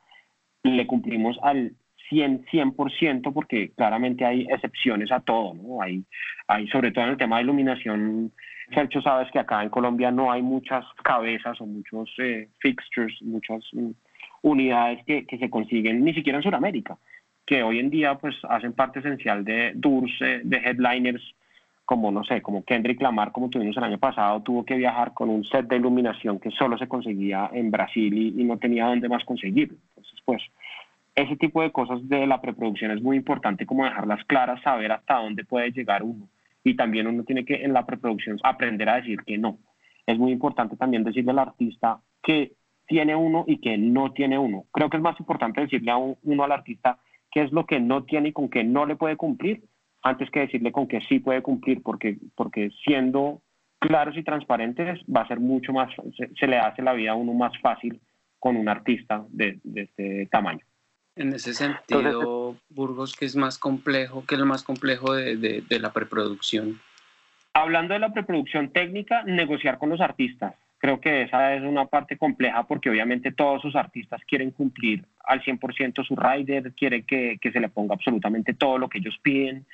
le 0.62 0.86
cumplimos 0.86 1.38
al 1.42 1.72
100, 2.08 2.46
100% 2.46 3.32
porque 3.32 3.70
claramente 3.70 4.24
hay 4.24 4.46
excepciones 4.50 5.12
a 5.12 5.20
todo, 5.20 5.54
¿no? 5.54 5.80
Hay, 5.80 6.04
hay 6.48 6.66
sobre 6.68 6.90
todo 6.90 7.04
en 7.04 7.10
el 7.10 7.16
tema 7.16 7.36
de 7.36 7.44
iluminación, 7.44 8.32
Sergio, 8.72 9.02
sabes 9.02 9.30
que 9.30 9.38
acá 9.38 9.62
en 9.62 9.68
Colombia 9.68 10.10
no 10.10 10.30
hay 10.30 10.42
muchas 10.42 10.84
cabezas 11.02 11.60
o 11.60 11.66
muchos 11.66 12.10
eh, 12.18 12.48
fixtures, 12.58 13.20
muchas 13.22 13.64
mm, 13.72 13.90
unidades 14.42 15.04
que, 15.04 15.26
que, 15.26 15.38
se 15.38 15.50
consiguen 15.50 16.04
ni 16.04 16.14
siquiera 16.14 16.38
en 16.38 16.42
Sudamérica, 16.42 16.96
que 17.46 17.62
hoy 17.62 17.78
en 17.78 17.90
día 17.90 18.16
pues 18.16 18.36
hacen 18.48 18.72
parte 18.72 19.00
esencial 19.00 19.44
de 19.44 19.74
tours, 19.80 20.12
eh, 20.20 20.40
de 20.44 20.56
headliners, 20.58 21.22
como 21.84 22.12
no 22.12 22.22
sé, 22.22 22.40
como 22.40 22.64
Kendrick 22.64 23.00
Lamar, 23.02 23.32
como 23.32 23.50
tuvimos 23.50 23.76
el 23.76 23.84
año 23.84 23.98
pasado, 23.98 24.40
tuvo 24.42 24.64
que 24.64 24.76
viajar 24.76 25.12
con 25.12 25.28
un 25.28 25.44
set 25.44 25.66
de 25.66 25.76
iluminación 25.76 26.38
que 26.38 26.50
solo 26.52 26.78
se 26.78 26.86
conseguía 26.86 27.50
en 27.52 27.70
Brasil 27.70 28.14
y, 28.16 28.40
y 28.40 28.44
no 28.44 28.58
tenía 28.58 28.86
dónde 28.86 29.08
más 29.08 29.24
conseguirlo. 29.24 29.76
Entonces, 29.88 30.20
pues 30.24 30.42
ese 31.16 31.36
tipo 31.36 31.62
de 31.62 31.72
cosas 31.72 32.08
de 32.08 32.26
la 32.26 32.40
preproducción 32.40 32.92
es 32.92 33.02
muy 33.02 33.16
importante 33.16 33.66
como 33.66 33.84
dejarlas 33.84 34.24
claras, 34.26 34.62
saber 34.62 34.92
hasta 34.92 35.16
dónde 35.16 35.44
puede 35.44 35.72
llegar 35.72 36.04
uno 36.04 36.28
y 36.64 36.76
también 36.76 37.06
uno 37.06 37.24
tiene 37.24 37.44
que 37.44 37.64
en 37.64 37.72
la 37.72 37.86
preproducción 37.86 38.38
aprender 38.42 38.88
a 38.88 38.96
decir 38.96 39.20
que 39.26 39.38
no. 39.38 39.58
Es 40.06 40.18
muy 40.18 40.32
importante 40.32 40.76
también 40.76 41.04
decirle 41.04 41.30
al 41.30 41.38
artista 41.38 42.00
que 42.22 42.52
tiene 42.86 43.14
uno 43.14 43.44
y 43.46 43.58
que 43.58 43.78
no 43.78 44.12
tiene 44.12 44.38
uno. 44.38 44.64
Creo 44.72 44.90
que 44.90 44.96
es 44.96 45.02
más 45.02 45.18
importante 45.20 45.60
decirle 45.60 45.90
a 45.92 45.96
uno 45.96 46.44
al 46.44 46.52
artista 46.52 46.98
qué 47.30 47.42
es 47.42 47.52
lo 47.52 47.64
que 47.64 47.80
no 47.80 48.04
tiene 48.04 48.30
y 48.30 48.32
con 48.32 48.48
qué 48.48 48.64
no 48.64 48.84
le 48.84 48.96
puede 48.96 49.16
cumplir, 49.16 49.62
antes 50.02 50.30
que 50.30 50.40
decirle 50.40 50.72
con 50.72 50.88
qué 50.88 51.00
sí 51.08 51.20
puede 51.20 51.42
cumplir, 51.42 51.82
porque, 51.82 52.18
porque 52.34 52.70
siendo 52.84 53.42
claros 53.78 54.16
y 54.16 54.22
transparentes 54.22 55.00
va 55.14 55.22
a 55.22 55.28
ser 55.28 55.40
mucho 55.40 55.72
más, 55.72 55.90
se, 56.38 56.46
le 56.46 56.58
hace 56.58 56.82
la 56.82 56.92
vida 56.92 57.12
a 57.12 57.16
uno 57.16 57.32
más 57.34 57.52
fácil 57.60 58.00
con 58.38 58.56
un 58.56 58.68
artista 58.68 59.24
de, 59.28 59.58
este 59.74 60.26
tamaño. 60.26 60.64
En 61.20 61.34
ese 61.34 61.52
sentido, 61.52 62.56
Burgos, 62.70 63.14
¿qué 63.14 63.26
es 63.26 63.36
más 63.36 63.58
complejo? 63.58 64.24
¿Qué 64.26 64.36
es 64.36 64.40
lo 64.40 64.46
más 64.46 64.62
complejo 64.62 65.14
de, 65.14 65.36
de 65.36 65.78
la 65.78 65.92
preproducción? 65.92 66.80
Hablando 67.52 67.92
de 67.92 68.00
la 68.00 68.12
preproducción 68.12 68.70
técnica, 68.70 69.22
negociar 69.24 69.78
con 69.78 69.90
los 69.90 70.00
artistas. 70.00 70.54
Creo 70.78 70.98
que 70.98 71.22
esa 71.22 71.54
es 71.54 71.62
una 71.62 71.84
parte 71.84 72.16
compleja 72.16 72.62
porque 72.66 72.88
obviamente 72.88 73.32
todos 73.32 73.60
sus 73.60 73.76
artistas 73.76 74.22
quieren 74.26 74.50
cumplir 74.50 75.04
al 75.24 75.42
100% 75.42 76.06
su 76.06 76.16
rider, 76.16 76.72
quieren 76.72 77.04
que, 77.04 77.36
que, 77.38 77.52
se 77.52 77.60
le 77.60 77.68
ponga 77.68 77.94
absolutamente 77.94 78.54
todo 78.54 78.78
lo 78.78 78.88
que 78.88 78.98
ellos 78.98 79.18
piden, 79.22 79.66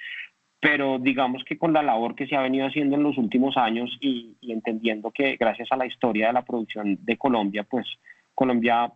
pero 0.59 0.99
digamos 0.99 1.45
que 1.45 1.59
con 1.59 1.73
la 1.73 1.83
labor 1.83 2.17
que 2.17 2.27
se 2.27 2.35
ha 2.35 2.41
venido 2.41 2.67
haciendo 2.67 2.97
en 2.97 3.05
los 3.05 3.19
últimos 3.19 3.57
años 3.57 3.97
y, 4.01 4.37
entendiendo 4.43 5.13
que 5.13 5.37
gracias 5.37 5.69
a 5.71 5.77
la 5.77 5.87
historia 5.87 6.27
de 6.27 6.33
la 6.33 6.45
producción 6.45 6.99
de 7.03 7.17
Colombia, 7.17 7.63
pues 7.63 7.87
Colombia 8.35 8.91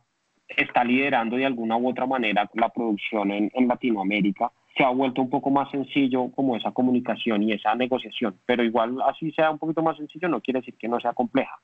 está 0.57 0.85
liderando 0.85 1.37
de 1.37 1.47
alguna 1.47 1.77
u 1.77 1.89
otra 1.89 2.07
manera 2.07 2.49
la 2.55 2.69
producción 2.69 3.31
en, 3.31 3.51
en 3.55 3.69
Latinoamérica. 3.69 4.51
Se 4.77 4.85
ha 4.85 4.91
vuelto 4.91 5.23
un 5.23 5.31
poco 5.31 5.51
más 5.51 5.71
sencillo 5.71 6.31
como 6.31 6.57
esa 6.57 6.71
comunicación 6.71 7.43
y 7.43 7.53
esa 7.53 7.75
negociación, 7.75 8.37
pero 8.47 8.63
igual 8.63 8.97
así 9.07 9.33
sea 9.33 9.51
un 9.51 9.59
poquito 9.59 9.83
más 9.83 9.97
sencillo 9.97 10.29
no 10.29 10.41
quiere 10.41 10.61
decir 10.61 10.75
que 10.79 10.89
no 10.89 11.01
sea 11.01 11.13
compleja 11.13 11.59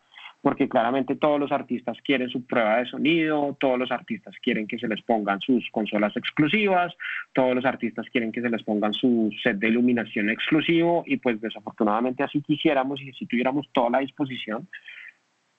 porque 0.47 0.68
claramente 0.68 1.16
todos 1.16 1.41
los 1.41 1.51
artistas 1.51 1.97
quieren 2.05 2.30
su 2.30 2.47
prueba 2.47 2.76
de 2.76 2.87
sonido, 2.87 3.57
todos 3.59 3.78
los 3.78 3.91
artistas 3.91 4.34
quieren 4.41 4.68
que 4.68 4.78
se 4.78 4.87
les 4.87 5.03
pongan 5.03 5.41
sus 5.41 5.68
consolas 5.70 6.16
exclusivas, 6.16 6.95
todos 7.32 7.55
los 7.55 7.64
artistas 7.64 8.07
quieren 8.11 8.30
que 8.30 8.41
se 8.41 8.49
les 8.49 8.62
pongan 8.62 8.95
su 8.95 9.30
set 9.43 9.59
de 9.59 9.68
iluminación 9.68 10.30
exclusivo 10.30 11.03
y 11.05 11.16
pues 11.16 11.41
desafortunadamente 11.41 12.22
así 12.22 12.43
quisiéramos 12.43 13.01
y 13.01 13.12
si 13.14 13.26
tuviéramos 13.26 13.68
toda 13.72 13.91
la 13.91 13.99
disposición 13.99 14.68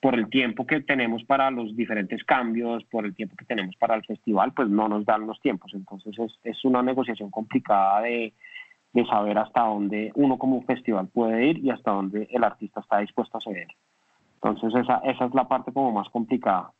por 0.00 0.14
el 0.14 0.28
tiempo 0.28 0.66
que 0.66 0.80
tenemos 0.80 1.24
para 1.24 1.50
los 1.50 1.74
diferentes 1.74 2.22
cambios, 2.24 2.84
por 2.84 3.04
el 3.04 3.14
tiempo 3.14 3.34
que 3.36 3.44
tenemos 3.44 3.74
para 3.76 3.96
el 3.96 4.04
festival, 4.04 4.52
pues 4.52 4.68
no 4.68 4.88
nos 4.88 5.04
dan 5.04 5.26
los 5.26 5.40
tiempos. 5.40 5.72
Entonces 5.74 6.16
es, 6.18 6.38
es 6.44 6.64
una 6.64 6.82
negociación 6.82 7.30
complicada 7.30 8.02
de, 8.02 8.32
de 8.92 9.06
saber 9.06 9.38
hasta 9.38 9.62
dónde 9.62 10.12
uno 10.14 10.38
como 10.38 10.62
festival 10.62 11.08
puede 11.08 11.46
ir 11.46 11.64
y 11.64 11.70
hasta 11.70 11.90
dónde 11.90 12.28
el 12.30 12.44
artista 12.44 12.80
está 12.80 12.98
dispuesto 12.98 13.38
a 13.38 13.40
ceder. 13.40 13.68
Entonces 14.34 14.74
esa, 14.80 14.98
esa 14.98 15.24
es 15.24 15.34
la 15.34 15.48
parte 15.48 15.72
como 15.72 15.90
más 15.90 16.08
complicada 16.10 16.70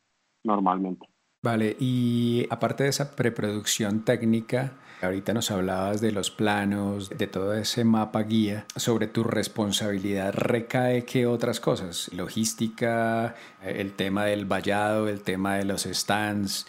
normalmente. 0.43 1.05
Vale, 1.41 1.77
y 1.79 2.45
aparte 2.49 2.83
de 2.83 2.89
esa 2.89 3.15
preproducción 3.15 4.03
técnica, 4.03 4.73
ahorita 5.01 5.33
nos 5.33 5.51
hablabas 5.51 6.01
de 6.01 6.11
los 6.11 6.31
planos, 6.31 7.09
de 7.09 7.27
todo 7.27 7.53
ese 7.53 7.85
mapa 7.85 8.23
guía, 8.23 8.65
sobre 8.75 9.07
tu 9.07 9.23
responsabilidad 9.23 10.33
recae 10.33 11.05
qué 11.05 11.25
otras 11.27 11.61
cosas, 11.61 12.11
logística, 12.13 13.35
el 13.63 13.93
tema 13.93 14.25
del 14.25 14.45
vallado, 14.45 15.07
el 15.07 15.21
tema 15.21 15.55
de 15.55 15.63
los 15.63 15.83
stands, 15.83 16.67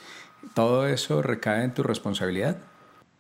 todo 0.55 0.87
eso 0.87 1.21
recae 1.21 1.65
en 1.65 1.75
tu 1.75 1.83
responsabilidad. 1.83 2.57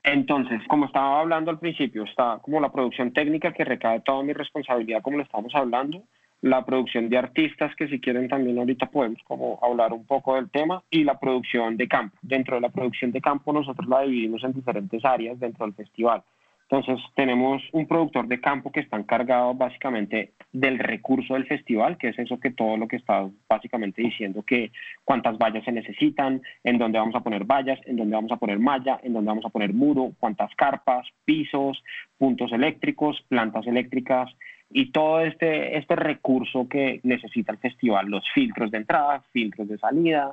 Entonces, 0.04 0.62
como 0.68 0.86
estaba 0.86 1.20
hablando 1.20 1.50
al 1.50 1.58
principio, 1.58 2.04
está 2.04 2.38
como 2.42 2.60
la 2.60 2.70
producción 2.70 3.12
técnica 3.12 3.52
que 3.52 3.64
recae 3.64 4.00
toda 4.02 4.22
mi 4.22 4.32
responsabilidad, 4.32 5.02
como 5.02 5.16
lo 5.16 5.24
estamos 5.24 5.52
hablando, 5.56 6.04
la 6.42 6.64
producción 6.64 7.08
de 7.08 7.18
artistas, 7.18 7.74
que 7.76 7.88
si 7.88 8.00
quieren 8.00 8.28
también 8.28 8.58
ahorita 8.58 8.86
podemos 8.86 9.20
como 9.24 9.58
hablar 9.62 9.92
un 9.92 10.06
poco 10.06 10.36
del 10.36 10.50
tema, 10.50 10.82
y 10.90 11.04
la 11.04 11.18
producción 11.18 11.76
de 11.76 11.88
campo. 11.88 12.16
Dentro 12.22 12.56
de 12.56 12.62
la 12.62 12.70
producción 12.70 13.12
de 13.12 13.20
campo 13.20 13.52
nosotros 13.52 13.88
la 13.88 14.02
dividimos 14.02 14.42
en 14.44 14.52
diferentes 14.52 15.04
áreas 15.04 15.38
dentro 15.38 15.66
del 15.66 15.74
festival. 15.74 16.22
Entonces 16.70 17.04
tenemos 17.16 17.60
un 17.72 17.88
productor 17.88 18.28
de 18.28 18.40
campo 18.40 18.70
que 18.70 18.78
está 18.78 18.96
encargado 18.96 19.54
básicamente 19.54 20.34
del 20.52 20.78
recurso 20.78 21.34
del 21.34 21.46
festival, 21.46 21.98
que 21.98 22.10
es 22.10 22.18
eso 22.20 22.38
que 22.38 22.52
todo 22.52 22.76
lo 22.76 22.86
que 22.86 22.94
está 22.94 23.28
básicamente 23.48 24.02
diciendo 24.02 24.44
que 24.44 24.70
cuántas 25.04 25.36
vallas 25.36 25.64
se 25.64 25.72
necesitan, 25.72 26.40
en 26.62 26.78
dónde 26.78 27.00
vamos 27.00 27.16
a 27.16 27.24
poner 27.24 27.44
vallas, 27.44 27.80
en 27.86 27.96
dónde 27.96 28.14
vamos 28.14 28.30
a 28.30 28.36
poner 28.36 28.60
malla, 28.60 29.00
en 29.02 29.12
dónde 29.14 29.28
vamos 29.30 29.44
a 29.44 29.48
poner 29.48 29.74
muro, 29.74 30.12
cuántas 30.20 30.54
carpas, 30.54 31.08
pisos, 31.24 31.82
puntos 32.16 32.52
eléctricos, 32.52 33.20
plantas 33.28 33.66
eléctricas, 33.66 34.30
y 34.70 34.92
todo 34.92 35.20
este, 35.20 35.76
este 35.76 35.96
recurso 35.96 36.68
que 36.68 37.00
necesita 37.02 37.52
el 37.52 37.58
festival, 37.58 38.06
los 38.06 38.24
filtros 38.32 38.70
de 38.70 38.78
entrada, 38.78 39.22
filtros 39.32 39.68
de 39.68 39.78
salida, 39.78 40.32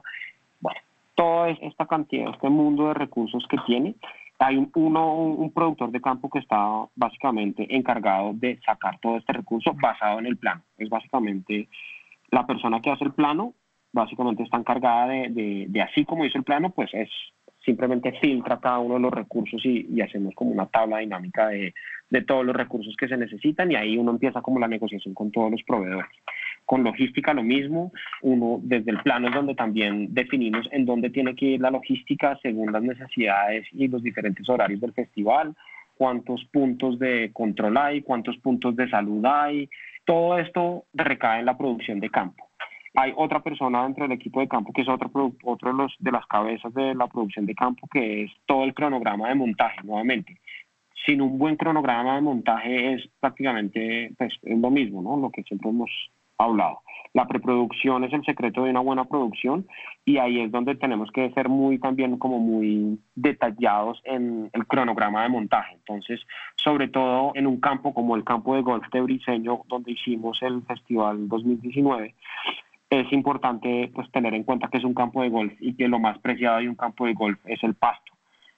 bueno, 0.59 0.79
toda 1.15 1.49
esta 1.49 1.87
cantidad, 1.87 2.31
este 2.31 2.49
mundo 2.49 2.87
de 2.89 2.93
recursos 2.93 3.45
que 3.49 3.57
tiene. 3.65 3.95
Hay 4.39 4.55
un, 4.55 4.71
uno, 4.75 5.15
un 5.15 5.51
productor 5.51 5.89
de 5.89 5.99
campo 5.99 6.29
que 6.29 6.39
está 6.39 6.85
básicamente 6.95 7.75
encargado 7.75 8.33
de 8.33 8.59
sacar 8.63 8.99
todo 8.99 9.17
este 9.17 9.33
recurso 9.33 9.73
basado 9.73 10.19
en 10.19 10.27
el 10.27 10.37
plano. 10.37 10.61
Es 10.77 10.89
básicamente 10.89 11.67
la 12.29 12.45
persona 12.45 12.79
que 12.79 12.91
hace 12.91 13.05
el 13.05 13.13
plano, 13.13 13.53
básicamente 13.91 14.43
está 14.43 14.57
encargada 14.57 15.07
de, 15.07 15.29
de, 15.29 15.65
de 15.69 15.81
así 15.81 16.05
como 16.05 16.25
hizo 16.25 16.37
el 16.37 16.43
plano, 16.43 16.69
pues 16.69 16.93
es 16.93 17.09
simplemente 17.67 18.13
filtra 18.21 18.61
cada 18.61 18.79
uno 18.79 18.93
de 18.93 19.01
los 19.01 19.13
recursos 19.13 19.61
y, 19.65 20.01
hacemos 20.01 20.33
como 20.35 20.51
una 20.51 20.67
tabla 20.67 20.99
dinámica 20.99 21.49
de, 21.49 21.73
de 22.09 22.21
todos 22.21 22.45
los 22.45 22.55
recursos 22.55 22.95
que 22.95 23.09
se 23.09 23.17
necesitan 23.17 23.69
y 23.69 23.75
ahí 23.75 23.97
uno 23.97 24.11
empieza 24.11 24.41
como 24.41 24.57
la 24.57 24.69
negociación 24.69 25.13
con 25.13 25.31
todos 25.31 25.51
los 25.51 25.61
proveedores. 25.63 26.09
Con 26.65 26.85
logística 26.85 27.33
lo 27.33 27.43
mismo, 27.43 27.91
uno 28.21 28.61
desde 28.63 28.91
el 28.91 29.01
plano 29.01 29.27
es 29.27 29.35
donde 29.35 29.53
también 29.53 30.13
definimos 30.13 30.65
en 30.71 30.85
dónde 30.85 31.09
tiene 31.09 31.35
que 31.35 31.45
ir 31.45 31.61
la 31.61 31.69
logística 31.69 32.39
según 32.41 32.71
las 32.71 32.83
necesidades 32.83 33.67
y 33.73 33.89
los 33.89 34.01
diferentes 34.01 34.47
horarios 34.47 34.79
del 34.79 34.93
festival, 34.93 35.53
cuántos 35.97 36.45
puntos 36.45 36.97
de 36.99 37.31
control 37.33 37.77
hay, 37.77 38.01
cuántos 38.01 38.37
puntos 38.37 38.77
de 38.77 38.89
salud 38.89 39.25
hay, 39.25 39.69
todo 40.05 40.39
esto 40.39 40.85
recae 40.93 41.39
en 41.39 41.45
la 41.45 41.57
producción 41.57 41.99
de 41.99 42.09
campo. 42.09 42.47
Hay 42.99 43.13
otra 43.15 43.41
persona 43.41 43.83
dentro 43.83 44.05
del 44.05 44.13
equipo 44.13 44.39
de 44.39 44.47
campo 44.47 44.73
que 44.73 44.81
es 44.81 44.89
otro, 44.89 45.11
otro 45.43 45.71
de, 45.71 45.77
los, 45.77 45.95
de 45.99 46.11
las 46.11 46.25
cabezas 46.25 46.73
de 46.73 46.95
la 46.95 47.05
producción 47.05 47.45
de 47.45 47.53
campo, 47.53 47.87
que 47.91 48.23
es 48.23 48.31
todo 48.47 48.63
el 48.63 48.73
cronograma 48.73 49.29
de 49.29 49.35
montaje, 49.35 49.81
nuevamente 49.83 50.35
sin 51.05 51.21
un 51.21 51.37
buen 51.37 51.55
cronograma 51.55 52.15
de 52.15 52.21
montaje 52.21 52.93
es 52.93 53.07
prácticamente 53.19 54.11
pues, 54.17 54.33
es 54.41 54.59
lo 54.59 54.69
mismo, 54.69 55.01
¿no? 55.01 55.15
Lo 55.15 55.29
que 55.29 55.43
siempre 55.43 55.69
hemos 55.69 55.89
hablado. 56.37 56.81
La 57.13 57.27
preproducción 57.27 58.03
es 58.03 58.13
el 58.13 58.23
secreto 58.25 58.63
de 58.63 58.71
una 58.71 58.81
buena 58.81 59.05
producción 59.05 59.65
y 60.05 60.17
ahí 60.17 60.41
es 60.41 60.51
donde 60.51 60.75
tenemos 60.75 61.09
que 61.11 61.31
ser 61.31 61.49
muy 61.49 61.79
también 61.79 62.17
como 62.17 62.39
muy 62.39 62.99
detallados 63.15 64.01
en 64.03 64.49
el 64.53 64.67
cronograma 64.67 65.23
de 65.23 65.29
montaje. 65.29 65.75
Entonces, 65.75 66.19
sobre 66.55 66.89
todo 66.89 67.31
en 67.35 67.47
un 67.47 67.59
campo 67.59 67.93
como 67.93 68.15
el 68.15 68.23
campo 68.23 68.55
de 68.55 68.61
golf 68.61 68.85
de 68.91 69.01
Briseño, 69.01 69.61
donde 69.67 69.93
hicimos 69.93 70.41
el 70.41 70.61
festival 70.63 71.27
2019, 71.27 72.13
es 72.89 73.11
importante 73.11 73.91
pues 73.93 74.09
tener 74.11 74.33
en 74.33 74.43
cuenta 74.43 74.69
que 74.69 74.77
es 74.77 74.83
un 74.83 74.93
campo 74.93 75.21
de 75.21 75.29
golf 75.29 75.53
y 75.59 75.75
que 75.75 75.87
lo 75.87 75.99
más 75.99 76.17
preciado 76.19 76.59
de 76.59 76.69
un 76.69 76.75
campo 76.75 77.05
de 77.05 77.13
golf 77.13 77.39
es 77.45 77.61
el 77.63 77.75
pasto. 77.75 78.13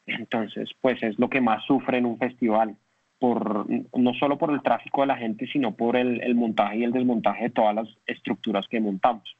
Entonces, 0.05 0.69
pues 0.81 1.01
es 1.03 1.17
lo 1.19 1.29
que 1.29 1.41
más 1.41 1.63
sufre 1.65 1.97
en 1.97 2.05
un 2.05 2.17
festival, 2.17 2.75
por, 3.19 3.67
no 3.69 4.13
solo 4.13 4.37
por 4.37 4.51
el 4.51 4.61
tráfico 4.61 5.01
de 5.01 5.07
la 5.07 5.17
gente, 5.17 5.47
sino 5.47 5.75
por 5.75 5.95
el, 5.95 6.21
el 6.21 6.35
montaje 6.35 6.77
y 6.77 6.83
el 6.83 6.91
desmontaje 6.91 7.45
de 7.45 7.49
todas 7.49 7.75
las 7.75 7.87
estructuras 8.05 8.67
que 8.67 8.79
montamos. 8.79 9.35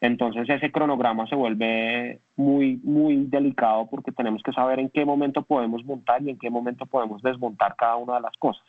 Entonces 0.00 0.48
ese 0.48 0.72
cronograma 0.72 1.26
se 1.26 1.36
vuelve 1.36 2.20
muy, 2.36 2.80
muy 2.82 3.26
delicado 3.26 3.86
porque 3.90 4.12
tenemos 4.12 4.42
que 4.42 4.52
saber 4.52 4.80
en 4.80 4.88
qué 4.88 5.04
momento 5.04 5.42
podemos 5.42 5.84
montar 5.84 6.22
y 6.22 6.30
en 6.30 6.38
qué 6.38 6.48
momento 6.48 6.86
podemos 6.86 7.22
desmontar 7.22 7.76
cada 7.76 7.96
una 7.96 8.14
de 8.14 8.22
las 8.22 8.36
cosas. 8.38 8.64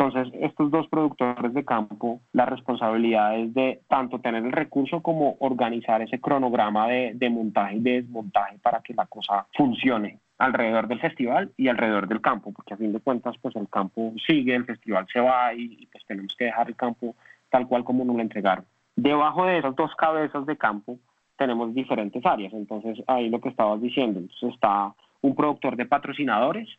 Entonces, 0.00 0.32
estos 0.40 0.70
dos 0.70 0.88
productores 0.88 1.52
de 1.52 1.62
campo, 1.62 2.22
la 2.32 2.46
responsabilidad 2.46 3.38
es 3.38 3.52
de 3.52 3.82
tanto 3.86 4.18
tener 4.18 4.42
el 4.46 4.52
recurso 4.52 5.02
como 5.02 5.36
organizar 5.40 6.00
ese 6.00 6.18
cronograma 6.18 6.88
de, 6.88 7.12
de 7.14 7.28
montaje 7.28 7.76
y 7.76 7.80
de 7.80 8.00
desmontaje 8.00 8.56
para 8.62 8.80
que 8.80 8.94
la 8.94 9.04
cosa 9.04 9.46
funcione 9.54 10.18
alrededor 10.38 10.88
del 10.88 11.00
festival 11.00 11.52
y 11.58 11.68
alrededor 11.68 12.08
del 12.08 12.22
campo, 12.22 12.50
porque 12.50 12.72
a 12.72 12.78
fin 12.78 12.94
de 12.94 13.00
cuentas, 13.00 13.36
pues 13.42 13.54
el 13.56 13.68
campo 13.68 14.14
sigue, 14.26 14.54
el 14.54 14.64
festival 14.64 15.06
se 15.12 15.20
va 15.20 15.52
y, 15.52 15.86
pues 15.92 16.02
tenemos 16.06 16.34
que 16.34 16.46
dejar 16.46 16.68
el 16.68 16.76
campo 16.76 17.14
tal 17.50 17.68
cual 17.68 17.84
como 17.84 18.02
nos 18.02 18.16
lo 18.16 18.22
entregaron. 18.22 18.64
Debajo 18.96 19.44
de 19.44 19.58
esas 19.58 19.76
dos 19.76 19.94
cabezas 19.96 20.46
de 20.46 20.56
campo 20.56 20.98
tenemos 21.36 21.74
diferentes 21.74 22.24
áreas, 22.24 22.54
entonces 22.54 23.02
ahí 23.06 23.28
lo 23.28 23.42
que 23.42 23.50
estabas 23.50 23.82
diciendo, 23.82 24.18
entonces 24.18 24.54
está 24.54 24.94
un 25.20 25.36
productor 25.36 25.76
de 25.76 25.84
patrocinadores, 25.84 26.70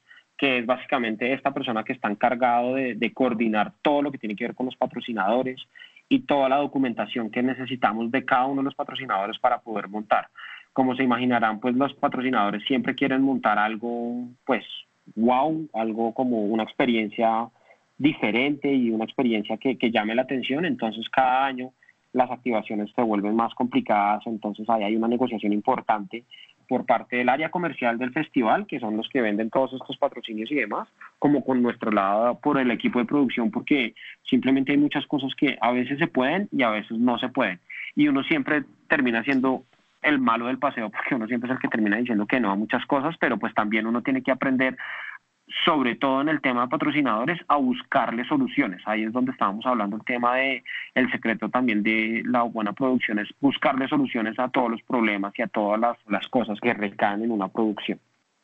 que 0.41 0.57
es 0.57 0.65
básicamente 0.65 1.33
esta 1.33 1.53
persona 1.53 1.83
que 1.83 1.93
está 1.93 2.09
encargado 2.09 2.73
de, 2.73 3.11
coordinar 3.13 3.73
todo 3.83 4.01
lo 4.01 4.11
que 4.11 4.17
tiene 4.17 4.35
que 4.35 4.45
ver 4.45 4.55
con 4.55 4.65
los 4.65 4.75
patrocinadores 4.75 5.61
y 6.09 6.21
toda 6.21 6.49
la 6.49 6.55
documentación 6.55 7.29
que 7.29 7.43
necesitamos 7.43 8.09
de 8.09 8.25
cada 8.25 8.47
uno 8.47 8.61
de 8.61 8.65
los 8.65 8.73
patrocinadores 8.73 9.37
para 9.37 9.59
poder 9.59 9.87
montar 9.87 10.29
como 10.73 10.95
se 10.95 11.03
imaginarán, 11.03 11.59
pues 11.59 11.75
los 11.75 11.93
patrocinadores 11.93 12.63
siempre 12.63 12.95
quieren 12.95 13.21
montar 13.21 13.59
algo, 13.59 14.29
pues, 14.45 14.63
wow, 15.15 15.69
algo 15.73 16.11
como 16.13 16.45
una 16.45 16.63
experiencia 16.63 17.49
diferente 17.99 18.73
y 18.73 18.89
una 18.89 19.03
experiencia 19.03 19.57
que, 19.57 19.77
que 19.77 19.91
llame 19.91 20.15
la 20.15 20.23
atención. 20.23 20.65
Entonces 20.65 21.07
cada 21.09 21.45
año 21.45 21.71
las 22.13 22.31
activaciones 22.31 22.89
se 22.95 23.01
vuelven 23.01 23.35
más 23.35 23.53
complicadas, 23.53 24.25
entonces 24.25 24.67
ahí 24.69 24.83
hay 24.83 24.95
una 24.95 25.07
negociación 25.09 25.53
importante 25.53 26.23
por 26.71 26.85
parte 26.85 27.17
del 27.17 27.27
área 27.27 27.51
comercial 27.51 27.97
del 27.97 28.13
festival, 28.13 28.65
que 28.65 28.79
son 28.79 28.95
los 28.95 29.09
que 29.09 29.19
venden 29.19 29.49
todos 29.49 29.73
estos 29.73 29.97
patrocinios 29.97 30.49
y 30.51 30.55
demás, 30.55 30.87
como 31.19 31.43
con 31.43 31.61
nuestro 31.61 31.91
lado 31.91 32.39
por 32.39 32.57
el 32.57 32.71
equipo 32.71 32.99
de 32.99 33.03
producción, 33.03 33.51
porque 33.51 33.93
simplemente 34.23 34.71
hay 34.71 34.77
muchas 34.77 35.05
cosas 35.05 35.35
que 35.35 35.57
a 35.59 35.73
veces 35.73 35.99
se 35.99 36.07
pueden 36.07 36.47
y 36.49 36.63
a 36.63 36.69
veces 36.69 36.97
no 36.97 37.19
se 37.19 37.27
pueden. 37.27 37.59
Y 37.93 38.07
uno 38.07 38.23
siempre 38.23 38.63
termina 38.87 39.21
siendo 39.23 39.65
el 40.01 40.19
malo 40.19 40.47
del 40.47 40.59
paseo, 40.59 40.89
porque 40.95 41.13
uno 41.13 41.27
siempre 41.27 41.49
es 41.49 41.55
el 41.55 41.59
que 41.59 41.67
termina 41.67 41.97
diciendo 41.97 42.25
que 42.25 42.39
no 42.39 42.49
a 42.49 42.55
muchas 42.55 42.85
cosas, 42.85 43.17
pero 43.19 43.37
pues 43.37 43.53
también 43.53 43.85
uno 43.85 44.01
tiene 44.01 44.21
que 44.21 44.31
aprender 44.31 44.77
sobre 45.65 45.95
todo 45.95 46.21
en 46.21 46.29
el 46.29 46.41
tema 46.41 46.63
de 46.63 46.67
patrocinadores, 46.69 47.39
a 47.47 47.57
buscarle 47.57 48.25
soluciones. 48.25 48.81
Ahí 48.85 49.03
es 49.03 49.13
donde 49.13 49.31
estábamos 49.31 49.65
hablando 49.65 49.97
el 49.97 50.03
tema 50.03 50.35
de 50.35 50.63
el 50.95 51.11
secreto 51.11 51.49
también 51.49 51.83
de 51.83 52.23
la 52.25 52.43
buena 52.43 52.73
producción, 52.73 53.19
es 53.19 53.29
buscarle 53.39 53.87
soluciones 53.87 54.37
a 54.39 54.49
todos 54.49 54.71
los 54.71 54.81
problemas 54.83 55.33
y 55.37 55.41
a 55.41 55.47
todas 55.47 55.79
las, 55.79 55.97
las 56.07 56.27
cosas 56.27 56.59
que 56.59 56.73
recaen 56.73 57.23
en 57.23 57.31
una 57.31 57.47
producción. 57.47 57.99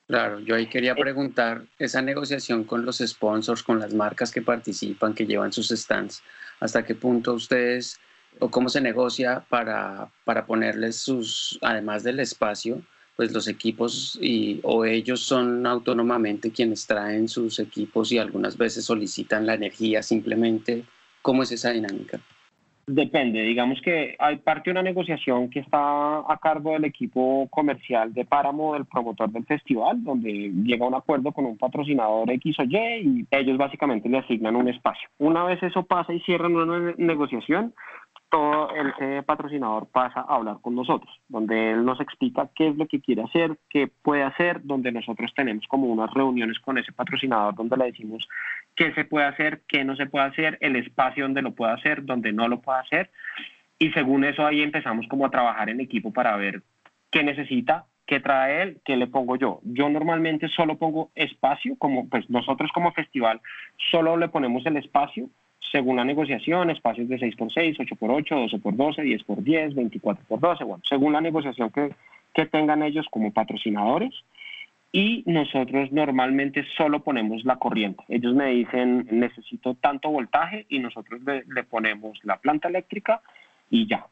Claro, 0.08 0.40
yo 0.40 0.56
ahí 0.56 0.68
quería 0.68 0.96
preguntar 0.96 1.64
esa 1.78 2.02
negociación 2.02 2.64
con 2.64 2.86
los 2.86 3.00
sponsors, 3.00 3.62
con 3.62 3.80
las 3.80 3.94
marcas 3.94 4.32
que 4.32 4.42
participan, 4.42 5.14
que 5.14 5.26
llevan 5.26 5.52
sus 5.52 5.68
stands, 5.68 6.24
¿hasta 6.62 6.86
qué 6.86 6.96
punto 6.96 7.34
ustedes 7.34 8.00
o 8.40 8.50
cómo 8.50 8.70
se 8.70 8.80
negocia 8.80 9.44
para, 9.50 10.10
para 10.24 10.46
ponerles 10.46 10.96
sus, 10.98 11.60
además 11.62 12.04
del 12.04 12.20
espacio, 12.20 12.82
pues 13.18 13.34
los 13.34 13.48
equipos 13.48 14.18
y, 14.22 14.60
o 14.64 14.86
ellos 14.86 15.22
son 15.22 15.66
autónomamente 15.66 16.52
quienes 16.52 16.86
traen 16.86 17.28
sus 17.28 17.60
equipos 17.60 18.12
y 18.12 18.20
algunas 18.20 18.56
veces 18.58 18.86
solicitan 18.86 19.48
la 19.48 19.56
energía 19.56 20.04
simplemente. 20.04 20.84
¿Cómo 21.24 21.42
es 21.42 21.52
esa 21.52 21.72
dinámica? 21.72 22.22
Depende, 22.90 23.42
digamos 23.42 23.82
que 23.82 24.16
hay 24.18 24.38
parte 24.38 24.70
de 24.70 24.72
una 24.72 24.82
negociación 24.82 25.50
que 25.50 25.60
está 25.60 26.20
a 26.20 26.40
cargo 26.42 26.72
del 26.72 26.86
equipo 26.86 27.46
comercial 27.50 28.14
de 28.14 28.24
Páramo, 28.24 28.76
del 28.76 28.86
promotor 28.86 29.30
del 29.30 29.46
festival, 29.46 30.02
donde 30.06 30.54
llega 30.64 30.88
un 30.88 30.96
acuerdo 30.96 31.34
con 31.34 31.46
un 31.46 31.58
patrocinador 31.58 32.32
X 32.32 32.60
o 32.60 32.64
Y 32.64 32.78
y 32.78 33.28
ellos 33.30 33.58
básicamente 33.58 34.08
le 34.08 34.20
asignan 34.20 34.56
un 34.56 34.70
espacio. 34.70 35.10
Una 35.18 35.44
vez 35.44 35.62
eso 35.64 35.84
pasa 35.84 36.14
y 36.14 36.22
cierran 36.22 36.56
una 36.56 36.94
negociación, 36.98 37.74
todo 38.30 38.70
el 38.72 39.24
patrocinador 39.24 39.88
pasa 39.88 40.22
a 40.22 40.36
hablar 40.36 40.58
con 40.62 40.76
nosotros, 40.76 41.10
donde 41.30 41.72
él 41.72 41.86
nos 41.86 42.00
explica 42.02 42.50
qué 42.56 42.68
es 42.70 42.76
lo 42.76 42.86
que 42.88 43.00
quiere 43.00 43.24
hacer, 43.24 43.58
qué 43.70 43.88
puede 43.88 44.24
hacer, 44.24 44.62
donde 44.64 44.92
nosotros 44.92 45.34
tenemos 45.36 45.66
como 45.68 45.88
unas 45.88 46.14
reuniones 46.14 46.60
con 46.60 46.78
ese 46.78 46.92
patrocinador 46.92 47.56
donde 47.56 47.78
le 47.78 47.86
decimos 47.86 48.28
qué 48.76 48.94
se 48.94 49.06
puede 49.06 49.28
hacer, 49.28 49.62
qué 49.68 49.86
no 49.86 49.96
se 49.96 50.08
puede 50.08 50.26
hacer, 50.26 50.58
el 50.62 50.76
espacio 50.76 51.24
donde 51.24 51.42
lo 51.42 51.52
puede 51.52 51.74
hacer, 51.74 52.06
donde 52.06 52.34
no 52.34 52.48
lo 52.48 52.60
puede 52.60 52.80
hacer. 52.80 53.12
Y 53.80 53.92
según 53.92 54.26
eso 54.26 54.46
ahí 54.46 54.62
empezamos 54.62 55.08
como 55.08 55.26
a 55.26 55.32
trabajar 55.32 55.70
en 55.70 55.80
equipo 55.80 56.12
para 56.12 56.36
ver 56.36 56.64
qué 57.12 57.24
necesita, 57.24 57.86
qué 58.06 58.20
trae 58.20 58.64
él, 58.64 58.82
qué 58.84 58.98
le 58.98 59.08
pongo 59.08 59.36
yo. 59.36 59.62
Yo 59.64 59.88
normalmente 59.90 60.48
solo 60.50 60.78
pongo 60.78 61.12
espacio, 61.16 61.76
como 61.78 62.10
pues 62.10 62.30
nosotros 62.30 62.72
como 62.74 62.92
festival 62.92 63.42
solo 63.92 64.18
le 64.18 64.30
ponemos 64.30 64.66
el 64.66 64.78
espacio 64.78 65.30
según 65.72 65.98
la 65.98 66.06
negociación, 66.06 66.70
espacios 66.70 67.08
de 67.10 67.20
6x6, 67.20 67.78
8x8, 67.78 68.62
12x12, 68.62 69.26
10x10, 69.26 69.74
24x12, 70.02 70.66
bueno, 70.66 70.84
según 70.88 71.14
la 71.14 71.22
negociación 71.22 71.70
que, 71.72 71.94
que 72.34 72.46
tengan 72.46 72.84
ellos 72.84 73.06
como 73.10 73.32
patrocinadores. 73.32 74.14
Y 74.92 75.24
nosotros 75.26 75.92
normalmente 75.92 76.66
solo 76.78 77.04
ponemos 77.04 77.44
la 77.44 77.58
corriente. 77.58 78.04
Ellos 78.08 78.34
me 78.34 78.48
dicen, 78.48 79.06
necesito 79.12 79.76
tanto 79.76 80.10
voltaje 80.10 80.66
y 80.70 80.80
nosotros 80.80 81.22
le, 81.24 81.44
le 81.46 81.64
ponemos 81.64 82.18
la 82.24 82.38
planta 82.38 82.70
eléctrica 82.70 83.22
y 83.70 83.86
ya. 83.86 84.08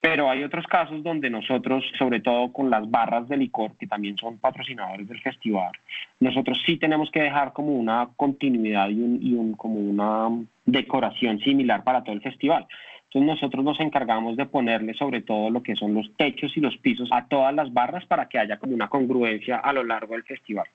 Pero 0.00 0.30
hay 0.30 0.44
otros 0.44 0.66
casos 0.66 1.02
donde 1.02 1.30
nosotros, 1.30 1.84
sobre 1.98 2.20
todo 2.20 2.52
con 2.52 2.70
las 2.70 2.88
barras 2.90 3.28
de 3.28 3.36
licor, 3.36 3.72
que 3.76 3.86
también 3.86 4.16
son 4.16 4.38
patrocinadores 4.38 5.08
del 5.08 5.20
festival, 5.20 5.72
nosotros 6.20 6.62
sí 6.64 6.76
tenemos 6.76 7.10
que 7.10 7.22
dejar 7.22 7.52
como 7.52 7.72
una 7.72 8.08
continuidad 8.16 8.88
y, 8.88 9.00
un, 9.00 9.18
y 9.22 9.34
un, 9.34 9.54
como 9.54 9.80
una 9.80 10.28
decoración 10.64 11.38
similar 11.40 11.82
para 11.82 12.02
todo 12.02 12.14
el 12.14 12.22
festival. 12.22 12.66
Entonces 13.06 13.34
nosotros 13.34 13.64
nos 13.64 13.80
encargamos 13.80 14.36
de 14.36 14.46
ponerle 14.46 14.92
sobre 14.94 15.22
todo 15.22 15.48
lo 15.50 15.62
que 15.62 15.76
son 15.76 15.94
los 15.94 16.10
techos 16.16 16.56
y 16.56 16.60
los 16.60 16.76
pisos 16.76 17.08
a 17.12 17.26
todas 17.26 17.54
las 17.54 17.72
barras 17.72 18.04
para 18.04 18.28
que 18.28 18.38
haya 18.38 18.58
como 18.58 18.74
una 18.74 18.88
congruencia 18.88 19.56
a 19.56 19.72
lo 19.72 19.84
largo 19.84 20.14
del 20.14 20.24
festival. 20.24 20.66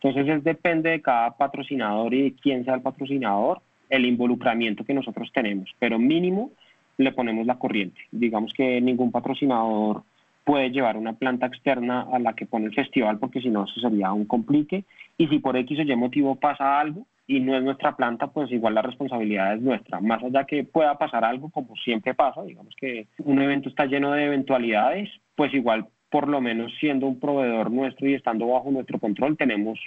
Entonces 0.00 0.36
es, 0.36 0.44
depende 0.44 0.90
de 0.90 1.02
cada 1.02 1.36
patrocinador 1.36 2.12
y 2.14 2.22
de 2.22 2.34
quién 2.34 2.64
sea 2.64 2.74
el 2.74 2.82
patrocinador, 2.82 3.60
el 3.88 4.04
involucramiento 4.04 4.84
que 4.84 4.94
nosotros 4.94 5.30
tenemos, 5.32 5.70
pero 5.78 5.98
mínimo 5.98 6.50
le 6.98 7.12
ponemos 7.12 7.46
la 7.46 7.58
corriente. 7.58 8.00
Digamos 8.10 8.52
que 8.52 8.80
ningún 8.80 9.12
patrocinador 9.12 10.02
puede 10.44 10.70
llevar 10.70 10.96
una 10.96 11.14
planta 11.14 11.46
externa 11.46 12.06
a 12.12 12.18
la 12.18 12.34
que 12.34 12.46
pone 12.46 12.66
el 12.66 12.74
festival 12.74 13.18
porque 13.18 13.40
si 13.40 13.48
no 13.48 13.64
eso 13.64 13.80
sería 13.80 14.12
un 14.12 14.26
complique 14.26 14.84
y 15.18 15.26
si 15.26 15.40
por 15.40 15.56
X 15.56 15.80
o 15.80 15.82
Y 15.82 15.96
motivo 15.96 16.36
pasa 16.36 16.78
algo 16.78 17.04
y 17.26 17.40
no 17.40 17.56
es 17.56 17.64
nuestra 17.64 17.96
planta, 17.96 18.28
pues 18.28 18.52
igual 18.52 18.74
la 18.74 18.82
responsabilidad 18.82 19.54
es 19.54 19.60
nuestra. 19.60 20.00
Más 20.00 20.22
allá 20.22 20.44
que 20.44 20.62
pueda 20.62 20.96
pasar 20.96 21.24
algo, 21.24 21.50
como 21.50 21.74
siempre 21.76 22.14
pasa, 22.14 22.44
digamos 22.44 22.74
que 22.76 23.08
un 23.18 23.42
evento 23.42 23.68
está 23.68 23.86
lleno 23.86 24.12
de 24.12 24.26
eventualidades, 24.26 25.10
pues 25.34 25.52
igual 25.52 25.86
por 26.10 26.28
lo 26.28 26.40
menos 26.40 26.72
siendo 26.78 27.08
un 27.08 27.18
proveedor 27.18 27.72
nuestro 27.72 28.08
y 28.08 28.14
estando 28.14 28.46
bajo 28.46 28.70
nuestro 28.70 29.00
control, 29.00 29.36
tenemos 29.36 29.80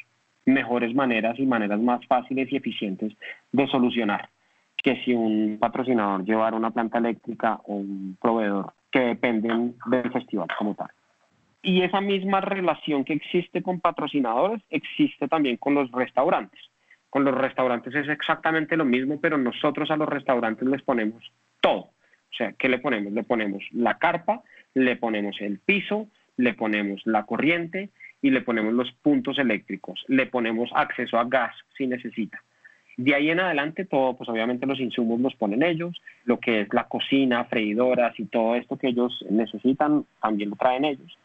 mejores 0.45 0.93
maneras 0.93 1.39
y 1.39 1.45
maneras 1.45 1.79
más 1.79 2.05
fáciles 2.07 2.51
y 2.51 2.57
eficientes 2.57 3.13
de 3.53 3.67
solucionar 3.67 4.29
que 4.83 5.01
si 5.03 5.13
un 5.13 5.57
patrocinador 5.59 6.23
llevara 6.23 6.55
una 6.55 6.71
planta 6.71 6.97
eléctrica 6.97 7.59
o 7.65 7.75
un 7.75 8.17
proveedor 8.21 8.73
que 8.91 8.99
dependen 8.99 9.75
del 9.85 10.11
festival 10.11 10.47
como 10.57 10.75
tal. 10.75 10.89
Y 11.61 11.81
esa 11.81 11.99
misma 11.99 12.39
relación 12.41 13.03
que 13.03 13.13
existe 13.13 13.61
con 13.61 13.81
patrocinadores 13.81 14.61
existe 14.69 15.27
también 15.27 15.57
con 15.57 15.75
los 15.75 15.91
restaurantes. 15.91 16.59
Con 17.09 17.25
los 17.25 17.35
restaurantes 17.35 17.93
es 17.95 18.07
exactamente 18.07 18.77
lo 18.77 18.85
mismo, 18.85 19.19
pero 19.19 19.37
nosotros 19.37 19.91
a 19.91 19.97
los 19.97 20.07
restaurantes 20.07 20.67
les 20.67 20.81
ponemos 20.83 21.31
todo. 21.59 21.79
O 22.31 22.35
sea, 22.37 22.53
¿qué 22.53 22.69
le 22.69 22.79
ponemos? 22.79 23.11
Le 23.11 23.23
ponemos 23.23 23.63
la 23.71 23.97
carpa, 23.97 24.41
le 24.73 24.95
ponemos 24.95 25.35
el 25.41 25.59
piso, 25.59 26.07
le 26.37 26.53
ponemos 26.53 27.01
la 27.05 27.25
corriente 27.25 27.89
y 28.21 28.29
le 28.29 28.41
ponemos 28.41 28.73
los 28.73 28.91
puntos 29.01 29.37
eléctricos. 29.39 30.05
Le 30.07 30.27
ponemos 30.27 30.69
acceso 30.73 31.17
a 31.17 31.25
gas 31.25 31.55
si 31.77 31.87
necesita. 31.87 32.41
De 33.01 33.15
ahí 33.15 33.29
en 33.29 33.39
adelante 33.39 33.85
todo, 33.85 34.17
pues 34.17 34.27
obviamente 34.27 34.65
los 34.65 34.77
insumos 34.77 35.21
los 35.21 35.33
ponen 35.35 35.63
ellos, 35.63 36.01
lo 36.25 36.37
que 36.37 36.59
es 36.59 36.73
la 36.73 36.83
cocina, 36.83 37.45
freidoras 37.45 38.19
y 38.19 38.25
todo 38.25 38.55
esto 38.55 38.77
que 38.77 38.89
ellos 38.89 39.25
necesitan 39.29 40.03
también 40.21 40.49
lo 40.49 40.57
traen 40.57 40.83
ellos. 40.83 41.17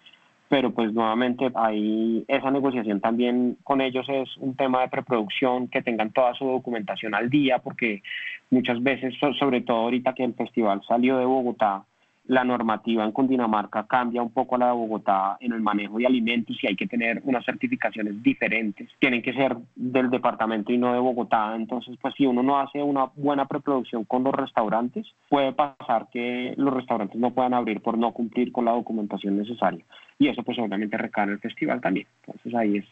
Pero 0.49 0.70
pues 0.70 0.93
nuevamente 0.93 1.51
ahí 1.57 2.25
esa 2.29 2.53
negociación 2.53 3.01
también 3.01 3.57
con 3.64 3.81
ellos 3.81 4.07
es 4.09 4.37
un 4.37 4.55
tema 4.55 4.83
de 4.83 4.89
preproducción, 4.89 5.66
que 5.66 5.83
tengan 5.83 6.12
toda 6.12 6.33
su 6.35 6.45
documentación 6.45 7.12
al 7.12 7.29
día, 7.29 7.59
porque 7.59 8.05
muchas 8.51 8.81
veces, 8.81 9.12
sobre 9.37 9.62
todo 9.62 9.79
ahorita 9.79 10.14
que 10.14 10.22
el 10.22 10.35
festival 10.35 10.81
salió 10.87 11.18
de 11.18 11.25
Bogotá, 11.25 11.83
la 12.27 12.43
normativa 12.43 13.05
en 13.05 13.12
Cundinamarca 13.12 13.87
cambia 13.87 14.22
un 14.22 14.31
poco 14.31 14.55
a 14.55 14.59
la 14.59 14.66
de 14.68 14.72
Bogotá 14.72 15.37
en 15.41 15.53
el 15.53 15.61
manejo 15.61 15.99
de 15.99 16.07
alimentos 16.07 16.57
y 16.62 16.66
hay 16.66 16.77
que 16.77 16.87
tener 16.87 17.20
unas 17.25 17.45
certificaciones 17.45 18.22
diferentes. 18.22 18.89
Tienen 18.99 19.22
que 19.22 19.35
ser 19.35 19.57
del 19.75 20.11
departamento 20.11 20.72
y 20.72 20.79
no 20.79 20.93
de 20.93 21.01
Bogotá. 21.01 21.55
Entonces, 21.55 21.97
pues 22.01 22.14
si 22.16 22.25
uno 22.25 22.43
no 22.43 22.59
hace 22.59 22.83
una 22.83 23.07
buena 23.14 23.47
preproducción 23.47 24.05
con 24.05 24.25
los 24.25 24.35
restaurantes, 24.35 25.07
puede 25.29 25.53
pasar 25.53 26.09
que 26.12 26.55
los 26.57 26.72
restaurantes 26.72 27.16
no 27.20 27.33
puedan 27.33 27.53
abrir 27.53 27.81
por 27.83 27.99
no 27.99 28.12
cumplir 28.12 28.53
con 28.53 28.64
la 28.64 28.72
documentación 28.72 29.37
necesaria. 29.37 29.85
Y 30.18 30.29
eso 30.29 30.43
pues 30.43 30.59
obviamente 30.59 30.97
recae 30.97 31.25
en 31.25 31.31
el 31.31 31.41
festival 31.41 31.81
también. 31.83 32.07
Entonces 32.25 32.55
ahí 32.55 32.79
es 32.79 32.87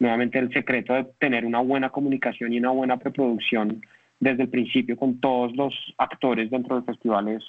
nuevamente 0.00 0.40
el 0.40 0.52
secreto 0.52 0.94
de 0.94 1.04
tener 1.20 1.44
una 1.44 1.60
buena 1.60 1.90
comunicación 1.90 2.52
y 2.52 2.58
una 2.58 2.70
buena 2.70 2.96
preproducción 2.96 3.82
desde 4.22 4.44
el 4.44 4.50
principio 4.50 4.96
con 4.96 5.18
todos 5.18 5.52
los 5.56 5.74
actores 5.98 6.48
dentro 6.48 6.76
del 6.76 6.84
festival 6.84 7.26
es, 7.26 7.42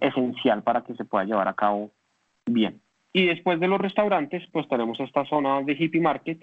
esencial 0.00 0.60
para 0.64 0.80
que 0.80 0.96
se 0.96 1.04
pueda 1.04 1.24
llevar 1.24 1.46
a 1.46 1.54
cabo 1.54 1.92
bien. 2.44 2.80
Y 3.12 3.26
después 3.26 3.60
de 3.60 3.68
los 3.68 3.80
restaurantes, 3.80 4.42
pues 4.50 4.68
tenemos 4.68 4.98
esta 4.98 5.24
zona 5.26 5.62
de 5.62 5.74
hippie 5.74 6.00
market, 6.00 6.40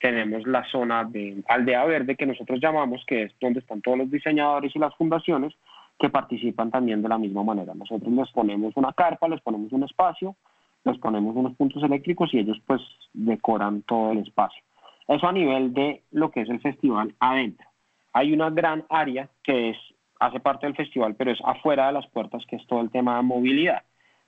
tenemos 0.00 0.44
la 0.48 0.64
zona 0.64 1.04
de 1.04 1.44
aldea 1.46 1.84
verde 1.84 2.16
que 2.16 2.26
nosotros 2.26 2.58
llamamos, 2.60 3.04
que 3.06 3.22
es 3.22 3.32
donde 3.40 3.60
están 3.60 3.80
todos 3.80 3.98
los 3.98 4.10
diseñadores 4.10 4.74
y 4.74 4.80
las 4.80 4.96
fundaciones 4.96 5.54
que 5.96 6.10
participan 6.10 6.72
también 6.72 7.00
de 7.00 7.08
la 7.08 7.18
misma 7.18 7.44
manera. 7.44 7.72
Nosotros 7.72 8.12
les 8.12 8.30
ponemos 8.32 8.76
una 8.76 8.92
carpa, 8.92 9.28
les 9.28 9.40
ponemos 9.42 9.70
un 9.70 9.84
espacio, 9.84 10.34
les 10.84 10.98
ponemos 10.98 11.36
unos 11.36 11.54
puntos 11.54 11.80
eléctricos 11.84 12.34
y 12.34 12.40
ellos 12.40 12.60
pues 12.66 12.82
decoran 13.12 13.82
todo 13.82 14.10
el 14.10 14.18
espacio. 14.18 14.60
Eso 15.06 15.28
a 15.28 15.32
nivel 15.32 15.72
de 15.72 16.02
lo 16.10 16.32
que 16.32 16.40
es 16.40 16.50
el 16.50 16.60
festival 16.60 17.14
adentro. 17.20 17.69
Hay 18.12 18.32
una 18.32 18.50
gran 18.50 18.84
área 18.88 19.28
que 19.42 19.70
es, 19.70 19.76
hace 20.18 20.40
parte 20.40 20.66
del 20.66 20.76
festival, 20.76 21.14
pero 21.14 21.30
es 21.30 21.38
afuera 21.44 21.86
de 21.86 21.92
las 21.92 22.06
puertas, 22.08 22.44
que 22.46 22.56
es 22.56 22.66
todo 22.66 22.80
el 22.80 22.90
tema 22.90 23.16
de 23.16 23.22
movilidad. 23.22 23.82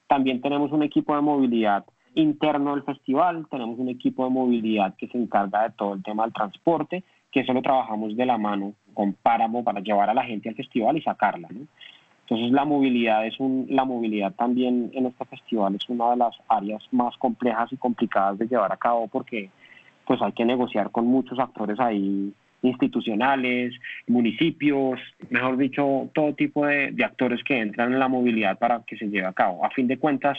También 0.06 0.40
tenemos 0.40 0.72
un 0.72 0.82
equipo 0.82 1.14
de 1.14 1.22
movilidad 1.22 1.84
interno 2.14 2.74
del 2.74 2.84
festival, 2.84 3.46
tenemos 3.50 3.78
un 3.78 3.88
equipo 3.88 4.24
de 4.24 4.30
movilidad 4.30 4.94
que 4.96 5.08
se 5.08 5.18
encarga 5.18 5.62
de 5.62 5.70
todo 5.70 5.94
el 5.94 6.02
tema 6.02 6.24
del 6.24 6.32
transporte, 6.32 7.04
que 7.30 7.40
eso 7.40 7.52
lo 7.52 7.62
trabajamos 7.62 8.16
de 8.16 8.26
la 8.26 8.36
mano 8.36 8.74
con 8.92 9.14
páramo 9.14 9.64
para 9.64 9.80
llevar 9.80 10.10
a 10.10 10.14
la 10.14 10.24
gente 10.24 10.48
al 10.48 10.54
festival 10.54 10.98
y 10.98 11.02
sacarla. 11.02 11.48
Entonces 11.48 12.52
la 12.52 12.64
movilidad 12.64 13.26
es 13.26 13.38
un, 13.40 13.66
la 13.70 13.84
movilidad 13.84 14.32
también 14.34 14.90
en 14.94 15.06
este 15.06 15.24
festival 15.24 15.74
es 15.74 15.88
una 15.88 16.10
de 16.10 16.16
las 16.16 16.34
áreas 16.48 16.82
más 16.92 17.16
complejas 17.16 17.72
y 17.72 17.76
complicadas 17.76 18.38
de 18.38 18.46
llevar 18.46 18.72
a 18.72 18.76
cabo 18.76 19.08
porque 19.08 19.50
pues 20.06 20.20
hay 20.22 20.32
que 20.32 20.44
negociar 20.44 20.90
con 20.90 21.06
muchos 21.06 21.38
actores 21.38 21.80
ahí 21.80 22.32
institucionales, 22.62 23.74
municipios, 24.06 25.00
mejor 25.30 25.56
dicho, 25.56 26.10
todo 26.14 26.34
tipo 26.34 26.64
de, 26.66 26.92
de, 26.92 27.04
actores 27.04 27.42
que 27.44 27.58
entran 27.58 27.92
en 27.92 27.98
la 27.98 28.08
movilidad 28.08 28.58
para 28.58 28.82
que 28.86 28.96
se 28.96 29.06
lleve 29.06 29.26
a 29.26 29.32
cabo. 29.32 29.64
A 29.64 29.70
fin 29.70 29.88
de 29.88 29.98
cuentas, 29.98 30.38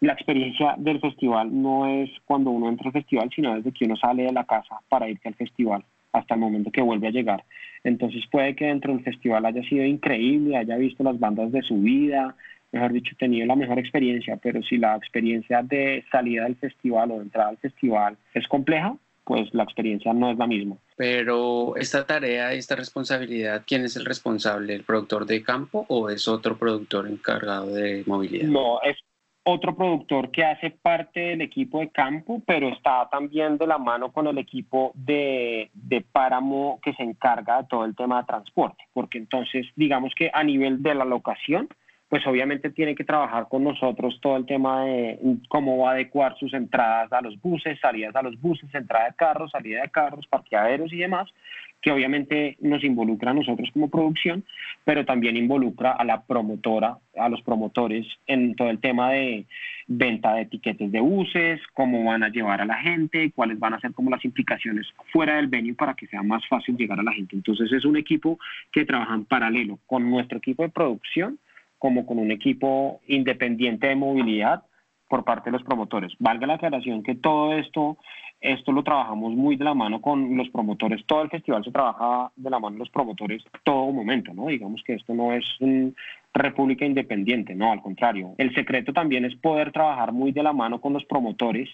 la 0.00 0.14
experiencia 0.14 0.74
del 0.78 1.00
festival 1.00 1.50
no 1.52 1.86
es 1.86 2.10
cuando 2.24 2.50
uno 2.50 2.68
entra 2.68 2.86
al 2.86 2.92
festival, 2.92 3.30
sino 3.34 3.54
desde 3.54 3.72
que 3.72 3.84
uno 3.84 3.96
sale 3.96 4.22
de 4.22 4.32
la 4.32 4.44
casa 4.44 4.80
para 4.88 5.08
irse 5.08 5.28
al 5.28 5.34
festival 5.34 5.84
hasta 6.12 6.34
el 6.34 6.40
momento 6.40 6.70
que 6.70 6.82
vuelve 6.82 7.08
a 7.08 7.12
llegar. 7.12 7.44
Entonces 7.84 8.24
puede 8.30 8.56
que 8.56 8.66
dentro 8.66 8.92
del 8.92 9.04
festival 9.04 9.44
haya 9.44 9.62
sido 9.64 9.84
increíble, 9.84 10.56
haya 10.56 10.76
visto 10.76 11.04
las 11.04 11.18
bandas 11.18 11.52
de 11.52 11.62
su 11.62 11.80
vida, 11.80 12.34
mejor 12.72 12.92
dicho, 12.92 13.16
tenido 13.18 13.46
la 13.46 13.56
mejor 13.56 13.78
experiencia, 13.78 14.36
pero 14.36 14.62
si 14.62 14.76
la 14.76 14.96
experiencia 14.96 15.62
de 15.62 16.04
salida 16.10 16.44
del 16.44 16.56
festival 16.56 17.10
o 17.10 17.16
de 17.16 17.24
entrada 17.24 17.50
al 17.50 17.58
festival 17.58 18.16
es 18.34 18.46
compleja, 18.48 18.96
pues 19.24 19.52
la 19.54 19.64
experiencia 19.64 20.12
no 20.12 20.30
es 20.30 20.38
la 20.38 20.46
misma. 20.46 20.76
Pero 21.00 21.76
esta 21.76 22.04
tarea, 22.04 22.52
esta 22.52 22.76
responsabilidad, 22.76 23.62
¿quién 23.66 23.86
es 23.86 23.96
el 23.96 24.04
responsable? 24.04 24.74
¿El 24.74 24.84
productor 24.84 25.24
de 25.24 25.42
campo 25.42 25.86
o 25.88 26.10
es 26.10 26.28
otro 26.28 26.58
productor 26.58 27.08
encargado 27.08 27.72
de 27.72 28.04
movilidad? 28.06 28.46
No, 28.46 28.82
es 28.82 28.98
otro 29.42 29.74
productor 29.74 30.30
que 30.30 30.44
hace 30.44 30.68
parte 30.68 31.20
del 31.20 31.40
equipo 31.40 31.80
de 31.80 31.88
campo, 31.88 32.42
pero 32.46 32.68
está 32.68 33.08
también 33.10 33.56
de 33.56 33.66
la 33.66 33.78
mano 33.78 34.12
con 34.12 34.26
el 34.26 34.36
equipo 34.36 34.92
de, 34.94 35.70
de 35.72 36.02
páramo 36.02 36.78
que 36.82 36.92
se 36.92 37.02
encarga 37.02 37.62
de 37.62 37.68
todo 37.68 37.86
el 37.86 37.96
tema 37.96 38.20
de 38.20 38.26
transporte, 38.26 38.84
porque 38.92 39.16
entonces 39.16 39.68
digamos 39.76 40.12
que 40.14 40.30
a 40.30 40.44
nivel 40.44 40.82
de 40.82 40.94
la 40.94 41.06
locación, 41.06 41.70
pues 42.10 42.26
obviamente 42.26 42.70
tiene 42.70 42.96
que 42.96 43.04
trabajar 43.04 43.46
con 43.48 43.62
nosotros 43.62 44.18
todo 44.20 44.36
el 44.36 44.44
tema 44.44 44.84
de 44.84 45.16
cómo 45.48 45.78
va 45.78 45.90
a 45.90 45.94
adecuar 45.94 46.36
sus 46.38 46.52
entradas 46.52 47.10
a 47.12 47.20
los 47.20 47.40
buses, 47.40 47.78
salidas 47.78 48.16
a 48.16 48.22
los 48.22 48.38
buses, 48.40 48.68
entrada 48.74 49.06
de 49.06 49.14
carros, 49.14 49.52
salida 49.52 49.82
de 49.82 49.90
carros, 49.90 50.26
parqueaderos 50.26 50.92
y 50.92 50.96
demás, 50.96 51.32
que 51.80 51.92
obviamente 51.92 52.56
nos 52.60 52.82
involucra 52.82 53.30
a 53.30 53.34
nosotros 53.34 53.70
como 53.72 53.88
producción, 53.88 54.44
pero 54.84 55.04
también 55.04 55.36
involucra 55.36 55.92
a 55.92 56.04
la 56.04 56.22
promotora, 56.22 56.98
a 57.16 57.28
los 57.28 57.42
promotores 57.42 58.04
en 58.26 58.56
todo 58.56 58.70
el 58.70 58.80
tema 58.80 59.12
de 59.12 59.46
venta 59.86 60.34
de 60.34 60.42
etiquetes 60.42 60.90
de 60.90 61.00
buses, 61.00 61.60
cómo 61.74 62.02
van 62.02 62.24
a 62.24 62.28
llevar 62.28 62.60
a 62.60 62.66
la 62.66 62.78
gente, 62.78 63.30
cuáles 63.30 63.60
van 63.60 63.74
a 63.74 63.80
ser 63.80 63.92
como 63.92 64.10
las 64.10 64.24
implicaciones 64.24 64.84
fuera 65.12 65.36
del 65.36 65.46
venue 65.46 65.74
para 65.74 65.94
que 65.94 66.08
sea 66.08 66.24
más 66.24 66.44
fácil 66.48 66.76
llegar 66.76 66.98
a 66.98 67.04
la 67.04 67.12
gente. 67.12 67.36
Entonces 67.36 67.70
es 67.70 67.84
un 67.84 67.96
equipo 67.96 68.36
que 68.72 68.84
trabaja 68.84 69.14
en 69.14 69.26
paralelo 69.26 69.78
con 69.86 70.10
nuestro 70.10 70.38
equipo 70.38 70.64
de 70.64 70.70
producción 70.70 71.38
como 71.80 72.04
con 72.04 72.18
un 72.18 72.30
equipo 72.30 73.00
independiente 73.08 73.88
de 73.88 73.96
movilidad 73.96 74.62
por 75.08 75.24
parte 75.24 75.50
de 75.50 75.56
los 75.56 75.64
promotores. 75.64 76.12
Valga 76.18 76.46
la 76.46 76.54
aclaración 76.54 77.02
que 77.02 77.14
todo 77.14 77.54
esto, 77.54 77.96
esto 78.40 78.70
lo 78.70 78.84
trabajamos 78.84 79.34
muy 79.34 79.56
de 79.56 79.64
la 79.64 79.72
mano 79.72 80.00
con 80.02 80.36
los 80.36 80.50
promotores. 80.50 81.04
Todo 81.06 81.22
el 81.22 81.30
festival 81.30 81.64
se 81.64 81.72
trabaja 81.72 82.30
de 82.36 82.50
la 82.50 82.60
mano 82.60 82.74
de 82.74 82.80
los 82.80 82.90
promotores 82.90 83.42
todo 83.64 83.90
momento, 83.92 84.34
¿no? 84.34 84.48
Digamos 84.48 84.82
que 84.84 84.94
esto 84.94 85.14
no 85.14 85.32
es 85.32 85.44
una 85.58 85.90
república 86.34 86.84
independiente, 86.84 87.54
no, 87.54 87.72
al 87.72 87.80
contrario. 87.80 88.34
El 88.36 88.54
secreto 88.54 88.92
también 88.92 89.24
es 89.24 89.34
poder 89.36 89.72
trabajar 89.72 90.12
muy 90.12 90.32
de 90.32 90.42
la 90.42 90.52
mano 90.52 90.82
con 90.82 90.92
los 90.92 91.04
promotores 91.06 91.70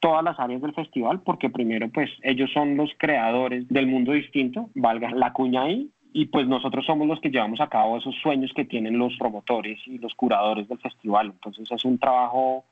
todas 0.00 0.22
las 0.22 0.38
áreas 0.38 0.62
del 0.62 0.72
festival, 0.72 1.20
porque 1.22 1.50
primero, 1.50 1.88
pues 1.88 2.08
ellos 2.22 2.50
son 2.52 2.76
los 2.76 2.90
creadores 2.96 3.66
del 3.66 3.88
mundo 3.88 4.12
distinto, 4.12 4.70
valga 4.74 5.10
la 5.10 5.32
cuña 5.32 5.64
ahí, 5.64 5.90
y 6.12 6.26
pues 6.26 6.46
nosotros 6.46 6.86
somos 6.86 7.06
los 7.06 7.20
que 7.20 7.30
llevamos 7.30 7.60
a 7.60 7.68
cabo 7.68 7.98
esos 7.98 8.14
sueños 8.16 8.52
que 8.54 8.64
tienen 8.64 8.98
los 8.98 9.16
promotores 9.16 9.78
y 9.86 9.98
los 9.98 10.14
curadores 10.14 10.68
del 10.68 10.78
festival. 10.78 11.26
Entonces 11.26 11.70
es 11.70 11.84
un 11.84 11.98
trabajo 11.98 12.64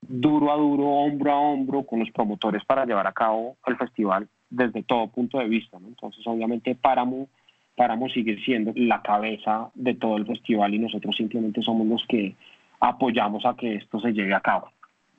duro 0.00 0.52
a 0.52 0.56
duro, 0.56 0.86
hombro 0.88 1.32
a 1.32 1.38
hombro 1.38 1.82
con 1.84 2.00
los 2.00 2.10
promotores 2.10 2.64
para 2.64 2.86
llevar 2.86 3.06
a 3.06 3.12
cabo 3.12 3.56
el 3.66 3.76
festival 3.76 4.28
desde 4.48 4.82
todo 4.82 5.08
punto 5.08 5.38
de 5.38 5.48
vista. 5.48 5.76
Entonces 5.76 6.26
obviamente 6.26 6.74
Páramo, 6.74 7.28
Páramo 7.76 8.08
sigue 8.08 8.42
siendo 8.44 8.72
la 8.74 9.02
cabeza 9.02 9.70
de 9.74 9.94
todo 9.94 10.16
el 10.16 10.26
festival 10.26 10.74
y 10.74 10.78
nosotros 10.78 11.16
simplemente 11.16 11.62
somos 11.62 11.86
los 11.86 12.04
que 12.06 12.34
apoyamos 12.80 13.44
a 13.44 13.54
que 13.54 13.74
esto 13.74 14.00
se 14.00 14.12
lleve 14.12 14.34
a 14.34 14.40
cabo 14.40 14.70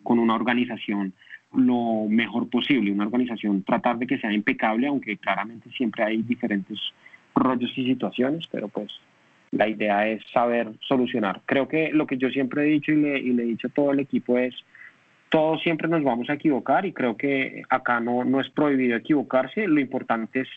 con 0.03 0.17
una 0.17 0.33
organización 0.33 1.13
lo 1.53 2.07
mejor 2.07 2.49
posible, 2.49 2.91
una 2.91 3.05
organización 3.05 3.63
tratar 3.63 3.97
de 3.97 4.07
que 4.07 4.17
sea 4.17 4.31
impecable, 4.31 4.87
aunque 4.87 5.17
claramente 5.17 5.69
siempre 5.71 6.03
hay 6.03 6.21
diferentes 6.21 6.79
rollos 7.35 7.71
y 7.75 7.85
situaciones, 7.85 8.47
pero 8.51 8.67
pues 8.67 8.91
la 9.51 9.67
idea 9.67 10.07
es 10.07 10.23
saber 10.31 10.69
solucionar. 10.87 11.41
Creo 11.45 11.67
que 11.67 11.91
lo 11.91 12.07
que 12.07 12.17
yo 12.17 12.29
siempre 12.29 12.63
he 12.63 12.71
dicho 12.71 12.91
y 12.91 13.01
le, 13.01 13.19
y 13.19 13.33
le 13.33 13.43
he 13.43 13.47
dicho 13.47 13.67
a 13.67 13.71
todo 13.71 13.91
el 13.91 13.99
equipo 13.99 14.37
es, 14.37 14.55
todos 15.29 15.61
siempre 15.61 15.87
nos 15.87 16.03
vamos 16.03 16.29
a 16.29 16.33
equivocar 16.33 16.85
y 16.85 16.93
creo 16.93 17.15
que 17.15 17.63
acá 17.69 17.99
no, 17.99 18.23
no 18.23 18.41
es 18.41 18.49
prohibido 18.49 18.97
equivocarse, 18.97 19.67
lo 19.67 19.79
importante 19.79 20.41
es 20.41 20.47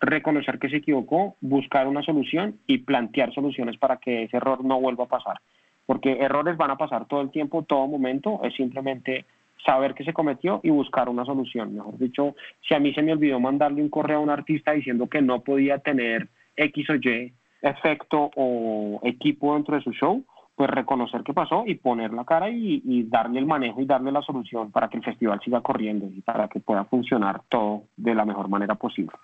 reconocer 0.00 0.58
que 0.58 0.68
se 0.68 0.76
equivocó, 0.76 1.36
buscar 1.40 1.86
una 1.86 2.02
solución 2.02 2.58
y 2.66 2.78
plantear 2.78 3.32
soluciones 3.32 3.76
para 3.76 3.96
que 3.96 4.24
ese 4.24 4.36
error 4.36 4.64
no 4.64 4.80
vuelva 4.80 5.04
a 5.04 5.08
pasar. 5.08 5.40
Porque 5.86 6.12
errores 6.20 6.56
van 6.56 6.70
a 6.70 6.78
pasar 6.78 7.06
todo 7.06 7.20
el 7.20 7.30
tiempo, 7.30 7.62
todo 7.62 7.86
momento, 7.86 8.40
es 8.42 8.54
simplemente 8.54 9.26
saber 9.64 9.94
que 9.94 10.04
se 10.04 10.12
cometió 10.12 10.60
y 10.62 10.70
buscar 10.70 11.08
una 11.08 11.24
solución. 11.24 11.74
Mejor 11.74 11.98
dicho, 11.98 12.34
si 12.66 12.74
a 12.74 12.78
mí 12.78 12.92
se 12.94 13.02
me 13.02 13.12
olvidó 13.12 13.40
mandarle 13.40 13.82
un 13.82 13.88
correo 13.88 14.18
a 14.18 14.22
un 14.22 14.30
artista 14.30 14.72
diciendo 14.72 15.08
que 15.08 15.22
no 15.22 15.40
podía 15.40 15.78
tener 15.78 16.28
X 16.56 16.90
o 16.90 16.94
Y 16.94 17.32
efecto 17.62 18.30
o 18.36 19.00
equipo 19.04 19.54
dentro 19.54 19.76
de 19.76 19.82
su 19.82 19.92
show, 19.92 20.22
pues 20.54 20.70
reconocer 20.70 21.22
qué 21.24 21.32
pasó 21.32 21.64
y 21.66 21.76
poner 21.76 22.12
la 22.12 22.24
cara 22.24 22.50
y, 22.50 22.82
y, 22.84 23.04
darle 23.04 23.40
el 23.40 23.46
manejo 23.46 23.80
y 23.80 23.86
darle 23.86 24.12
la 24.12 24.22
solución 24.22 24.70
para 24.70 24.88
que 24.88 24.98
el 24.98 25.02
festival 25.04 25.40
siga 25.44 25.60
corriendo 25.62 26.06
y 26.06 26.20
para 26.20 26.46
que 26.48 26.60
pueda 26.60 26.84
funcionar 26.84 27.42
todo 27.48 27.84
de 27.96 28.14
la 28.14 28.24
mejor 28.24 28.48
manera 28.48 28.74
posible. 28.76 29.16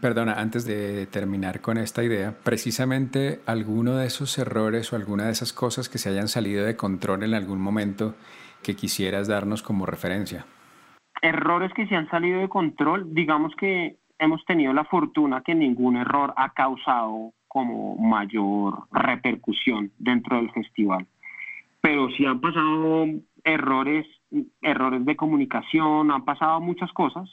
Perdona, 0.00 0.34
antes 0.34 0.64
de 0.64 1.06
terminar 1.06 1.60
con 1.60 1.78
esta 1.78 2.02
idea, 2.02 2.34
precisamente 2.42 3.40
alguno 3.46 3.96
de 3.96 4.06
esos 4.06 4.36
errores 4.38 4.92
o 4.92 4.96
alguna 4.96 5.26
de 5.26 5.32
esas 5.32 5.52
cosas 5.52 5.88
que 5.88 5.98
se 5.98 6.10
hayan 6.10 6.28
salido 6.28 6.64
de 6.64 6.76
control 6.76 7.22
en 7.24 7.34
algún 7.34 7.60
momento 7.60 8.14
que 8.62 8.76
quisieras 8.76 9.28
darnos 9.28 9.62
como 9.62 9.86
referencia? 9.86 10.46
Errores 11.20 11.72
que 11.74 11.86
se 11.86 11.96
han 11.96 12.08
salido 12.10 12.40
de 12.40 12.48
control, 12.48 13.12
digamos 13.14 13.54
que 13.56 13.96
hemos 14.18 14.44
tenido 14.44 14.72
la 14.72 14.84
fortuna 14.84 15.42
que 15.42 15.54
ningún 15.54 15.96
error 15.96 16.32
ha 16.36 16.52
causado 16.52 17.32
como 17.46 17.96
mayor 17.96 18.84
repercusión 18.92 19.90
dentro 19.98 20.36
del 20.36 20.50
festival. 20.52 21.06
Pero 21.80 22.10
sí 22.10 22.26
han 22.26 22.40
pasado 22.40 23.06
errores, 23.44 24.06
errores 24.60 25.04
de 25.04 25.16
comunicación, 25.16 26.10
han 26.10 26.24
pasado 26.24 26.60
muchas 26.60 26.92
cosas. 26.92 27.28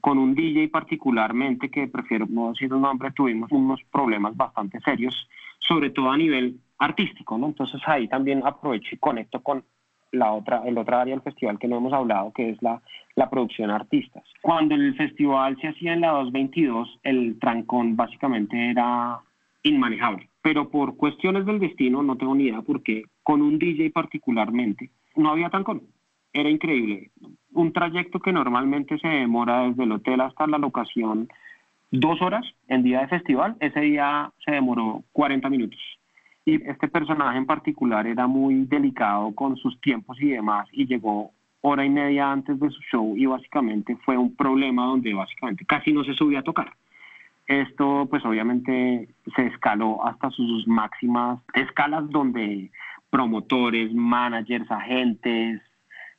Con 0.00 0.18
un 0.18 0.34
DJ 0.34 0.68
particularmente, 0.68 1.68
que 1.68 1.88
prefiero 1.88 2.26
no 2.28 2.50
decir 2.50 2.72
un 2.72 2.82
nombre, 2.82 3.10
tuvimos 3.10 3.50
unos 3.50 3.80
problemas 3.90 4.36
bastante 4.36 4.80
serios, 4.80 5.28
sobre 5.58 5.90
todo 5.90 6.10
a 6.10 6.16
nivel 6.16 6.60
artístico, 6.78 7.36
¿no? 7.36 7.48
Entonces 7.48 7.80
ahí 7.86 8.08
también 8.08 8.42
aprovecho 8.44 8.94
y 8.94 8.98
conecto 8.98 9.42
con 9.42 9.64
la 10.12 10.32
otra, 10.32 10.62
el 10.66 10.76
otra 10.78 11.02
área 11.02 11.14
del 11.14 11.22
festival 11.22 11.58
que 11.58 11.68
no 11.68 11.76
hemos 11.76 11.92
hablado, 11.92 12.32
que 12.32 12.50
es 12.50 12.62
la, 12.62 12.80
la 13.14 13.30
producción 13.30 13.70
artistas. 13.70 14.24
Cuando 14.42 14.74
el 14.74 14.94
festival 14.96 15.56
se 15.60 15.68
hacía 15.68 15.92
en 15.92 16.00
la 16.00 16.10
222, 16.10 17.00
el 17.02 17.38
trancón 17.38 17.96
básicamente 17.96 18.70
era 18.70 19.20
inmanejable. 19.62 20.28
Pero 20.42 20.70
por 20.70 20.96
cuestiones 20.96 21.44
del 21.46 21.60
destino, 21.60 22.02
no 22.02 22.16
tengo 22.16 22.34
ni 22.34 22.44
idea 22.44 22.62
por 22.62 22.82
qué, 22.82 23.04
con 23.22 23.42
un 23.42 23.58
DJ 23.58 23.90
particularmente, 23.90 24.90
no 25.16 25.30
había 25.30 25.50
trancón. 25.50 25.82
Era 26.32 26.48
increíble. 26.48 27.10
Un 27.52 27.72
trayecto 27.72 28.20
que 28.20 28.32
normalmente 28.32 28.98
se 28.98 29.08
demora 29.08 29.68
desde 29.68 29.82
el 29.82 29.92
hotel 29.92 30.20
hasta 30.20 30.46
la 30.46 30.58
locación 30.58 31.28
dos 31.90 32.22
horas 32.22 32.46
en 32.68 32.84
día 32.84 33.00
de 33.00 33.08
festival, 33.08 33.56
ese 33.58 33.80
día 33.80 34.30
se 34.44 34.52
demoró 34.52 35.02
40 35.12 35.48
minutos 35.50 35.80
y 36.44 36.62
este 36.68 36.88
personaje 36.88 37.38
en 37.38 37.46
particular 37.46 38.06
era 38.06 38.26
muy 38.26 38.64
delicado 38.64 39.34
con 39.34 39.56
sus 39.56 39.80
tiempos 39.80 40.20
y 40.20 40.30
demás 40.30 40.68
y 40.72 40.86
llegó 40.86 41.32
hora 41.60 41.84
y 41.84 41.90
media 41.90 42.32
antes 42.32 42.58
de 42.58 42.70
su 42.70 42.80
show 42.90 43.16
y 43.16 43.26
básicamente 43.26 43.96
fue 44.04 44.16
un 44.16 44.34
problema 44.34 44.86
donde 44.86 45.12
básicamente 45.12 45.64
casi 45.66 45.92
no 45.92 46.04
se 46.04 46.14
subía 46.14 46.40
a 46.40 46.44
tocar. 46.44 46.72
Esto 47.46 48.06
pues 48.08 48.24
obviamente 48.24 49.08
se 49.36 49.46
escaló 49.46 50.06
hasta 50.06 50.30
sus 50.30 50.66
máximas 50.66 51.40
escalas 51.54 52.08
donde 52.08 52.70
promotores, 53.10 53.92
managers, 53.92 54.70
agentes, 54.70 55.60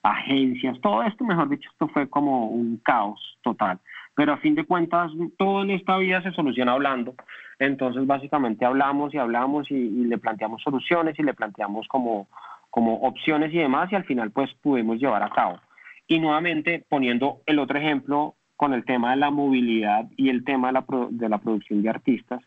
agencias, 0.03 0.79
todo 0.81 1.03
esto, 1.03 1.23
mejor 1.23 1.49
dicho, 1.49 1.69
esto 1.71 1.87
fue 1.87 2.09
como 2.09 2.47
un 2.47 2.77
caos 2.83 3.37
total. 3.43 3.79
Pero 4.15 4.33
a 4.33 4.37
fin 4.37 4.55
de 4.55 4.65
cuentas, 4.65 5.11
todo 5.37 5.63
en 5.63 5.71
esta 5.71 5.97
vida 5.97 6.21
se 6.21 6.31
soluciona 6.31 6.73
hablando. 6.73 7.15
Entonces, 7.59 8.05
básicamente 8.05 8.65
hablamos 8.65 9.13
y 9.13 9.17
hablamos 9.17 9.69
y, 9.71 10.05
le 10.05 10.17
planteamos 10.17 10.61
soluciones 10.61 11.17
y 11.17 11.23
le 11.23 11.33
planteamos 11.33 11.87
como, 11.87 12.27
como 12.69 12.95
opciones 13.01 13.53
y 13.53 13.57
demás 13.57 13.91
y 13.91 13.95
al 13.95 14.05
final 14.05 14.31
pues 14.31 14.53
pudimos 14.61 14.99
llevar 14.99 15.23
a 15.23 15.29
cabo. 15.29 15.59
Y 16.07 16.19
nuevamente, 16.19 16.83
poniendo 16.89 17.41
el 17.45 17.59
otro 17.59 17.77
ejemplo 17.77 18.35
con 18.57 18.73
el 18.73 18.83
tema 18.83 19.11
de 19.11 19.17
la 19.17 19.31
movilidad 19.31 20.05
y 20.17 20.29
el 20.29 20.43
tema 20.43 20.67
de 20.67 20.73
la, 20.73 20.85
de 21.09 21.29
la 21.29 21.37
producción 21.37 21.81
de 21.81 21.89
artistas, 21.89 22.41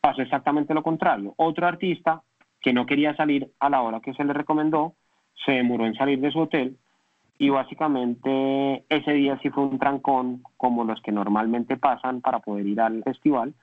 pasó 0.00 0.22
exactamente 0.22 0.74
lo 0.74 0.82
contrario. 0.82 1.34
Otro 1.36 1.66
artista 1.66 2.22
que 2.60 2.72
no 2.72 2.86
quería 2.86 3.14
salir 3.14 3.50
a 3.60 3.70
la 3.70 3.82
hora 3.82 4.00
que 4.00 4.14
se 4.14 4.24
le 4.24 4.32
recomendó, 4.32 4.94
se 5.44 5.52
demoró 5.52 5.86
en 5.86 5.94
salir 5.94 6.18
de 6.20 6.30
su 6.30 6.40
hotel 6.40 6.76
y 7.38 7.48
básicamente 7.50 8.84
ese 8.88 9.12
día 9.12 9.38
sí 9.42 9.50
fue 9.50 9.64
un 9.64 9.78
trancón 9.78 10.42
como 10.56 10.84
los 10.84 11.00
que 11.02 11.12
normalmente 11.12 11.76
pasan 11.76 12.20
para 12.20 12.38
poder 12.38 12.66
ir 12.66 12.80
al 12.80 13.02
festival 13.02 13.54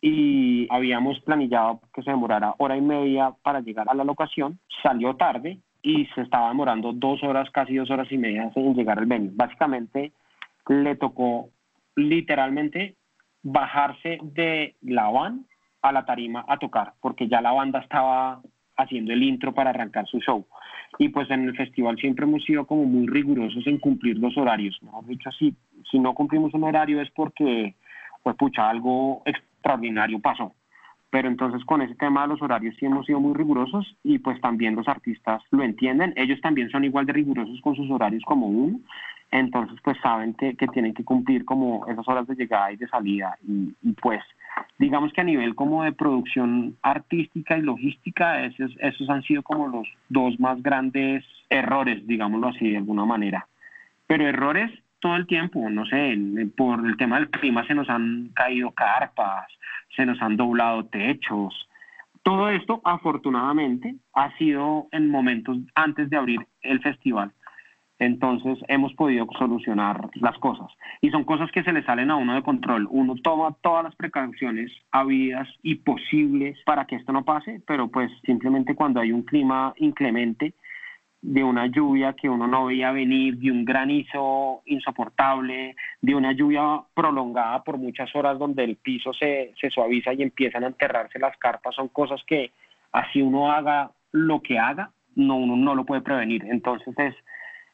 y 0.00 0.66
habíamos 0.70 1.20
planillado 1.20 1.80
que 1.92 2.02
se 2.02 2.10
demorara 2.10 2.54
hora 2.58 2.76
y 2.76 2.80
media 2.80 3.32
para 3.42 3.60
llegar 3.60 3.86
a 3.88 3.94
la 3.94 4.04
locación, 4.04 4.58
salió 4.82 5.16
tarde 5.16 5.58
y 5.82 6.06
se 6.14 6.22
estaba 6.22 6.48
demorando 6.48 6.92
dos 6.92 7.22
horas, 7.22 7.50
casi 7.50 7.76
dos 7.76 7.90
horas 7.90 8.10
y 8.10 8.18
media 8.18 8.50
en 8.54 8.74
llegar 8.74 8.98
al 8.98 9.06
venue. 9.06 9.30
Básicamente 9.34 10.12
le 10.68 10.96
tocó 10.96 11.50
literalmente 11.94 12.96
bajarse 13.42 14.18
de 14.22 14.74
la 14.82 15.08
van 15.08 15.46
a 15.82 15.92
la 15.92 16.04
tarima 16.04 16.44
a 16.48 16.58
tocar, 16.58 16.94
porque 17.00 17.28
ya 17.28 17.40
la 17.40 17.52
banda 17.52 17.80
estaba 17.80 18.40
haciendo 18.76 19.12
el 19.12 19.22
intro 19.22 19.54
para 19.54 19.70
arrancar 19.70 20.06
su 20.06 20.18
show. 20.20 20.46
Y 20.98 21.08
pues 21.10 21.30
en 21.30 21.44
el 21.44 21.56
festival 21.56 21.96
siempre 21.98 22.24
hemos 22.24 22.44
sido 22.44 22.66
como 22.66 22.84
muy 22.84 23.06
rigurosos 23.06 23.66
en 23.66 23.78
cumplir 23.78 24.18
los 24.18 24.36
horarios. 24.36 24.78
Mejor 24.82 25.06
dicho, 25.06 25.30
si, 25.32 25.54
si 25.90 25.98
no 25.98 26.14
cumplimos 26.14 26.54
un 26.54 26.64
horario 26.64 27.00
es 27.00 27.10
porque, 27.10 27.74
pues 28.22 28.36
pucha, 28.36 28.68
algo 28.68 29.22
extraordinario 29.26 30.18
pasó. 30.20 30.54
Pero 31.10 31.28
entonces 31.28 31.64
con 31.64 31.82
ese 31.82 31.94
tema 31.94 32.22
de 32.22 32.28
los 32.28 32.42
horarios 32.42 32.74
sí 32.78 32.86
hemos 32.86 33.06
sido 33.06 33.20
muy 33.20 33.34
rigurosos 33.34 33.96
y 34.02 34.18
pues 34.18 34.40
también 34.40 34.74
los 34.74 34.88
artistas 34.88 35.42
lo 35.50 35.62
entienden. 35.62 36.12
Ellos 36.16 36.40
también 36.40 36.70
son 36.70 36.84
igual 36.84 37.06
de 37.06 37.12
rigurosos 37.12 37.60
con 37.60 37.76
sus 37.76 37.90
horarios 37.90 38.22
como 38.24 38.46
uno 38.46 38.80
entonces 39.38 39.78
pues 39.82 39.98
saben 40.02 40.34
que, 40.34 40.54
tienen 40.72 40.94
que 40.94 41.04
cumplir 41.04 41.44
como 41.44 41.86
esas 41.86 42.06
horas 42.08 42.26
de 42.26 42.34
llegada 42.34 42.72
y 42.72 42.76
de 42.76 42.88
salida 42.88 43.36
y, 43.46 43.74
pues 44.00 44.22
digamos 44.78 45.12
que 45.12 45.20
a 45.20 45.24
nivel 45.24 45.54
como 45.54 45.84
de 45.84 45.92
producción 45.92 46.76
artística 46.82 47.58
y 47.58 47.62
logística 47.62 48.44
esos, 48.44 48.74
esos 48.80 49.10
han 49.10 49.22
sido 49.22 49.42
como 49.42 49.68
los 49.68 49.86
dos 50.08 50.40
más 50.40 50.62
grandes 50.62 51.22
errores, 51.50 52.06
digámoslo 52.06 52.48
así 52.48 52.70
de 52.70 52.78
alguna 52.78 53.04
manera. 53.04 53.46
Pero 54.06 54.26
errores 54.26 54.70
todo 55.00 55.16
el 55.16 55.26
tiempo, 55.26 55.68
no 55.68 55.84
sé, 55.84 56.16
por 56.56 56.86
el 56.86 56.96
tema 56.96 57.16
del 57.16 57.28
clima 57.28 57.66
se 57.66 57.74
nos 57.74 57.90
han 57.90 58.30
caído 58.34 58.70
carpas, 58.70 59.46
se 59.94 60.06
nos 60.06 60.20
han 60.22 60.36
doblado 60.36 60.86
techos. 60.86 61.68
Todo 62.22 62.48
esto 62.48 62.80
afortunadamente 62.84 63.96
ha 64.14 64.34
sido 64.38 64.88
en 64.92 65.10
momentos 65.10 65.58
antes 65.74 66.08
de 66.08 66.16
abrir 66.16 66.46
el 66.62 66.80
festival 66.80 67.32
entonces 67.98 68.58
hemos 68.68 68.92
podido 68.94 69.26
solucionar 69.38 70.10
las 70.14 70.36
cosas. 70.38 70.68
Y 71.00 71.10
son 71.10 71.24
cosas 71.24 71.50
que 71.50 71.62
se 71.62 71.72
le 71.72 71.84
salen 71.84 72.10
a 72.10 72.16
uno 72.16 72.34
de 72.34 72.42
control. 72.42 72.86
Uno 72.90 73.14
toma 73.22 73.56
todas 73.62 73.84
las 73.84 73.96
precauciones 73.96 74.70
habidas 74.90 75.48
y 75.62 75.76
posibles 75.76 76.58
para 76.64 76.84
que 76.86 76.96
esto 76.96 77.12
no 77.12 77.24
pase, 77.24 77.62
pero 77.66 77.88
pues 77.88 78.10
simplemente 78.24 78.74
cuando 78.74 79.00
hay 79.00 79.12
un 79.12 79.22
clima 79.22 79.72
inclemente, 79.78 80.54
de 81.22 81.42
una 81.42 81.66
lluvia 81.66 82.12
que 82.12 82.28
uno 82.28 82.46
no 82.46 82.66
veía 82.66 82.92
venir, 82.92 83.38
de 83.38 83.50
un 83.50 83.64
granizo 83.64 84.62
insoportable, 84.66 85.74
de 86.00 86.14
una 86.14 86.32
lluvia 86.32 86.82
prolongada 86.94 87.64
por 87.64 87.78
muchas 87.78 88.14
horas 88.14 88.38
donde 88.38 88.62
el 88.62 88.76
piso 88.76 89.12
se, 89.12 89.52
se 89.60 89.70
suaviza 89.70 90.12
y 90.12 90.22
empiezan 90.22 90.62
a 90.62 90.68
enterrarse 90.68 91.18
las 91.18 91.36
carpas, 91.38 91.74
son 91.74 91.88
cosas 91.88 92.22
que 92.26 92.52
así 92.92 93.22
uno 93.22 93.50
haga 93.50 93.90
lo 94.12 94.40
que 94.40 94.58
haga, 94.58 94.90
no, 95.16 95.36
uno 95.36 95.56
no 95.56 95.74
lo 95.74 95.84
puede 95.84 96.02
prevenir. 96.02 96.44
Entonces 96.44 96.94
es 96.98 97.14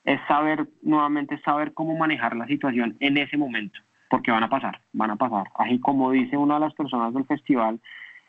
es 0.04 0.20
saber, 0.26 0.68
nuevamente, 0.82 1.40
saber 1.42 1.72
cómo 1.74 1.96
manejar 1.96 2.36
la 2.36 2.46
situación 2.46 2.96
en 3.00 3.16
ese 3.16 3.36
momento, 3.36 3.78
porque 4.10 4.30
van 4.30 4.42
a 4.42 4.48
pasar, 4.48 4.80
van 4.92 5.10
a 5.10 5.16
pasar. 5.16 5.48
Así 5.56 5.78
como 5.80 6.10
dice 6.10 6.36
una 6.36 6.54
de 6.54 6.60
las 6.60 6.74
personas 6.74 7.14
del 7.14 7.24
festival, 7.26 7.80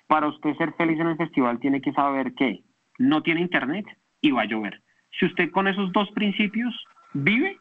para 0.07 0.27
usted 0.27 0.55
ser 0.57 0.73
feliz 0.73 0.99
en 0.99 1.07
el 1.07 1.17
festival 1.17 1.59
tiene 1.59 1.81
que 1.81 1.93
saber 1.93 2.33
que 2.35 2.63
no 2.99 3.23
tiene 3.23 3.41
internet 3.41 3.85
y 4.21 4.31
va 4.31 4.43
a 4.43 4.45
llover. 4.45 4.81
Si 5.19 5.25
usted 5.25 5.51
con 5.51 5.67
esos 5.67 5.91
dos 5.91 6.09
principios 6.11 6.73
vive, 7.13 7.59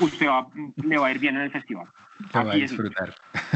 usted 0.00 0.26
va, 0.26 0.48
le 0.84 0.98
va 0.98 1.06
a 1.08 1.10
ir 1.10 1.18
bien 1.18 1.36
en 1.36 1.42
el 1.42 1.50
festival. 1.50 1.86
Lo 2.32 2.44
va 2.44 2.52
a 2.52 2.56
disfrutar. 2.56 3.14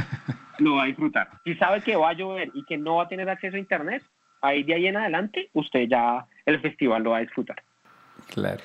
Lo 0.58 0.74
va 0.76 0.82
a 0.82 0.86
disfrutar. 0.86 1.30
Si 1.44 1.54
sabe 1.54 1.80
que 1.80 1.96
va 1.96 2.10
a 2.10 2.12
llover 2.12 2.50
y 2.52 2.64
que 2.64 2.76
no 2.76 2.96
va 2.96 3.04
a 3.04 3.08
tener 3.08 3.28
acceso 3.30 3.56
a 3.56 3.60
internet, 3.60 4.02
ahí 4.42 4.62
de 4.62 4.74
ahí 4.74 4.86
en 4.86 4.96
adelante, 4.96 5.48
usted 5.54 5.88
ya 5.88 6.26
el 6.44 6.60
festival 6.60 7.02
lo 7.02 7.10
va 7.10 7.18
a 7.18 7.20
disfrutar. 7.20 7.62
Claro. 8.28 8.62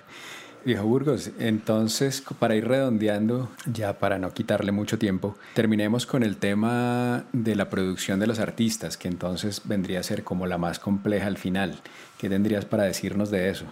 Viejo 0.66 0.84
Burgos, 0.88 1.32
entonces 1.40 2.26
para 2.40 2.56
ir 2.56 2.68
redondeando, 2.68 3.50
ya 3.72 4.00
para 4.00 4.18
no 4.18 4.32
quitarle 4.32 4.72
mucho 4.72 4.98
tiempo, 4.98 5.36
terminemos 5.54 6.08
con 6.08 6.24
el 6.24 6.38
tema 6.38 7.26
de 7.34 7.56
la 7.56 7.70
producción 7.70 8.20
de 8.20 8.26
los 8.26 8.40
artistas, 8.40 8.98
que 8.98 9.08
entonces 9.08 9.62
vendría 9.68 10.00
a 10.00 10.04
ser 10.04 10.24
como 10.24 10.48
la 10.48 10.58
más 10.58 10.80
compleja 10.80 11.28
al 11.28 11.38
final. 11.38 11.76
¿Qué 12.18 12.30
tendrías 12.30 12.66
para 12.66 12.82
decirnos 12.82 13.30
de 13.30 13.50
eso? 13.50 13.68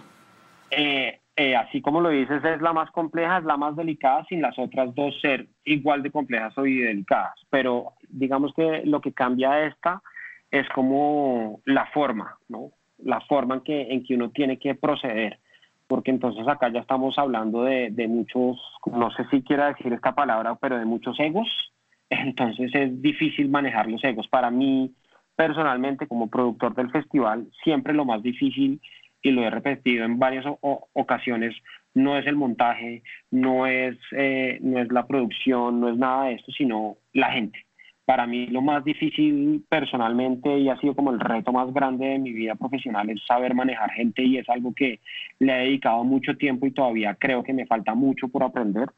Eh, 0.70 1.18
eh, 1.34 1.56
así 1.56 1.80
como 1.80 2.00
lo 2.00 2.10
dices, 2.10 2.44
es 2.44 2.62
la 2.62 2.72
más 2.72 2.92
compleja, 2.92 3.38
es 3.38 3.44
la 3.44 3.56
más 3.56 3.74
delicada, 3.74 4.24
sin 4.28 4.40
las 4.40 4.56
otras 4.56 4.94
dos 4.94 5.20
ser 5.20 5.48
igual 5.64 6.00
de 6.04 6.12
complejas 6.12 6.56
o 6.56 6.62
delicadas. 6.62 7.34
Pero 7.50 7.94
digamos 8.08 8.52
que 8.54 8.82
lo 8.84 9.00
que 9.00 9.12
cambia 9.12 9.66
esta 9.66 10.00
es 10.48 10.68
como 10.68 11.60
la 11.64 11.86
forma, 11.86 12.38
¿no? 12.48 12.70
La 12.98 13.20
forma 13.22 13.56
en 13.56 13.60
que, 13.62 13.82
en 13.82 14.04
que 14.04 14.14
uno 14.14 14.30
tiene 14.30 14.60
que 14.60 14.76
proceder 14.76 15.40
porque 15.86 16.10
entonces 16.10 16.46
acá 16.48 16.70
ya 16.70 16.80
estamos 16.80 17.18
hablando 17.18 17.64
de, 17.64 17.90
muchos, 18.08 18.58
no 18.86 19.10
sé 19.12 19.24
si 19.30 19.42
quiera 19.42 19.68
decir 19.68 19.92
esta 19.92 20.14
palabra, 20.14 20.56
pero 20.56 20.78
de 20.78 20.84
muchos 20.84 21.18
egos, 21.20 21.48
entonces 22.10 22.74
es 22.74 23.02
difícil 23.02 23.48
manejar 23.48 23.88
los 23.88 24.02
egos. 24.04 24.28
Para 24.28 24.50
mí, 24.50 24.92
personalmente, 25.36 26.06
como 26.06 26.30
productor 26.30 26.74
del 26.74 26.90
festival, 26.90 27.46
siempre 27.62 27.94
lo 27.94 28.04
más 28.04 28.22
difícil, 28.22 28.80
y 29.22 29.30
lo 29.30 29.42
he 29.42 29.50
repetido 29.50 30.04
en 30.04 30.18
varias 30.18 30.44
ocasiones, 30.60 31.56
no 31.94 32.18
es 32.18 32.26
el 32.26 32.36
montaje, 32.36 33.02
no 33.30 33.66
es, 33.66 33.96
eh, 34.12 34.58
no 34.60 34.78
es 34.80 34.92
la 34.92 35.06
producción, 35.06 35.80
no 35.80 35.88
es 35.88 35.96
nada 35.96 36.26
de 36.26 36.34
esto, 36.34 36.52
sino 36.52 36.98
la 37.14 37.32
gente 37.32 37.64
para 38.04 38.26
mí 38.26 38.46
lo 38.48 38.60
más 38.60 38.84
difícil 38.84 39.64
personalmente 39.68 40.58
y 40.58 40.68
ha 40.68 40.76
sido 40.78 40.94
como 40.94 41.10
el 41.10 41.20
reto 41.20 41.52
más 41.52 41.72
grande 41.72 42.06
de 42.06 42.18
mi 42.18 42.32
vida 42.32 42.54
profesional 42.54 43.08
es 43.08 43.24
saber 43.26 43.54
manejar 43.54 43.90
gente 43.92 44.22
y 44.22 44.36
es 44.36 44.48
algo 44.48 44.74
que 44.74 45.00
le 45.38 45.52
he 45.52 45.64
dedicado 45.66 46.04
mucho 46.04 46.36
tiempo 46.36 46.66
y 46.66 46.72
todavía 46.72 47.14
creo 47.14 47.42
que 47.42 47.54
me 47.54 47.66
falta 47.66 47.94
mucho 47.94 48.28
por 48.28 48.42
aprender, 48.42 48.90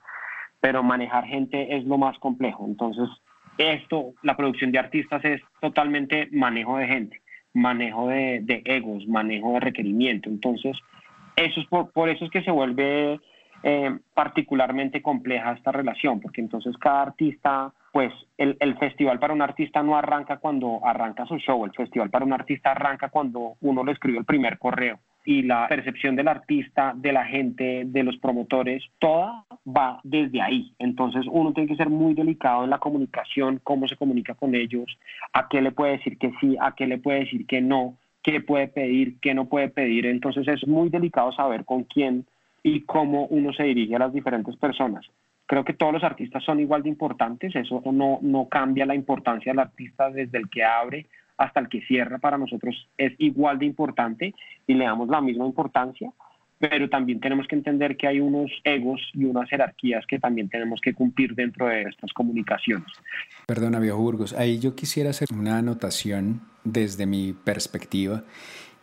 pero 0.60 0.82
manejar 0.82 1.24
gente 1.24 1.76
es 1.76 1.84
lo 1.84 1.98
más 1.98 2.18
complejo. 2.18 2.66
Entonces, 2.66 3.08
esto, 3.58 4.14
la 4.22 4.36
producción 4.36 4.72
de 4.72 4.80
artistas 4.80 5.24
es 5.24 5.40
totalmente 5.60 6.28
manejo 6.32 6.76
de 6.78 6.88
gente, 6.88 7.20
manejo 7.54 8.08
de, 8.08 8.62
egos, 8.64 9.06
manejo 9.06 9.52
de 9.54 9.60
requerimiento. 9.60 10.28
Entonces, 10.28 10.76
eso 11.36 11.60
es 11.60 11.66
por, 11.68 12.08
eso 12.08 12.24
es 12.24 12.30
que 12.32 12.42
se 12.42 12.50
vuelve 12.50 13.20
eh, 13.62 13.98
particularmente 14.14 15.00
compleja 15.00 15.52
esta 15.52 15.70
relación, 15.70 16.20
porque 16.20 16.40
entonces 16.40 16.76
cada 16.78 17.02
artista 17.02 17.72
pues 17.96 18.12
el, 18.36 18.76
festival 18.76 19.18
para 19.18 19.32
un 19.32 19.40
artista 19.40 19.82
no 19.82 19.96
arranca 19.96 20.36
cuando 20.36 20.84
arranca 20.84 21.24
su 21.24 21.38
show, 21.38 21.64
el 21.64 21.72
festival 21.72 22.10
para 22.10 22.26
un 22.26 22.34
artista 22.34 22.72
arranca 22.72 23.08
cuando 23.08 23.54
uno 23.62 23.82
le 23.82 23.92
escribe 23.92 24.18
el 24.18 24.26
primer 24.26 24.58
correo 24.58 24.98
y 25.24 25.40
la 25.40 25.66
percepción 25.66 26.14
del 26.14 26.28
artista, 26.28 26.92
de 26.94 27.10
la 27.14 27.24
gente, 27.24 27.84
de 27.86 28.02
los 28.02 28.18
promotores, 28.18 28.84
toda 28.98 29.46
va 29.66 29.98
desde 30.04 30.42
ahí. 30.42 30.74
Entonces 30.78 31.24
uno 31.30 31.54
tiene 31.54 31.70
que 31.70 31.76
ser 31.76 31.88
muy 31.88 32.12
delicado 32.12 32.64
en 32.64 32.70
la 32.70 32.80
comunicación, 32.80 33.62
cómo 33.64 33.88
se 33.88 33.96
comunica 33.96 34.34
con 34.34 34.54
ellos, 34.54 34.98
a 35.32 35.48
qué 35.48 35.62
le 35.62 35.72
puede 35.72 35.92
decir 35.92 36.18
que 36.18 36.34
sí, 36.38 36.54
a 36.60 36.74
qué 36.74 36.86
le 36.86 36.98
puede 36.98 37.20
decir 37.20 37.46
que 37.46 37.62
no, 37.62 37.96
qué 38.22 38.42
puede 38.42 38.68
pedir, 38.68 39.18
qué 39.22 39.32
no 39.32 39.46
puede 39.46 39.70
pedir. 39.70 40.04
Entonces 40.04 40.46
es 40.48 40.68
muy 40.68 40.90
delicado 40.90 41.32
saber 41.32 41.64
con 41.64 41.84
quién 41.84 42.26
y 42.62 42.82
cómo 42.82 43.24
uno 43.28 43.54
se 43.54 43.62
dirige 43.62 43.96
a 43.96 44.00
las 44.00 44.12
diferentes 44.12 44.54
personas 44.56 45.06
creo 45.46 45.64
que 45.64 45.72
todos 45.72 45.92
los 45.92 46.04
artistas 46.04 46.42
son 46.44 46.60
igual 46.60 46.82
de 46.82 46.88
importantes, 46.88 47.54
eso 47.54 47.82
no, 47.92 48.18
no 48.20 48.48
cambia 48.48 48.84
la 48.84 48.94
importancia 48.94 49.52
del 49.52 49.60
artista 49.60 50.10
desde 50.10 50.38
el 50.38 50.50
que 50.50 50.64
abre 50.64 51.06
hasta 51.38 51.60
el 51.60 51.68
que 51.68 51.82
cierra, 51.82 52.18
para 52.18 52.38
nosotros 52.38 52.88
es 52.96 53.12
igual 53.18 53.58
de 53.58 53.66
importante 53.66 54.34
y 54.66 54.74
le 54.74 54.84
damos 54.84 55.08
la 55.08 55.20
misma 55.20 55.46
importancia, 55.46 56.10
pero 56.58 56.88
también 56.88 57.20
tenemos 57.20 57.46
que 57.46 57.54
entender 57.54 57.96
que 57.96 58.06
hay 58.06 58.20
unos 58.20 58.50
egos 58.64 59.00
y 59.12 59.24
unas 59.24 59.48
jerarquías 59.48 60.06
que 60.06 60.18
también 60.18 60.48
tenemos 60.48 60.80
que 60.80 60.94
cumplir 60.94 61.34
dentro 61.34 61.66
de 61.66 61.82
estas 61.82 62.12
comunicaciones. 62.12 62.86
Perdona, 63.46 63.78
Viejo 63.78 63.98
Burgos, 63.98 64.32
ahí 64.32 64.58
yo 64.58 64.74
quisiera 64.74 65.10
hacer 65.10 65.28
una 65.32 65.58
anotación 65.58 66.40
desde 66.64 67.06
mi 67.06 67.32
perspectiva 67.32 68.24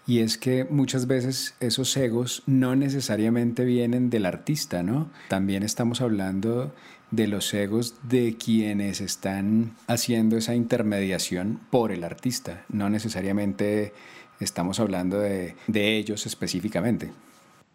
y 0.05 0.19
es 0.19 0.37
que 0.37 0.65
muchas 0.65 1.07
veces 1.07 1.57
esos 1.59 1.95
egos 1.95 2.43
no 2.45 2.75
necesariamente 2.75 3.63
vienen 3.63 4.09
del 4.09 4.25
artista, 4.25 4.83
¿no? 4.83 5.07
También 5.29 5.63
estamos 5.63 6.01
hablando 6.01 6.73
de 7.11 7.27
los 7.27 7.53
egos 7.53 7.99
de 8.09 8.35
quienes 8.43 8.99
están 8.99 9.71
haciendo 9.87 10.35
esa 10.35 10.55
intermediación 10.55 11.59
por 11.69 11.91
el 11.91 12.03
artista. 12.03 12.63
No 12.69 12.89
necesariamente 12.89 13.93
estamos 14.39 14.79
hablando 14.79 15.19
de, 15.19 15.55
ellos 15.67 16.25
específicamente. 16.25 17.11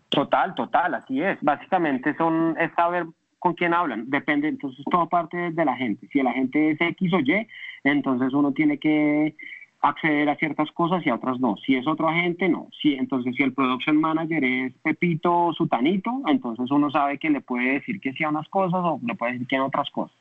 Total, 0.09 0.55
total, 0.55 0.95
así 0.95 1.23
es. 1.23 1.39
Básicamente 1.41 2.17
son, 2.17 2.57
es 2.59 2.73
saber 2.75 3.07
con 3.39 3.55
quién 3.55 3.73
hablan, 3.73 4.11
depende, 4.11 4.49
entonces 4.49 4.85
todo 4.91 5.09
parte 5.09 5.53
de 5.53 5.65
la 5.65 5.77
gente. 5.77 6.09
Si 6.09 6.21
la 6.21 6.33
gente 6.33 6.73
es 6.73 6.81
X 6.81 7.13
o 7.13 7.21
Y, 7.21 7.47
entonces 7.85 8.35
uno 8.35 8.53
tiene 8.53 8.79
que 8.79 9.37
acceder 9.81 10.29
a 10.29 10.37
ciertas 10.37 10.71
cosas 10.73 11.05
y 11.07 11.11
a 11.11 11.15
otras 11.15 11.39
no. 11.39 11.57
Si 11.65 11.75
es 11.75 11.87
otro 11.87 12.09
agente, 12.09 12.49
no. 12.49 12.69
Si, 12.81 12.95
entonces, 12.95 13.35
si 13.37 13.43
el 13.43 13.53
production 13.53 14.01
manager 14.01 14.45
es 14.45 14.73
Pepito 14.83 15.53
Sutanito, 15.53 16.23
entonces 16.27 16.71
uno 16.71 16.91
sabe 16.91 17.19
que 17.19 17.31
le 17.31 17.41
puede 17.41 17.75
decir 17.75 18.01
que 18.01 18.13
sí 18.13 18.25
a 18.25 18.31
unas 18.31 18.49
cosas 18.49 18.81
o 18.83 19.01
le 19.05 19.15
puede 19.15 19.33
decir 19.33 19.47
que 19.47 19.57
a 19.57 19.65
otras 19.65 19.89
cosas. 19.91 20.17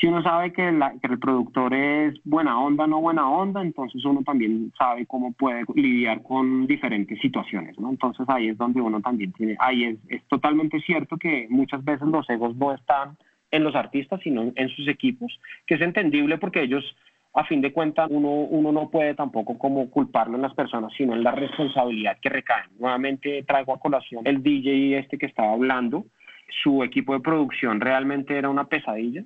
Si 0.00 0.06
uno 0.06 0.22
sabe 0.22 0.52
que, 0.52 0.68
el 0.68 1.18
productor 1.18 1.72
es 1.72 2.14
buena 2.24 2.58
onda, 2.58 2.86
no 2.86 3.00
buena 3.00 3.28
onda, 3.28 3.62
entonces 3.62 4.04
uno 4.04 4.22
también 4.24 4.72
sabe 4.76 5.06
cómo 5.06 5.32
puede 5.32 5.64
lidiar 5.74 6.22
con 6.22 6.66
diferentes 6.66 7.18
situaciones, 7.20 7.78
¿no? 7.78 7.90
Entonces 7.90 8.26
ahí 8.28 8.48
es 8.48 8.58
donde 8.58 8.80
uno 8.80 9.00
también 9.00 9.32
tiene, 9.32 9.56
ahí 9.60 9.84
es, 9.84 9.98
es 10.08 10.22
totalmente 10.24 10.80
cierto 10.80 11.16
que 11.16 11.46
muchas 11.48 11.84
veces 11.84 12.08
los 12.08 12.28
egos 12.28 12.56
no 12.56 12.74
están 12.74 13.16
en 13.50 13.62
los 13.62 13.76
artistas, 13.76 14.20
sino 14.22 14.52
en 14.56 14.68
sus 14.70 14.88
equipos, 14.88 15.38
que 15.66 15.76
es 15.76 15.80
entendible 15.80 16.38
porque 16.38 16.62
ellos 16.62 16.84
a 17.34 17.44
fin 17.44 17.60
de 17.60 17.72
cuentas 17.72 18.08
uno, 18.10 18.30
uno 18.30 18.70
no 18.70 18.90
puede 18.90 19.14
tampoco 19.14 19.58
como 19.58 19.90
culparlo 19.90 20.36
en 20.36 20.42
las 20.42 20.54
personas, 20.54 20.92
sino 20.96 21.14
en 21.14 21.24
la 21.24 21.32
responsabilidad 21.32 22.18
que 22.22 22.28
recae. 22.28 22.64
Nuevamente 22.78 23.42
traigo 23.42 23.74
a 23.74 23.80
colación 23.80 24.26
el 24.26 24.42
DJ 24.42 24.98
este 24.98 25.18
que 25.18 25.26
estaba 25.26 25.52
hablando, 25.52 26.04
su 26.62 26.84
equipo 26.84 27.12
de 27.14 27.20
producción 27.20 27.80
realmente 27.80 28.38
era 28.38 28.48
una 28.48 28.66
pesadilla 28.66 29.24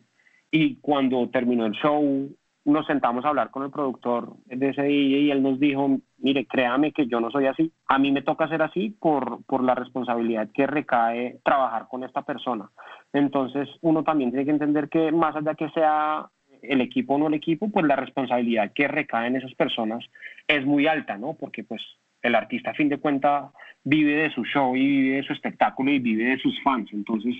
y 0.50 0.76
cuando 0.76 1.28
terminó 1.28 1.66
el 1.66 1.72
show 1.72 2.30
nos 2.64 2.86
sentamos 2.86 3.24
a 3.24 3.28
hablar 3.28 3.50
con 3.50 3.62
el 3.62 3.70
productor 3.70 4.34
de 4.46 4.68
ese 4.68 4.82
DJ 4.82 5.18
y 5.18 5.30
él 5.30 5.42
nos 5.42 5.58
dijo, 5.58 5.98
mire, 6.18 6.46
créame 6.46 6.92
que 6.92 7.06
yo 7.06 7.20
no 7.20 7.30
soy 7.30 7.46
así, 7.46 7.72
a 7.88 7.98
mí 7.98 8.12
me 8.12 8.22
toca 8.22 8.48
ser 8.48 8.62
así 8.62 8.90
por, 8.90 9.42
por 9.44 9.64
la 9.64 9.74
responsabilidad 9.74 10.48
que 10.52 10.66
recae 10.66 11.40
trabajar 11.42 11.88
con 11.88 12.04
esta 12.04 12.22
persona. 12.22 12.70
Entonces 13.12 13.68
uno 13.80 14.02
también 14.02 14.30
tiene 14.30 14.44
que 14.44 14.50
entender 14.50 14.88
que 14.88 15.12
más 15.12 15.34
allá 15.34 15.54
que 15.54 15.70
sea 15.70 16.28
el 16.62 16.80
equipo 16.80 17.14
o 17.14 17.18
no 17.18 17.28
el 17.28 17.34
equipo, 17.34 17.70
pues 17.70 17.86
la 17.86 17.96
responsabilidad 17.96 18.72
que 18.72 18.88
recae 18.88 19.28
en 19.28 19.36
esas 19.36 19.54
personas 19.54 20.04
es 20.46 20.64
muy 20.64 20.86
alta, 20.86 21.16
¿no? 21.16 21.34
Porque 21.34 21.64
pues 21.64 21.82
el 22.22 22.34
artista 22.34 22.70
a 22.70 22.74
fin 22.74 22.88
de 22.88 22.98
cuentas 22.98 23.50
vive 23.84 24.22
de 24.22 24.30
su 24.30 24.44
show 24.44 24.74
y 24.76 24.86
vive 24.86 25.16
de 25.16 25.22
su 25.22 25.32
espectáculo 25.32 25.90
y 25.90 25.98
vive 25.98 26.24
de 26.24 26.38
sus 26.38 26.60
fans, 26.62 26.90
entonces 26.92 27.34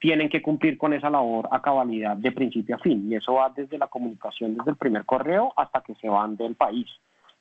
tienen 0.00 0.28
que 0.28 0.42
cumplir 0.42 0.78
con 0.78 0.92
esa 0.94 1.10
labor 1.10 1.48
a 1.52 1.60
cabalidad 1.60 2.16
de 2.16 2.32
principio 2.32 2.76
a 2.76 2.78
fin 2.78 3.10
y 3.10 3.16
eso 3.16 3.34
va 3.34 3.52
desde 3.54 3.78
la 3.78 3.86
comunicación, 3.86 4.56
desde 4.56 4.70
el 4.70 4.76
primer 4.76 5.04
correo 5.04 5.52
hasta 5.56 5.82
que 5.82 5.94
se 5.96 6.08
van 6.08 6.36
del 6.36 6.54
país. 6.56 6.88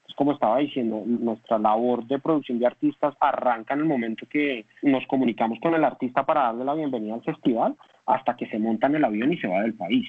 Es 0.08 0.16
como 0.16 0.34
estaba 0.34 0.58
diciendo, 0.58 1.04
nuestra 1.06 1.60
labor 1.60 2.06
de 2.06 2.20
producción 2.20 2.60
de 2.60 2.66
artistas 2.66 3.16
arranca 3.20 3.76
en 3.76 3.82
el 3.82 3.86
momento 3.86 4.26
que 4.28 4.66
nos 4.82 5.06
comunicamos 5.06 5.60
con 5.60 5.76
el 5.76 5.84
artista 5.84 6.26
para 6.26 6.42
darle 6.42 6.66
la 6.66 6.74
bienvenida 6.74 7.14
al 7.14 7.24
festival 7.24 7.76
hasta 8.08 8.36
que 8.36 8.48
se 8.48 8.58
monta 8.58 8.88
en 8.88 8.96
el 8.96 9.06
avión 9.06 9.32
y 9.32 9.38
se 9.38 9.48
va 9.48 9.62
del 9.62 9.76
país. 9.76 10.08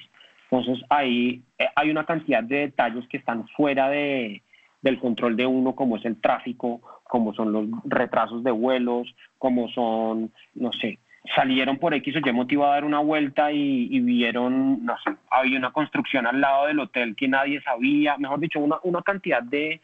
Entonces 0.51 0.83
ahí 0.89 1.41
eh, 1.57 1.67
hay 1.75 1.89
una 1.89 2.05
cantidad 2.05 2.43
de 2.43 2.57
detalles 2.57 3.07
que 3.07 3.17
están 3.17 3.47
fuera 3.49 3.89
de, 3.89 4.43
del 4.81 4.99
control 4.99 5.37
de 5.37 5.45
uno, 5.45 5.75
como 5.75 5.95
es 5.95 6.05
el 6.05 6.19
tráfico, 6.19 6.81
como 7.03 7.33
son 7.33 7.53
los 7.53 7.65
retrasos 7.85 8.43
de 8.43 8.51
vuelos, 8.51 9.07
como 9.37 9.69
son, 9.69 10.31
no 10.55 10.71
sé, 10.73 10.99
salieron 11.35 11.77
por 11.77 11.93
X 11.93 12.15
o 12.15 12.19
Y 12.19 12.33
motivo 12.33 12.65
a 12.65 12.71
dar 12.71 12.83
una 12.83 12.99
vuelta 12.99 13.51
y, 13.51 13.99
vieron, 14.01 14.83
no 14.85 14.95
sé, 15.03 15.15
había 15.29 15.57
una 15.57 15.71
construcción 15.71 16.27
al 16.27 16.41
lado 16.41 16.67
del 16.67 16.79
hotel 16.79 17.15
que 17.15 17.27
nadie 17.27 17.61
sabía, 17.61 18.17
mejor 18.17 18.39
dicho, 18.39 18.59
una, 18.59 18.77
una 18.83 19.01
cantidad 19.03 19.43
de, 19.43 19.79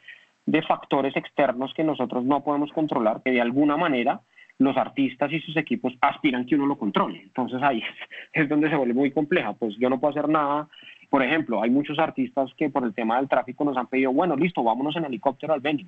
de 0.45 0.61
factores 0.63 1.15
externos 1.15 1.73
que 1.73 1.83
nosotros 1.83 2.25
no 2.25 2.43
podemos 2.43 2.71
controlar, 2.73 3.21
que 3.23 3.31
de 3.31 3.41
alguna 3.41 3.77
manera 3.77 4.19
los 4.59 4.75
artistas 4.75 5.31
y 5.31 5.39
sus 5.41 5.55
equipos 5.55 5.93
aspiran 6.01 6.45
que 6.45 6.55
uno 6.55 6.65
lo 6.65 6.77
controle. 6.77 7.21
Entonces 7.21 7.61
ahí 7.61 7.81
es, 8.33 8.49
donde 8.49 8.69
se 8.69 8.75
vuelve 8.75 8.93
muy 8.93 9.11
compleja. 9.11 9.53
Pues 9.53 9.75
yo 9.77 9.89
no 9.89 9.99
puedo 9.99 10.11
hacer 10.11 10.29
nada. 10.29 10.67
Por 11.09 11.23
ejemplo, 11.23 11.61
hay 11.61 11.69
muchos 11.69 11.99
artistas 11.99 12.51
que 12.57 12.69
por 12.69 12.83
el 12.83 12.93
tema 12.93 13.17
del 13.17 13.29
tráfico 13.29 13.63
nos 13.63 13.77
han 13.77 13.87
pedido, 13.87 14.11
bueno, 14.11 14.35
listo, 14.35 14.63
vámonos 14.63 14.95
en 14.95 15.05
helicóptero 15.05 15.53
al 15.53 15.61
venue. 15.61 15.85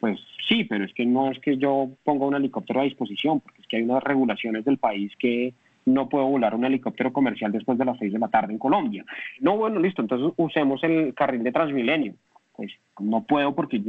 Pues 0.00 0.18
sí, 0.48 0.64
pero 0.64 0.84
es 0.84 0.92
que 0.92 1.06
no 1.06 1.30
es 1.30 1.38
que 1.40 1.56
yo 1.56 1.88
ponga 2.04 2.26
un 2.26 2.34
helicóptero 2.34 2.80
a 2.80 2.84
disposición, 2.84 3.40
porque 3.40 3.62
es 3.62 3.66
que 3.66 3.76
hay 3.78 3.82
unas 3.82 4.02
regulaciones 4.02 4.64
del 4.64 4.78
país 4.78 5.12
que 5.18 5.54
no 5.86 6.08
puedo 6.08 6.26
volar 6.26 6.54
un 6.54 6.64
helicóptero 6.64 7.12
comercial 7.12 7.52
después 7.52 7.78
de 7.78 7.84
las 7.84 7.98
seis 7.98 8.12
de 8.12 8.18
la 8.18 8.28
tarde 8.28 8.52
en 8.52 8.58
Colombia. 8.58 9.04
No, 9.40 9.56
bueno, 9.56 9.80
listo, 9.80 10.02
entonces 10.02 10.32
usemos 10.36 10.82
el 10.84 11.14
carril 11.14 11.42
de 11.42 11.52
Transmilenio. 11.52 12.14
Pues 12.54 12.72
no 12.98 13.24
puedo 13.24 13.54
porque 13.54 13.80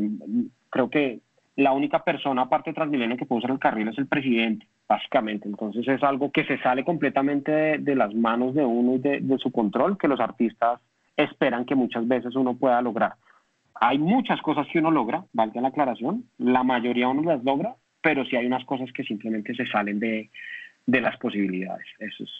creo 0.70 0.90
que 0.90 1.20
la 1.58 1.74
única 1.74 2.04
persona 2.04 2.44
aparte 2.44 2.70
de 2.70 2.76
Transmilenio 2.76 3.18
que 3.18 3.26
puede 3.26 3.40
usar 3.40 3.52
el 3.52 3.60
carril 3.60 3.88
es 3.88 3.98
el 3.98 4.08
presidente, 4.08 4.68
básicamente. 4.88 5.50
Entonces 5.50 5.88
es 5.88 6.04
algo 6.04 6.32
que 6.32 6.46
se 6.46 6.60
sale 6.60 6.86
completamente 6.86 7.80
de, 7.80 7.96
las 7.96 8.14
manos 8.14 8.54
de 8.54 8.64
uno 8.64 8.96
y 8.96 9.00
de, 9.00 9.38
su 9.40 9.52
control, 9.52 9.98
que 9.98 10.08
los 10.08 10.20
artistas 10.20 10.80
esperan 11.16 11.66
que 11.66 11.74
muchas 11.74 12.08
veces 12.08 12.36
uno 12.36 12.56
pueda 12.56 12.80
lograr. 12.82 13.16
Hay 13.74 13.98
muchas 13.98 14.40
cosas 14.42 14.68
que 14.72 14.78
uno 14.78 14.92
logra, 14.92 15.26
valga 15.34 15.60
la 15.62 15.70
aclaración, 15.70 16.26
la 16.38 16.62
mayoría 16.62 17.10
uno 17.10 17.24
las 17.24 17.44
logra, 17.44 17.76
pero 18.02 18.24
sí 18.26 18.36
hay 18.36 18.46
unas 18.46 18.64
cosas 18.66 18.92
que 18.94 19.04
simplemente 19.04 19.56
se 19.56 19.66
salen 19.66 20.00
de, 20.00 20.30
de 20.86 21.02
las 21.02 21.18
posibilidades. 21.18 21.88
Eso 21.98 22.24
es 22.24 22.32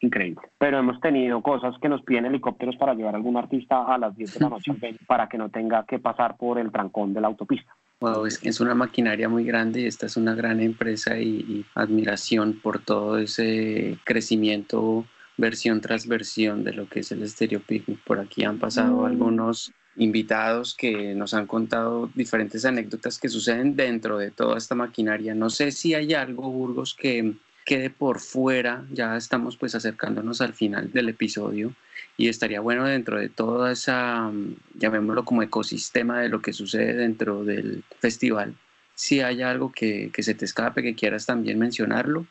increíble. 0.00 0.40
Pero 0.56 0.78
hemos 0.78 0.98
tenido 1.00 1.42
cosas 1.42 1.74
que 1.82 1.90
nos 1.90 2.00
piden 2.00 2.24
helicópteros 2.24 2.76
para 2.76 2.94
llevar 2.94 3.14
a 3.14 3.18
algún 3.18 3.36
artista 3.36 3.84
a 3.84 3.98
las 3.98 4.16
10 4.16 4.34
de 4.34 4.40
la 4.40 4.48
noche 4.48 4.72
para 5.06 5.28
que 5.28 5.36
no 5.36 5.50
tenga 5.50 5.84
que 5.84 5.98
pasar 5.98 6.38
por 6.38 6.58
el 6.58 6.72
trancón 6.72 7.12
de 7.12 7.20
la 7.20 7.28
autopista. 7.28 7.74
Wow, 8.04 8.26
es, 8.26 8.38
es 8.42 8.60
una 8.60 8.74
maquinaria 8.74 9.30
muy 9.30 9.44
grande 9.44 9.80
y 9.80 9.86
esta 9.86 10.04
es 10.04 10.18
una 10.18 10.34
gran 10.34 10.60
empresa 10.60 11.18
y, 11.18 11.64
admiración 11.74 12.60
por 12.60 12.78
todo 12.78 13.16
ese 13.16 13.96
crecimiento 14.04 15.06
versión 15.38 15.80
tras 15.80 16.06
versión 16.06 16.64
de 16.64 16.74
lo 16.74 16.86
que 16.86 17.00
es 17.00 17.12
el 17.12 17.26
Stereo 17.26 17.60
Picnic. 17.60 17.98
Por 18.04 18.20
aquí 18.20 18.44
han 18.44 18.58
pasado 18.58 18.98
mm. 18.98 19.04
algunos 19.06 19.72
invitados 19.96 20.74
que 20.74 21.14
nos 21.14 21.32
han 21.32 21.46
contado 21.46 22.10
diferentes 22.14 22.66
anécdotas 22.66 23.18
que 23.18 23.30
suceden 23.30 23.74
dentro 23.74 24.18
de 24.18 24.30
toda 24.30 24.58
esta 24.58 24.74
maquinaria. 24.74 25.34
No 25.34 25.48
sé 25.48 25.72
si 25.72 25.94
hay 25.94 26.12
algo, 26.12 26.50
Burgos, 26.50 26.92
que 26.92 27.32
quede 27.64 27.88
por 27.88 28.20
fuera. 28.20 28.84
Ya 28.92 29.16
estamos 29.16 29.56
pues 29.56 29.74
acercándonos 29.74 30.42
al 30.42 30.52
final 30.52 30.92
del 30.92 31.08
episodio 31.08 31.74
y 32.16 32.28
estaría 32.28 32.60
bueno 32.60 32.84
dentro 32.84 33.18
de 33.18 33.28
toda 33.28 33.72
esa, 33.72 34.30
mm, 34.32 34.56
llamémoslo 34.74 35.24
como 35.24 35.42
ecosistema 35.42 36.20
de 36.20 36.28
lo 36.28 36.40
que 36.40 36.52
sucede 36.52 36.94
dentro 36.94 37.44
del 37.44 37.82
festival, 37.98 38.54
si 38.94 39.20
hay 39.20 39.42
algo 39.42 39.72
que, 39.72 40.10
que 40.12 40.22
se 40.22 40.34
te 40.34 40.44
escape, 40.44 40.82
que 40.82 40.94
quieras 40.94 41.26
también 41.26 41.58
mencionarlo. 41.58 42.26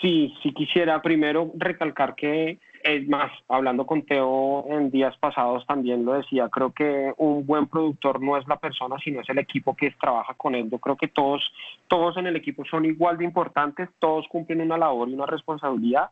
Sí, 0.00 0.34
sí 0.42 0.52
quisiera 0.52 1.00
primero 1.00 1.52
recalcar 1.56 2.14
que 2.14 2.58
es 2.86 3.08
más, 3.08 3.32
hablando 3.48 3.84
con 3.84 4.02
Teo 4.02 4.64
en 4.68 4.90
días 4.90 5.16
pasados 5.18 5.66
también 5.66 6.04
lo 6.04 6.12
decía, 6.12 6.48
creo 6.48 6.72
que 6.72 7.12
un 7.16 7.44
buen 7.44 7.66
productor 7.66 8.22
no 8.22 8.36
es 8.36 8.46
la 8.46 8.58
persona, 8.58 8.96
sino 9.02 9.20
es 9.20 9.28
el 9.28 9.38
equipo 9.38 9.74
que 9.74 9.90
trabaja 10.00 10.34
con 10.34 10.54
él. 10.54 10.70
Yo 10.70 10.78
creo 10.78 10.96
que 10.96 11.08
todos, 11.08 11.42
todos 11.88 12.16
en 12.16 12.28
el 12.28 12.36
equipo 12.36 12.64
son 12.64 12.84
igual 12.84 13.18
de 13.18 13.24
importantes, 13.24 13.88
todos 13.98 14.26
cumplen 14.28 14.60
una 14.60 14.78
labor 14.78 15.08
y 15.08 15.14
una 15.14 15.26
responsabilidad 15.26 16.10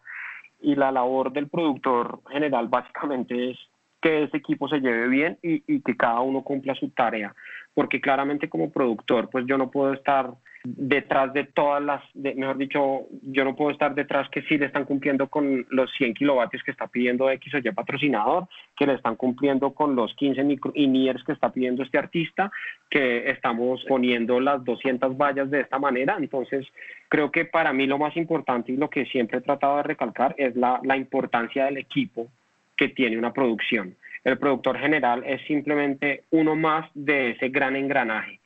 y 0.64 0.74
la 0.74 0.90
labor 0.90 1.32
del 1.32 1.48
productor 1.48 2.20
general 2.30 2.68
básicamente 2.68 3.50
es 3.50 3.58
que 4.04 4.24
ese 4.24 4.36
equipo 4.36 4.68
se 4.68 4.80
lleve 4.80 5.08
bien 5.08 5.38
y, 5.42 5.64
y 5.66 5.80
que 5.80 5.96
cada 5.96 6.20
uno 6.20 6.42
cumpla 6.42 6.74
su 6.74 6.90
tarea, 6.90 7.34
porque 7.72 8.02
claramente 8.02 8.50
como 8.50 8.70
productor 8.70 9.30
pues 9.30 9.46
yo 9.46 9.56
no 9.56 9.70
puedo 9.70 9.94
estar 9.94 10.34
detrás 10.62 11.32
de 11.32 11.44
todas 11.44 11.82
las, 11.82 12.02
mejor 12.14 12.58
dicho, 12.58 13.06
yo 13.22 13.44
no 13.44 13.56
puedo 13.56 13.70
estar 13.70 13.94
detrás 13.94 14.28
que 14.28 14.42
sí 14.42 14.58
le 14.58 14.66
están 14.66 14.84
cumpliendo 14.84 15.28
con 15.28 15.66
los 15.70 15.90
100 15.96 16.14
kilovatios 16.14 16.62
que 16.62 16.70
está 16.70 16.86
pidiendo 16.86 17.30
X 17.30 17.54
o 17.54 17.58
Y 17.58 17.72
patrocinador, 17.72 18.46
que 18.76 18.86
le 18.86 18.94
están 18.94 19.16
cumpliendo 19.16 19.72
con 19.72 19.96
los 19.96 20.14
15 20.14 20.44
micro 20.44 20.70
que 20.72 21.32
está 21.32 21.50
pidiendo 21.50 21.82
este 21.82 21.96
artista, 21.96 22.52
que 22.90 23.30
estamos 23.30 23.82
poniendo 23.88 24.38
las 24.38 24.62
200 24.64 25.16
vallas 25.16 25.50
de 25.50 25.60
esta 25.60 25.78
manera. 25.78 26.16
Entonces, 26.18 26.66
creo 27.08 27.30
que 27.30 27.46
para 27.46 27.72
mí 27.72 27.86
lo 27.86 27.98
más 27.98 28.14
importante 28.18 28.72
y 28.72 28.76
lo 28.76 28.90
que 28.90 29.06
siempre 29.06 29.38
he 29.38 29.42
tratado 29.42 29.78
de 29.78 29.82
recalcar 29.84 30.34
es 30.36 30.54
la, 30.56 30.80
la 30.82 30.96
importancia 30.96 31.64
del 31.64 31.78
equipo 31.78 32.28
que 32.76 32.88
tiene 32.88 33.18
una 33.18 33.32
producción. 33.32 33.96
El 34.24 34.38
productor 34.38 34.78
general 34.78 35.22
es 35.26 35.42
simplemente 35.46 36.24
uno 36.30 36.56
más 36.56 36.90
de 36.94 37.32
ese 37.32 37.48
gran 37.48 37.76
engranaje 37.76 38.40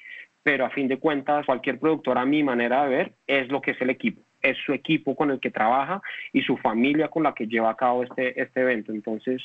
pero 0.48 0.64
a 0.64 0.70
fin 0.70 0.88
de 0.88 0.98
cuentas 0.98 1.44
cualquier 1.44 1.78
productor 1.78 2.16
a 2.16 2.24
mi 2.24 2.42
manera 2.42 2.84
de 2.84 2.88
ver 2.88 3.12
es 3.26 3.48
lo 3.48 3.60
que 3.60 3.72
es 3.72 3.80
el 3.82 3.90
equipo, 3.90 4.22
es 4.42 4.56
su 4.64 4.72
equipo 4.72 5.14
con 5.14 5.30
el 5.30 5.40
que 5.40 5.50
trabaja 5.50 6.00
y 6.32 6.42
su 6.42 6.56
familia 6.56 7.08
con 7.08 7.22
la 7.22 7.34
que 7.34 7.46
lleva 7.46 7.70
a 7.70 7.76
cabo 7.76 8.02
este, 8.02 8.40
este 8.40 8.60
evento. 8.60 8.92
Entonces, 8.92 9.42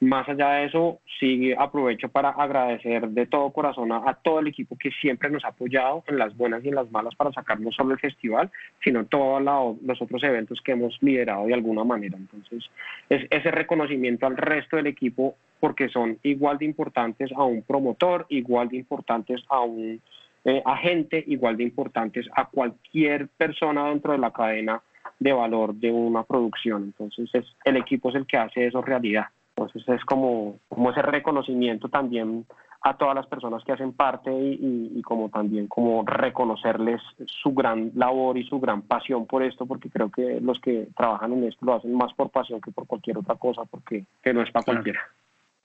más 0.00 0.28
allá 0.28 0.50
de 0.54 0.64
eso, 0.64 0.98
sí 1.20 1.52
aprovecho 1.56 2.08
para 2.08 2.30
agradecer 2.30 3.08
de 3.08 3.26
todo 3.26 3.52
corazón 3.52 3.92
a, 3.92 4.14
todo 4.14 4.40
el 4.40 4.48
equipo 4.48 4.76
que 4.76 4.90
siempre 4.90 5.30
nos 5.30 5.44
ha 5.44 5.48
apoyado 5.48 6.02
en 6.08 6.18
las 6.18 6.36
buenas 6.36 6.64
y 6.64 6.68
en 6.68 6.74
las 6.74 6.90
malas 6.90 7.14
para 7.14 7.30
sacar 7.32 7.60
no 7.60 7.70
solo 7.70 7.92
el 7.92 8.00
festival, 8.00 8.50
sino 8.82 9.04
todos 9.06 9.40
los 9.80 10.02
otros 10.02 10.22
eventos 10.24 10.60
que 10.60 10.72
hemos 10.72 11.00
liderado 11.02 11.46
de 11.46 11.54
alguna 11.54 11.84
manera. 11.84 12.16
Entonces, 12.18 12.68
es 13.08 13.26
ese 13.30 13.50
reconocimiento 13.52 14.26
al 14.26 14.36
resto 14.36 14.76
del 14.76 14.88
equipo 14.88 15.36
porque 15.60 15.88
son 15.88 16.18
igual 16.24 16.58
de 16.58 16.64
importantes 16.64 17.30
a 17.36 17.44
un 17.44 17.62
promotor, 17.62 18.26
igual 18.28 18.68
de 18.68 18.78
importantes 18.78 19.40
a 19.48 19.60
un 19.60 20.00
eh, 20.44 20.62
a 20.64 20.76
gente 20.76 21.22
igual 21.26 21.56
de 21.56 21.64
importantes 21.64 22.26
a 22.34 22.46
cualquier 22.46 23.28
persona 23.28 23.88
dentro 23.88 24.12
de 24.12 24.18
la 24.18 24.32
cadena 24.32 24.82
de 25.18 25.32
valor 25.32 25.74
de 25.74 25.90
una 25.90 26.24
producción. 26.24 26.84
Entonces 26.84 27.30
es, 27.32 27.46
el 27.64 27.76
equipo 27.76 28.10
es 28.10 28.16
el 28.16 28.26
que 28.26 28.38
hace 28.38 28.66
eso 28.66 28.82
realidad. 28.82 29.26
Entonces 29.56 29.88
es 29.88 30.04
como, 30.04 30.58
como 30.68 30.90
ese 30.90 31.02
reconocimiento 31.02 31.88
también 31.88 32.46
a 32.84 32.96
todas 32.96 33.14
las 33.14 33.26
personas 33.26 33.62
que 33.64 33.72
hacen 33.72 33.92
parte 33.92 34.32
y, 34.32 35.00
como 35.02 35.28
también 35.28 35.68
como 35.68 36.04
reconocerles 36.04 37.00
su 37.26 37.54
gran 37.54 37.92
labor 37.94 38.36
y 38.36 38.44
su 38.44 38.58
gran 38.58 38.82
pasión 38.82 39.26
por 39.26 39.44
esto, 39.44 39.66
porque 39.66 39.88
creo 39.88 40.10
que 40.10 40.40
los 40.40 40.58
que 40.60 40.88
trabajan 40.96 41.32
en 41.32 41.44
esto 41.44 41.64
lo 41.64 41.74
hacen 41.74 41.94
más 41.94 42.12
por 42.14 42.30
pasión 42.30 42.60
que 42.60 42.72
por 42.72 42.88
cualquier 42.88 43.18
otra 43.18 43.36
cosa, 43.36 43.64
porque 43.66 44.04
que 44.20 44.34
no 44.34 44.42
es 44.42 44.50
para 44.50 44.64
cualquiera. 44.64 45.00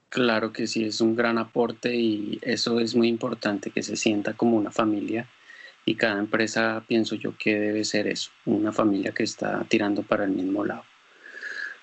Claro 0.10 0.54
que 0.54 0.68
sí, 0.68 0.86
es 0.86 1.02
un 1.02 1.16
gran 1.16 1.38
aporte 1.38 1.96
y 1.96 2.40
eso 2.42 2.80
es 2.80 2.96
muy 2.96 3.10
importante, 3.10 3.72
que 3.72 3.84
se 3.84 3.98
sienta 3.98 4.34
como 4.34 4.56
una 4.56 4.72
familia 4.72 5.28
y 5.86 5.96
cada 5.96 6.20
empresa 6.20 6.84
pienso 6.88 7.16
yo 7.16 7.38
que 7.38 7.60
debe 7.60 7.84
ser 7.84 8.08
eso, 8.08 8.32
una 8.46 8.72
familia 8.72 9.12
que 9.12 9.24
está 9.24 9.66
tirando 9.68 10.04
para 10.04 10.24
el 10.24 10.32
mismo 10.32 10.66
lado. 10.66 10.84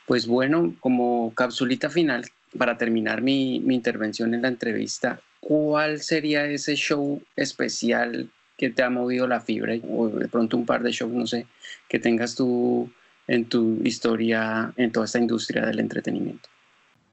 Pues 0.06 0.26
bueno, 0.26 0.74
como 0.80 1.34
capsulita 1.34 1.90
final, 1.90 2.24
para 2.58 2.78
terminar 2.78 3.22
mi, 3.22 3.60
mi 3.60 3.74
intervención 3.74 4.34
en 4.34 4.42
la 4.42 4.48
entrevista, 4.48 5.20
¿cuál 5.40 6.00
sería 6.00 6.46
ese 6.46 6.76
show 6.76 7.22
especial 7.36 8.30
que 8.56 8.70
te 8.70 8.82
ha 8.82 8.90
movido 8.90 9.26
la 9.26 9.40
fibra 9.40 9.74
o 9.88 10.08
de 10.08 10.28
pronto 10.28 10.56
un 10.56 10.66
par 10.66 10.82
de 10.82 10.92
shows, 10.92 11.12
no 11.12 11.26
sé, 11.26 11.46
que 11.88 11.98
tengas 11.98 12.34
tú 12.34 12.90
en 13.26 13.46
tu 13.46 13.80
historia 13.84 14.72
en 14.76 14.92
toda 14.92 15.06
esta 15.06 15.18
industria 15.18 15.66
del 15.66 15.80
entretenimiento? 15.80 16.53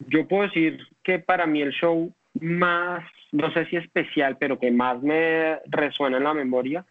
Yo 0.07 0.27
puedo 0.27 0.43
decir 0.43 0.79
que 1.03 1.19
para 1.19 1.45
mí 1.45 1.61
el 1.61 1.71
show 1.71 2.11
más, 2.39 3.03
no 3.31 3.51
sé 3.53 3.65
si 3.65 3.75
especial, 3.75 4.37
pero 4.39 4.59
que 4.59 4.71
más 4.71 5.01
me 5.01 5.57
resuena 5.67 6.17
en 6.17 6.23
la 6.23 6.33
memoria 6.33 6.85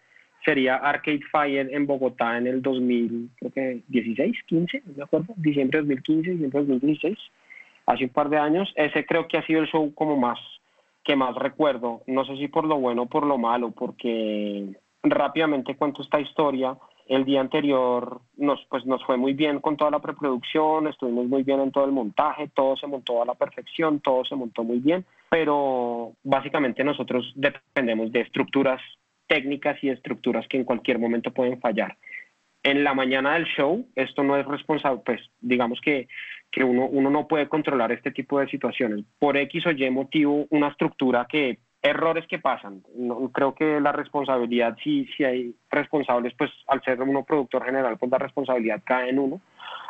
sería 0.44 0.76
Arcade 0.76 1.20
Fire 1.30 1.68
en 1.70 1.86
Bogotá 1.86 2.38
en 2.38 2.46
el 2.46 2.62
2016, 2.62 4.36
15, 4.46 4.82
no 4.86 4.92
me 4.96 5.02
acuerdo, 5.02 5.34
diciembre 5.36 5.80
de 5.80 5.88
2015, 5.88 6.30
diciembre 6.30 6.60
de 6.60 6.66
2016, 6.66 7.18
hace 7.86 8.04
un 8.04 8.10
par 8.10 8.28
de 8.30 8.38
años. 8.38 8.72
Ese 8.76 9.04
creo 9.04 9.28
que 9.28 9.38
ha 9.38 9.46
sido 9.46 9.60
el 9.60 9.68
show 9.68 9.92
como 9.94 10.16
más, 10.16 10.38
que 11.04 11.16
más 11.16 11.34
recuerdo, 11.34 12.02
no 12.06 12.24
sé 12.24 12.36
si 12.36 12.48
por 12.48 12.64
lo 12.66 12.78
bueno 12.78 13.02
o 13.02 13.06
por 13.06 13.26
lo 13.26 13.38
malo, 13.38 13.70
porque 13.72 14.66
rápidamente 15.02 15.76
cuento 15.76 16.02
esta 16.02 16.20
historia. 16.20 16.76
El 17.10 17.24
día 17.24 17.40
anterior 17.40 18.20
nos, 18.36 18.64
pues, 18.70 18.86
nos 18.86 19.04
fue 19.04 19.16
muy 19.16 19.32
bien 19.32 19.58
con 19.58 19.76
toda 19.76 19.90
la 19.90 19.98
preproducción, 19.98 20.86
estuvimos 20.86 21.26
muy 21.26 21.42
bien 21.42 21.58
en 21.58 21.72
todo 21.72 21.84
el 21.84 21.90
montaje, 21.90 22.48
todo 22.54 22.76
se 22.76 22.86
montó 22.86 23.20
a 23.20 23.26
la 23.26 23.34
perfección, 23.34 23.98
todo 23.98 24.24
se 24.24 24.36
montó 24.36 24.62
muy 24.62 24.78
bien, 24.78 25.04
pero 25.28 26.12
básicamente 26.22 26.84
nosotros 26.84 27.32
dependemos 27.34 28.12
de 28.12 28.20
estructuras 28.20 28.80
técnicas 29.26 29.82
y 29.82 29.88
estructuras 29.88 30.46
que 30.46 30.58
en 30.58 30.64
cualquier 30.64 31.00
momento 31.00 31.32
pueden 31.32 31.60
fallar. 31.60 31.96
En 32.62 32.84
la 32.84 32.94
mañana 32.94 33.34
del 33.34 33.46
show, 33.46 33.88
esto 33.96 34.22
no 34.22 34.36
es 34.36 34.46
responsable, 34.46 35.02
pues 35.04 35.20
digamos 35.40 35.80
que, 35.80 36.06
que 36.52 36.62
uno, 36.62 36.86
uno 36.86 37.10
no 37.10 37.26
puede 37.26 37.48
controlar 37.48 37.90
este 37.90 38.12
tipo 38.12 38.38
de 38.38 38.46
situaciones. 38.46 39.04
Por 39.18 39.36
X 39.36 39.66
o 39.66 39.72
Y 39.72 39.90
motivo, 39.90 40.46
una 40.50 40.68
estructura 40.68 41.26
que, 41.28 41.58
errores 41.82 42.26
que 42.26 42.38
pasan. 42.38 42.82
No, 42.94 43.30
creo 43.32 43.54
que 43.54 43.80
la 43.80 43.92
responsabilidad, 43.92 44.76
si, 44.82 45.06
si 45.16 45.24
hay 45.24 45.54
responsables, 45.70 46.34
pues 46.34 46.50
al 46.66 46.82
ser 46.82 47.00
uno 47.00 47.24
productor 47.24 47.64
general, 47.64 47.96
pues 47.98 48.10
la 48.10 48.18
responsabilidad 48.18 48.82
cae 48.84 49.10
en 49.10 49.18
uno. 49.18 49.40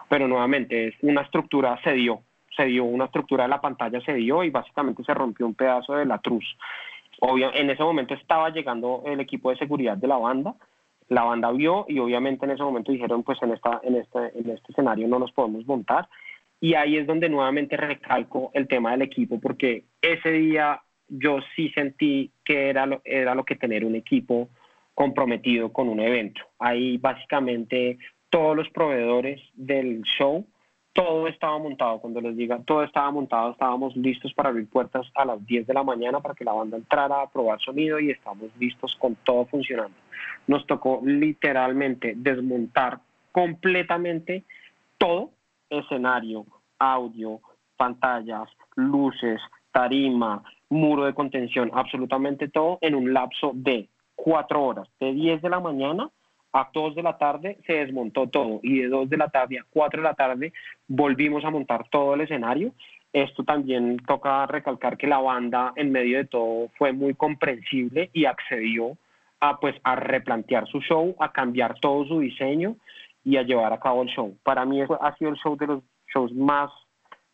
Pero 0.09 0.29
nuevamente, 0.29 0.89
es 0.89 0.95
una 1.03 1.23
estructura 1.23 1.79
se 1.85 1.93
dio, 1.93 2.21
se 2.57 2.65
dio, 2.65 2.85
una 2.85 3.05
estructura 3.07 3.45
de 3.45 3.51
la 3.51 3.61
pantalla 3.61 4.01
se 4.01 4.15
dio 4.15 4.43
y 4.43 4.51
básicamente 4.51 5.05
se 5.05 5.15
rompió 5.15 5.47
un 5.47 5.55
pedazo 5.55 5.95
de 5.95 6.05
la 6.05 6.19
truz 6.19 6.45
en 7.21 7.71
ese 7.71 7.83
momento 7.83 8.15
estaba 8.15 8.51
llegando 8.51 9.03
el 9.07 9.21
equipo 9.21 9.51
de 9.51 9.59
seguridad 9.59 9.97
de 9.97 10.09
la 10.09 10.17
banda, 10.17 10.55
la 11.09 11.25
banda 11.25 11.51
vio 11.51 11.85
y 11.89 11.99
obviamente 11.99 12.45
en 12.45 12.53
ese 12.53 12.63
momento 12.63 12.93
dijeron, 12.93 13.23
pues 13.23 13.39
en, 13.43 13.53
esta, 13.53 13.81
en, 13.83 13.97
este, 13.97 14.19
en 14.39 14.51
este 14.51 14.73
escenario 14.73 15.09
no 15.09 15.19
nos 15.19 15.33
podemos 15.33 15.67
montar. 15.67 16.09
Y 16.61 16.75
ahí 16.75 16.99
es 16.99 17.07
donde 17.07 17.29
nuevamente 17.29 17.77
recalco 17.77 18.51
el 18.53 18.69
tema 18.69 18.93
del 18.93 19.03
equipo, 19.03 19.41
porque 19.41 19.85
ese 20.03 20.31
día 20.31 20.81
yo 21.11 21.41
sí 21.55 21.71
sentí 21.71 22.31
que 22.45 22.71
era 22.71 22.87
lo, 22.87 23.03
era 23.05 23.35
lo 23.35 23.45
que 23.45 23.57
tener 23.57 23.85
un 23.85 23.95
equipo 23.95 24.49
comprometido 24.95 25.73
con 25.73 25.89
un 25.89 26.01
evento. 26.01 26.43
Ahí 26.59 26.97
básicamente 26.97 27.99
todos 28.31 28.57
los 28.57 28.69
proveedores 28.71 29.41
del 29.55 30.03
show 30.03 30.47
todo 30.93 31.29
estaba 31.29 31.59
montado, 31.59 32.01
cuando 32.01 32.21
les 32.21 32.37
diga 32.37 32.61
todo 32.65 32.83
estaba 32.83 33.11
montado, 33.11 33.53
estábamos 33.53 33.97
listos 33.97 34.35
para 34.35 34.49
abrir 34.49 34.69
puertas 34.69 35.07
a 35.15 35.25
las 35.25 35.45
10 35.47 35.67
de 35.67 35.75
la 35.75 35.85
mañana 35.85 36.21
para 36.21 36.35
que 36.35 36.45
la 36.45 36.53
banda 36.53 36.77
entrara 36.77 37.23
a 37.23 37.31
probar 37.31 37.61
sonido 37.61 38.01
y 38.01 38.11
estamos 38.11 38.51
listos 38.59 38.97
con 38.99 39.15
todo 39.25 39.47
funcionando. 39.47 39.97
Nos 40.47 40.67
tocó 40.67 41.01
literalmente 41.05 42.15
desmontar 42.17 42.99
completamente 43.31 44.45
todo, 44.99 45.31
escenario, 45.69 46.45
audio, 46.79 47.41
pantallas, 47.77 48.49
luces, 48.75 49.41
tarima, 49.71 50.43
muro 50.71 51.05
de 51.05 51.15
contención, 51.15 51.71
absolutamente 51.75 52.49
todo 52.49 52.79
en 52.81 52.95
un 52.95 53.13
lapso 53.13 53.53
de 53.55 53.89
cuatro 54.15 54.63
horas, 54.65 54.89
de 55.01 55.13
10 55.13 55.43
de 55.43 55.51
la 55.51 55.61
mañana 55.61 56.11
a 56.53 56.69
2 56.73 56.95
de 56.95 57.03
la 57.03 57.17
tarde 57.17 57.59
se 57.67 57.75
desmontó 57.75 58.29
todo 58.29 58.61
y 58.63 58.81
de 58.81 58.89
2 58.89 59.09
de 59.09 59.17
la 59.17 59.29
tarde 59.29 59.59
a 59.59 59.67
4 59.71 60.01
de 60.01 60.09
la 60.09 60.15
tarde 60.15 60.53
volvimos 60.89 61.45
a 61.45 61.51
montar 61.51 61.89
todo 61.91 62.15
el 62.15 62.23
escenario. 62.23 62.73
Esto 63.13 63.45
también 63.45 63.99
toca 64.07 64.47
recalcar 64.47 64.97
que 64.97 65.07
la 65.07 65.19
banda 65.19 65.73
en 65.77 65.93
medio 65.93 66.19
de 66.19 66.25
todo 66.25 66.69
fue 66.77 66.93
muy 66.93 67.15
comprensible 67.15 68.11
y 68.13 68.25
accedió 68.25 68.97
a 69.41 69.59
pues 69.59 69.75
a 69.85 69.97
replantear 69.97 70.67
su 70.67 70.81
show, 70.81 71.17
a 71.19 71.33
cambiar 71.33 71.79
todo 71.81 72.05
su 72.05 72.21
diseño 72.21 72.77
y 73.25 73.37
a 73.37 73.43
llevar 73.43 73.73
a 73.73 73.81
cabo 73.81 74.03
el 74.03 74.09
show. 74.09 74.37
Para 74.43 74.65
mí 74.65 74.81
ha 74.83 75.17
sido 75.17 75.31
el 75.31 75.37
show 75.37 75.57
de 75.57 75.67
los 75.67 75.83
shows 76.13 76.33
más 76.33 76.71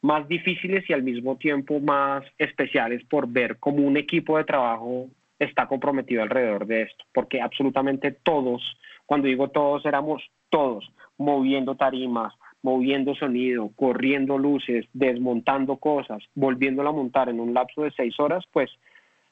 más 0.07 0.29
difíciles 0.29 0.89
y 0.89 0.93
al 0.93 1.03
mismo 1.03 1.37
tiempo 1.37 1.81
más 1.81 2.25
especiales 2.39 3.05
por 3.05 3.29
ver 3.29 3.59
cómo 3.59 3.79
un 3.79 3.97
equipo 3.97 4.39
de 4.39 4.45
trabajo 4.45 5.09
está 5.39 5.67
comprometido 5.67 6.23
alrededor 6.23 6.67
de 6.67 6.83
esto, 6.83 7.05
porque 7.13 7.43
absolutamente 7.43 8.13
todos 8.13 8.63
cuando 9.05 9.29
digo 9.29 9.49
todos, 9.49 9.85
éramos 9.87 10.23
todos 10.49 10.85
moviendo 11.17 11.77
tarimas, 11.77 12.35
moviendo 12.63 13.15
sonido, 13.15 13.71
corriendo 13.75 14.39
luces, 14.39 14.87
desmontando 14.93 15.77
cosas, 15.77 16.23
volviéndola 16.35 16.91
a 16.91 16.93
montar 16.93 17.29
en 17.29 17.41
un 17.41 17.55
lapso 17.55 17.83
de 17.83 17.93
seis 17.93 18.19
horas, 18.19 18.45
pues 18.53 18.71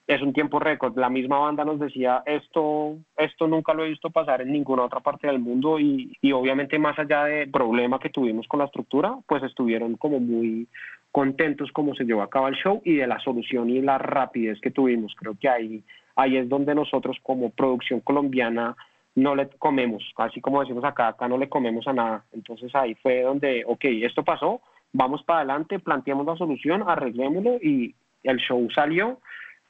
es 0.06 0.20
un 0.20 0.32
tiempo 0.32 0.58
récord. 0.58 0.96
La 0.98 1.08
misma 1.08 1.38
banda 1.38 1.64
nos 1.64 1.80
decía, 1.80 2.22
esto, 2.26 2.96
esto 3.16 3.46
nunca 3.46 3.72
lo 3.72 3.84
he 3.84 3.88
visto 3.88 4.10
pasar 4.10 4.42
en 4.42 4.52
ninguna 4.52 4.84
otra 4.84 5.00
parte 5.00 5.26
del 5.26 5.38
mundo 5.38 5.78
y, 5.78 6.16
y 6.20 6.32
obviamente 6.32 6.78
más 6.78 6.98
allá 6.98 7.24
del 7.24 7.50
problema 7.50 7.98
que 7.98 8.10
tuvimos 8.10 8.46
con 8.46 8.58
la 8.58 8.66
estructura, 8.66 9.16
pues 9.26 9.42
estuvieron 9.42 9.96
como 9.96 10.20
muy 10.20 10.68
contentos 11.14 11.70
como 11.70 11.94
se 11.94 12.04
llevó 12.04 12.22
a 12.22 12.28
cabo 12.28 12.48
el 12.48 12.56
show 12.56 12.82
y 12.84 12.96
de 12.96 13.06
la 13.06 13.20
solución 13.20 13.70
y 13.70 13.80
la 13.80 13.98
rapidez 13.98 14.60
que 14.60 14.72
tuvimos. 14.72 15.14
Creo 15.16 15.36
que 15.40 15.48
ahí, 15.48 15.84
ahí 16.16 16.36
es 16.36 16.48
donde 16.48 16.74
nosotros 16.74 17.16
como 17.22 17.50
producción 17.50 18.00
colombiana 18.00 18.76
no 19.14 19.36
le 19.36 19.48
comemos, 19.48 20.02
así 20.16 20.40
como 20.40 20.60
decimos 20.60 20.82
acá, 20.84 21.08
acá 21.08 21.28
no 21.28 21.38
le 21.38 21.48
comemos 21.48 21.86
a 21.86 21.92
nada. 21.92 22.24
Entonces 22.32 22.74
ahí 22.74 22.96
fue 22.96 23.22
donde, 23.22 23.62
ok, 23.64 23.84
esto 24.02 24.24
pasó, 24.24 24.60
vamos 24.92 25.22
para 25.22 25.38
adelante, 25.40 25.78
planteamos 25.78 26.26
la 26.26 26.36
solución, 26.36 26.82
arreglémoslo 26.84 27.58
y 27.62 27.94
el 28.24 28.38
show 28.38 28.68
salió. 28.74 29.20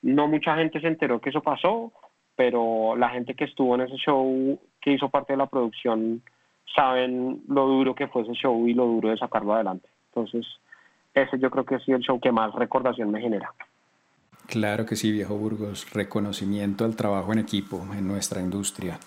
No 0.04 0.28
mucha 0.28 0.54
gente 0.56 0.80
se 0.80 0.86
enteró 0.86 1.18
que 1.18 1.30
eso 1.30 1.40
pasó, 1.40 1.90
pero 2.36 2.94
la 2.94 3.08
gente 3.08 3.34
que 3.34 3.44
estuvo 3.44 3.74
en 3.74 3.80
ese 3.80 3.96
show, 3.96 4.60
que 4.80 4.92
hizo 4.92 5.08
parte 5.08 5.32
de 5.32 5.38
la 5.38 5.46
producción, 5.46 6.22
saben 6.76 7.42
lo 7.48 7.66
duro 7.66 7.94
que 7.94 8.06
fue 8.08 8.22
ese 8.22 8.34
show 8.34 8.68
y 8.68 8.74
lo 8.74 8.84
duro 8.84 9.08
de 9.08 9.16
sacarlo 9.16 9.54
adelante. 9.54 9.88
Entonces, 10.08 10.46
ese 11.14 11.38
yo 11.38 11.50
creo 11.50 11.64
que 11.64 11.76
es 11.76 11.88
el 11.88 12.00
show 12.00 12.20
que 12.20 12.30
más 12.30 12.54
recordación 12.54 13.10
me 13.10 13.22
genera. 13.22 13.50
Claro 14.46 14.84
que 14.84 14.94
sí, 14.94 15.10
viejo 15.10 15.38
Burgos, 15.38 15.90
reconocimiento 15.94 16.84
al 16.84 16.96
trabajo 16.96 17.32
en 17.32 17.38
equipo 17.38 17.80
en 17.96 18.06
nuestra 18.06 18.42
industria. 18.42 18.98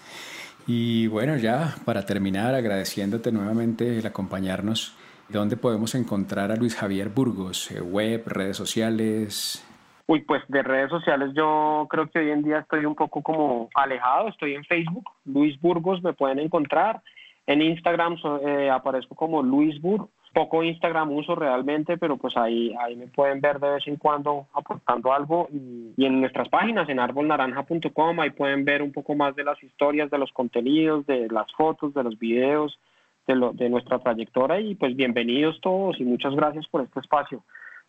Y 0.66 1.06
bueno, 1.08 1.38
ya 1.38 1.76
para 1.86 2.08
terminar, 2.08 2.56
agradeciéndote 2.56 3.32
nuevamente 3.32 4.00
el 4.00 4.06
acompañarnos, 4.08 4.96
¿dónde 5.30 5.58
podemos 5.58 5.94
encontrar 5.94 6.52
a 6.52 6.56
Luis 6.56 6.76
Javier 6.76 7.10
Burgos? 7.10 7.70
Eh, 7.70 7.82
¿Web, 7.82 8.24
redes 8.26 8.58
sociales? 8.58 9.64
Uy, 10.08 10.22
pues 10.22 10.42
de 10.48 10.64
redes 10.64 10.90
sociales 10.90 11.32
yo 11.36 11.86
creo 11.90 12.10
que 12.10 12.20
hoy 12.20 12.32
en 12.32 12.44
día 12.44 12.60
estoy 12.60 12.86
un 12.86 12.96
poco 12.96 13.22
como 13.22 13.70
alejado, 13.76 14.30
estoy 14.30 14.56
en 14.56 14.64
Facebook, 14.64 15.10
Luis 15.26 15.60
Burgos 15.60 16.02
me 16.02 16.14
pueden 16.14 16.40
encontrar, 16.40 17.02
en 17.46 17.62
Instagram 17.62 18.18
eh, 18.42 18.70
aparezco 18.70 19.16
como 19.16 19.44
Luis 19.44 19.82
Burgos 19.82 20.10
poco 20.38 20.62
Instagram 20.62 21.12
uso 21.14 21.34
realmente, 21.34 21.98
pero 21.98 22.16
pues 22.18 22.38
ahí, 22.38 22.72
ahí 22.80 22.96
me 22.96 23.08
pueden 23.08 23.42
ver 23.42 23.60
de 23.60 23.72
vez 23.72 23.88
en 23.88 23.96
cuando 23.96 24.46
aportando 24.54 25.12
algo 25.12 25.48
y, 25.52 26.06
en 26.06 26.22
nuestras 26.22 26.48
páginas, 26.50 26.88
en 26.90 27.00
arbolnaranja.com, 27.00 28.20
ahí 28.20 28.30
pueden 28.30 28.64
ver 28.64 28.84
un 28.84 28.92
poco 28.92 29.16
más 29.16 29.36
de 29.36 29.44
las 29.44 29.62
historias, 29.64 30.12
de 30.12 30.20
los 30.20 30.32
contenidos, 30.32 31.08
de 31.08 31.28
las 31.30 31.52
fotos, 31.54 31.92
de 31.96 32.04
los 32.04 32.20
videos, 32.20 32.78
de, 33.26 33.36
lo, 33.36 33.52
de 33.52 33.68
nuestra 33.68 33.98
trayectoria 33.98 34.60
y 34.60 34.76
pues 34.76 34.96
bienvenidos 34.96 35.60
todos 35.60 36.00
y 36.00 36.04
muchas 36.04 36.36
gracias 36.36 36.68
por 36.68 36.84
este 36.84 37.00
espacio. 37.00 37.44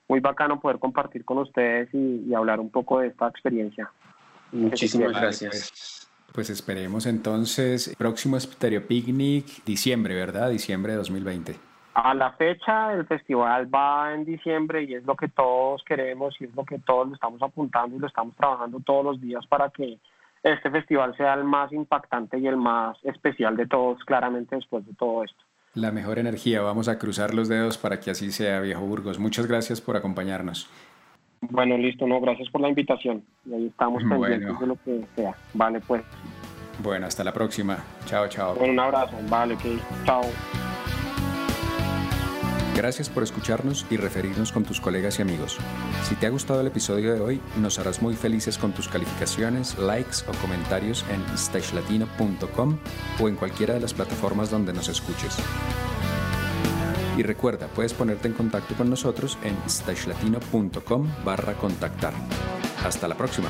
Muy 0.09 0.21
bacano 0.21 0.59
poder 0.59 0.79
compartir 0.79 1.25
con 1.25 1.39
ustedes 1.39 1.89
y, 1.93 2.33
hablar 2.35 2.61
un 2.61 2.71
poco 2.71 3.01
de 3.01 3.09
esta 3.09 3.29
experiencia. 3.29 3.91
Muchísimas 4.53 5.13
gracias. 5.13 6.09
Pues 6.33 6.51
esperemos 6.51 7.07
entonces, 7.07 7.95
próximo 7.97 8.39
Stereo 8.39 8.87
Picnic, 8.87 9.65
diciembre, 9.65 10.15
¿verdad? 10.15 10.51
Diciembre 10.51 10.93
de 10.93 10.99
2020. 10.99 11.57
A 11.95 12.15
la 12.15 12.33
fecha 12.33 12.93
el 12.93 13.07
festival 13.07 13.75
va 13.75 14.15
en 14.15 14.25
diciembre 14.25 14.85
y 14.85 14.95
es 14.95 15.05
lo 15.05 15.17
que 15.17 15.29
todos 15.29 15.83
queremos 15.85 16.35
y 16.41 16.45
es 16.45 16.55
lo 16.55 16.65
que 16.65 16.79
todos 16.79 17.09
le 17.09 17.15
estamos 17.15 17.43
apuntando 17.43 17.97
y 17.97 17.99
lo 17.99 18.07
estamos 18.07 18.37
trabajando 18.37 18.79
todos 18.81 19.05
los 19.05 19.21
días 19.21 19.45
para 19.47 19.69
que 19.71 19.99
este 20.43 20.71
festival 20.71 21.17
sea 21.17 21.35
el 21.35 21.45
más 21.45 21.73
impactante 21.73 22.39
y 22.39 22.47
el 22.47 22.57
más 22.57 22.97
especial 23.03 23.57
de 23.57 23.67
todos, 23.67 23.99
claramente 24.05 24.55
después 24.55 24.87
de 24.87 24.95
todo 24.95 25.25
esto. 25.25 25.43
La 25.79 25.93
mejor 25.93 26.19
energía, 26.19 26.61
vamos 26.61 26.89
a 26.89 26.99
cruzar 26.99 27.35
los 27.35 27.49
dedos 27.49 27.79
para 27.79 28.01
que 28.01 28.11
así 28.11 28.33
sea, 28.33 28.61
viejo 28.61 28.81
Burgos. 28.81 29.21
Muchas 29.21 29.47
gracias 29.47 29.81
por 29.81 29.97
acompañarnos. 29.97 30.69
Bueno, 31.41 31.79
listo, 31.79 32.05
no, 32.05 32.21
gracias 32.21 32.49
por 32.51 32.61
la 32.61 32.69
invitación. 32.69 33.23
Y 33.47 33.55
ahí 33.55 33.67
estamos 33.67 34.03
pendientes 34.03 34.59
de 34.59 34.67
lo 34.67 34.75
que 34.85 35.05
sea. 35.15 35.37
Vale, 35.55 35.81
pues. 35.81 36.03
Bueno, 36.83 37.07
hasta 37.07 37.23
la 37.23 37.33
próxima. 37.33 37.79
Chao, 38.07 38.27
chao. 38.27 38.57
Bueno, 38.57 38.73
un 38.73 38.81
abrazo. 38.81 39.17
Vale, 39.29 39.55
ok. 39.55 39.63
Chao. 40.05 40.23
Gracias 42.79 43.09
por 43.09 43.25
escucharnos 43.25 43.85
y 43.91 43.97
referirnos 43.97 44.53
con 44.53 44.63
tus 44.63 44.81
colegas 44.81 45.19
y 45.19 45.23
amigos. 45.23 45.57
Si 46.09 46.15
te 46.15 46.29
ha 46.29 46.31
gustado 46.31 46.61
el 46.61 46.69
episodio 46.69 47.13
de 47.13 47.21
hoy, 47.21 47.41
nos 47.57 47.81
harás 47.81 48.01
muy 48.01 48.15
felices 48.15 48.57
con 48.57 48.71
tus 48.71 48.87
calificaciones, 48.87 49.77
likes 49.79 50.19
o 50.29 50.33
comentarios 50.41 51.05
en 51.11 51.21
stagelatino.com 51.37 52.79
o 53.21 53.29
en 53.29 53.35
cualquiera 53.35 53.75
de 53.75 53.81
las 53.81 53.95
plataformas 53.95 54.49
donde 54.49 54.73
nos 54.73 54.89
escuches. 54.89 55.37
Y 57.17 57.25
recuerda, 57.25 57.67
puedes 57.67 57.95
ponerte 57.95 58.29
en 58.29 58.35
contacto 58.35 58.77
con 58.77 58.89
nosotros 58.89 59.39
en 59.43 59.57
stagelatino.com 59.69 61.09
barra 61.25 61.55
contactar. 61.55 62.15
Hasta 62.85 63.09
la 63.09 63.17
próxima. 63.17 63.49